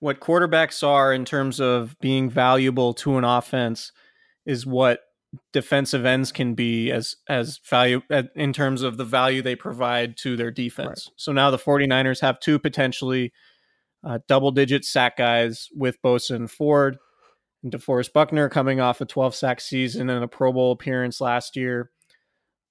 what 0.00 0.20
quarterbacks 0.20 0.86
are 0.86 1.12
in 1.12 1.24
terms 1.24 1.60
of 1.60 1.96
being 2.00 2.30
valuable 2.30 2.94
to 2.94 3.18
an 3.18 3.24
offense 3.24 3.92
is 4.46 4.66
what 4.66 5.00
defensive 5.52 6.04
ends 6.04 6.32
can 6.32 6.54
be 6.54 6.90
as 6.90 7.16
as 7.28 7.60
value 7.68 8.00
in 8.34 8.52
terms 8.52 8.82
of 8.82 8.96
the 8.96 9.04
value 9.04 9.42
they 9.42 9.54
provide 9.54 10.16
to 10.16 10.36
their 10.36 10.50
defense. 10.50 11.08
Right. 11.08 11.14
So 11.16 11.32
now 11.32 11.50
the 11.50 11.58
49ers 11.58 12.20
have 12.20 12.40
two 12.40 12.58
potentially 12.58 13.32
uh, 14.02 14.18
double 14.26 14.50
digit 14.50 14.84
sack 14.84 15.16
guys 15.16 15.68
with 15.74 16.00
Bosa 16.02 16.34
and 16.34 16.50
Ford. 16.50 16.98
And 17.62 17.70
DeForest 17.70 18.14
Buckner 18.14 18.48
coming 18.48 18.80
off 18.80 19.02
a 19.02 19.04
12 19.04 19.34
sack 19.34 19.60
season 19.60 20.08
and 20.08 20.24
a 20.24 20.28
Pro 20.28 20.52
Bowl 20.52 20.72
appearance 20.72 21.20
last 21.20 21.56
year. 21.56 21.90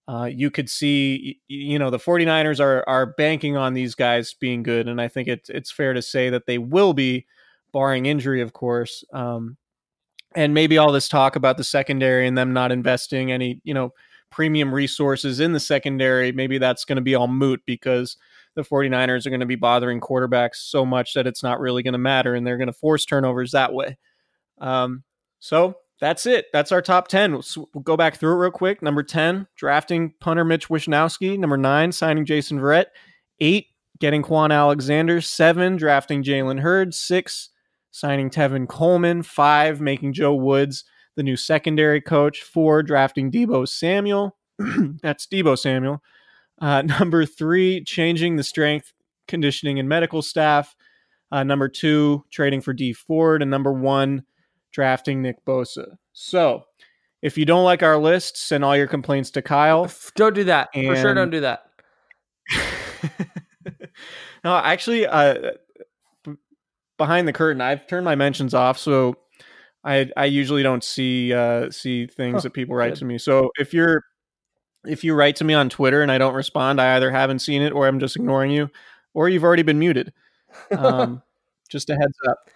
Uh, 0.10 0.26
you 0.26 0.49
could 0.49 0.70
see, 0.70 1.39
you 1.47 1.78
know, 1.78 1.91
the 1.91 1.99
49ers 1.99 2.60
are 2.60 2.84
are 2.89 3.05
banking 3.05 3.55
on 3.57 3.76
these 3.76 3.93
guys 3.93 4.34
being 4.34 4.64
good, 4.64 4.88
and 4.88 4.99
I 4.99 5.07
think 5.07 5.28
it's 5.28 5.49
it's 5.51 5.72
fair 5.72 5.93
to 5.93 6.01
say 6.01 6.32
that 6.32 6.47
they 6.47 6.57
will 6.57 6.93
be, 6.93 7.28
barring 7.72 8.07
injury, 8.07 8.41
of 8.41 8.53
course. 8.53 9.03
Um, 9.14 9.57
and 10.36 10.53
maybe 10.53 10.78
all 10.78 10.91
this 10.91 11.10
talk 11.10 11.36
about 11.36 11.57
the 11.57 11.64
secondary 11.64 12.28
and 12.28 12.38
them 12.38 12.53
not 12.53 12.72
investing 12.72 13.32
any 13.32 13.62
you 13.64 13.74
know 13.74 13.93
premium 14.30 14.74
resources 14.74 15.39
in 15.39 15.53
the 15.53 15.60
secondary 15.60 16.32
maybe 16.32 16.60
that's 16.60 16.86
going 16.86 16.97
to 16.97 17.01
be 17.01 17.16
all 17.16 17.28
moot 17.28 17.62
because 17.66 18.16
the 18.53 18.62
49ers 18.62 19.26
are 19.26 19.32
going 19.32 19.39
to 19.39 19.45
be 19.47 19.55
bothering 19.55 19.99
quarterbacks 19.99 20.57
so 20.57 20.86
much 20.86 21.16
that 21.16 21.26
it's 21.26 21.41
not 21.41 21.60
really 21.60 21.82
going 21.82 21.93
to 21.93 21.97
matter 21.97 22.36
and 22.36 22.45
they're 22.45 22.57
going 22.57 22.68
to 22.68 22.74
force 22.74 23.05
turnovers 23.05 23.51
that 23.51 23.74
way 23.74 23.97
um, 24.60 25.03
so 25.39 25.78
that's 26.00 26.26
it 26.26 26.45
that's 26.54 26.72
our 26.72 26.82
top 26.82 27.08
10 27.08 27.34
we'll, 27.34 27.66
go 27.84 27.97
back 27.97 28.16
through 28.16 28.34
it 28.34 28.38
real 28.38 28.52
quick 28.52 28.82
number 28.82 29.04
10 29.04 29.47
drafting 29.56 30.14
punter 30.20 30.45
mitch 30.45 30.70
wishnowsky 30.70 31.38
number 31.38 31.58
9 31.58 31.91
signing 31.91 32.26
jason 32.26 32.60
verrett 32.60 32.86
8 33.39 33.68
getting 34.00 34.24
Kwon 34.24 34.54
Alexander 34.54 35.22
7 35.22 35.78
drafting 35.78 36.24
jalen 36.24 36.60
hurd 36.62 36.93
6 36.93 37.50
signing 37.91 38.30
Tevin 38.30 38.68
Coleman. 38.68 39.24
Five, 39.24 39.82
making 39.82 40.14
Joe 40.14 40.36
Woods 40.36 40.84
the 41.16 41.24
new 41.24 41.36
secondary 41.36 42.02
coach. 42.02 42.41
Four, 42.41 42.84
drafting 42.84 43.32
Deebo 43.32 43.68
Samuel. 43.68 44.38
That's 45.02 45.26
Deebo 45.26 45.58
Samuel. 45.58 46.02
Uh, 46.60 46.82
number 47.00 47.26
three, 47.26 47.84
changing 47.84 48.36
the 48.36 48.43
strength, 48.43 48.93
conditioning, 49.28 49.80
and 49.80 49.89
medical 49.89 50.22
staff. 50.22 50.76
Uh, 51.32 51.43
number 51.43 51.70
two, 51.70 52.24
trading 52.32 52.62
for 52.62 52.74
Dee 52.74 52.93
Ford. 52.93 53.41
And 53.41 53.52
number 53.52 53.72
one, 53.72 54.24
drafting 54.72 55.22
Nick 55.22 55.43
Bosa. 55.45 55.97
So 56.13 56.63
if 57.22 57.38
you 57.38 57.45
don't 57.45 57.63
like 57.63 57.84
our 57.84 57.97
list, 57.97 58.38
send 58.38 58.63
all 58.63 58.76
your 58.76 58.88
complaints 58.88 59.32
to 59.32 59.41
Kyle. 59.41 59.89
Don't 60.15 60.36
do 60.36 60.45
that. 60.45 60.70
And... 60.74 60.88
For 60.88 60.95
sure, 60.95 61.13
don't 61.13 61.32
do 61.32 61.41
that. 61.41 61.65
no, 64.43 64.55
actually, 64.55 65.05
uh, 65.05 65.51
behind 66.97 67.28
the 67.28 67.34
curtain. 67.34 67.61
I've 67.61 67.88
turned 67.88 68.05
my 68.05 68.15
mentions 68.15 68.53
off, 68.53 68.78
so 68.78 69.15
I 69.84 70.11
I 70.15 70.26
usually 70.26 70.61
don't 70.61 70.84
see 70.84 71.34
uh, 71.34 71.72
see 71.72 72.05
things 72.05 72.38
oh, 72.38 72.39
that 72.41 72.53
people 72.53 72.76
write 72.76 72.93
good. 72.93 72.99
to 72.99 73.05
me. 73.05 73.17
So 73.17 73.49
if 73.57 73.74
you're 73.74 74.03
if 74.86 75.03
you 75.03 75.15
write 75.15 75.36
to 75.38 75.43
me 75.43 75.55
on 75.55 75.70
Twitter 75.70 76.01
and 76.01 76.11
I 76.11 76.20
don't 76.20 76.36
respond, 76.36 76.80
I 76.80 76.95
either 76.95 77.09
haven't 77.09 77.39
seen 77.39 77.61
it 77.61 77.74
or 77.74 77.88
I'm 77.88 77.99
just 77.99 78.15
ignoring 78.15 78.51
you, 78.51 78.70
or 79.13 79.28
you've 79.30 79.43
already 79.43 79.63
been 79.63 79.80
muted. 79.80 80.13
Um, 80.76 81.22
just 81.70 81.91
a 81.91 81.93
heads 81.93 82.17
up. 82.28 82.49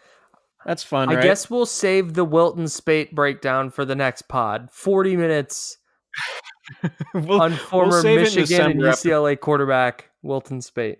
That's 0.66 0.84
fun. 0.84 1.09
I 1.09 1.16
right? 1.16 1.24
guess 1.24 1.49
we'll 1.49 1.66
save 1.66 2.14
the 2.14 2.26
Wilton 2.26 2.68
Speight 2.68 3.14
breakdown 3.14 3.70
for 3.70 3.86
the 3.86 3.95
next 3.95 4.24
pod. 4.24 4.70
Forty 4.72 5.16
minutes 5.16 5.78
we'll, 7.14 7.41
on 7.41 7.53
former 7.53 8.01
we'll 8.01 8.16
Michigan 8.22 8.72
and 8.72 8.82
UCLA 8.82 9.39
quarterback 9.39 10.09
Wilton 10.22 10.61
Speight. 10.61 10.99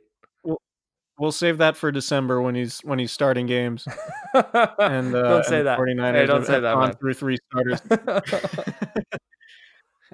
We'll 1.20 1.32
save 1.32 1.59
that 1.59 1.78
for 1.78 1.91
December 1.91 2.41
when 2.41 2.55
he's 2.55 2.80
when 2.80 2.97
he's 2.97 3.11
starting 3.11 3.45
games. 3.45 3.88
and 4.34 5.16
uh, 5.16 5.22
don't 5.22 5.45
say 5.45 5.59
and 5.59 5.68
that. 5.68 5.80
49ers 5.80 6.14
hey, 6.14 6.26
don't 6.26 6.45
say 6.45 6.59
that. 6.59 6.74
On 6.74 6.93
through 6.93 7.14
three 7.14 7.38
starters. 7.51 7.82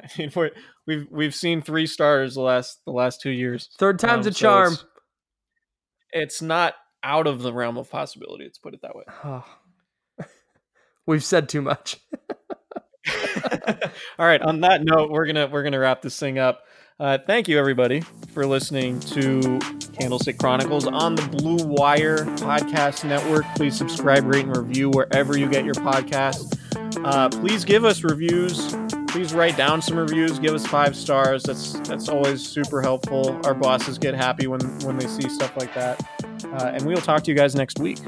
I 0.02 0.08
mean, 0.18 0.32
we 0.36 0.50
we've 0.88 1.08
we've 1.10 1.36
seen 1.36 1.62
three 1.62 1.88
stars 1.88 2.36
the 2.36 2.42
last 2.42 2.82
the 2.86 2.92
last 2.92 3.22
two 3.22 3.30
years. 3.30 3.70
Third 3.80 3.98
time's 3.98 4.28
um, 4.28 4.32
a 4.32 4.34
charm. 4.34 4.74
It's, 4.74 4.84
it's, 6.12 6.42
not 6.42 6.74
out 7.04 7.28
of 7.28 7.42
the 7.42 7.54
realm 7.54 7.78
of 7.78 7.90
possibility. 7.90 8.46
Let's 8.46 8.58
put 8.58 8.74
it 8.74 8.82
that 8.82 8.96
way. 8.96 9.04
we've 11.06 11.24
said 11.24 11.50
too 11.50 11.62
much. 11.62 12.00
All 14.20 14.26
right. 14.26 14.42
On 14.42 14.62
that 14.62 14.84
note, 14.84 15.10
we're 15.10 15.26
gonna 15.26 15.48
we're 15.48 15.64
gonna 15.64 15.80
wrap 15.80 16.02
this 16.02 16.18
thing 16.20 16.38
up. 16.38 16.64
Uh, 17.00 17.18
thank 17.26 17.48
you, 17.48 17.58
everybody, 17.58 18.02
for 18.34 18.46
listening 18.46 19.00
to 19.00 19.58
Candlestick 19.94 20.38
Chronicles 20.38 20.86
on 20.86 21.16
the 21.16 21.22
Blue 21.28 21.66
Wire 21.66 22.26
Podcast 22.36 23.08
Network. 23.08 23.46
Please 23.56 23.78
subscribe, 23.78 24.26
rate, 24.26 24.46
and 24.46 24.58
review 24.58 24.90
wherever 24.90 25.38
you 25.38 25.48
get 25.48 25.64
your 25.64 25.76
podcast. 25.76 26.58
Uh, 27.06 27.30
please 27.30 27.64
give 27.64 27.86
us 27.86 28.04
reviews. 28.04 28.76
Please 29.08 29.34
write 29.34 29.56
down 29.56 29.82
some 29.82 29.98
reviews. 29.98 30.40
Give 30.40 30.54
us 30.54 30.68
five 30.68 30.94
stars. 30.94 31.44
That's 31.44 31.80
that's 31.88 32.10
always 32.10 32.46
super 32.46 32.82
helpful. 32.82 33.40
Our 33.46 33.54
bosses 33.54 33.98
get 33.98 34.14
happy 34.14 34.48
when 34.48 34.60
when 34.82 34.98
they 34.98 35.08
see 35.08 35.30
stuff 35.30 35.56
like 35.56 35.74
that. 35.76 36.29
Uh, 36.54 36.72
and 36.74 36.86
we'll 36.86 36.98
talk 36.98 37.24
to 37.24 37.32
you 37.32 37.38
guys 37.38 37.56
next 37.56 37.80
week. 37.80 38.00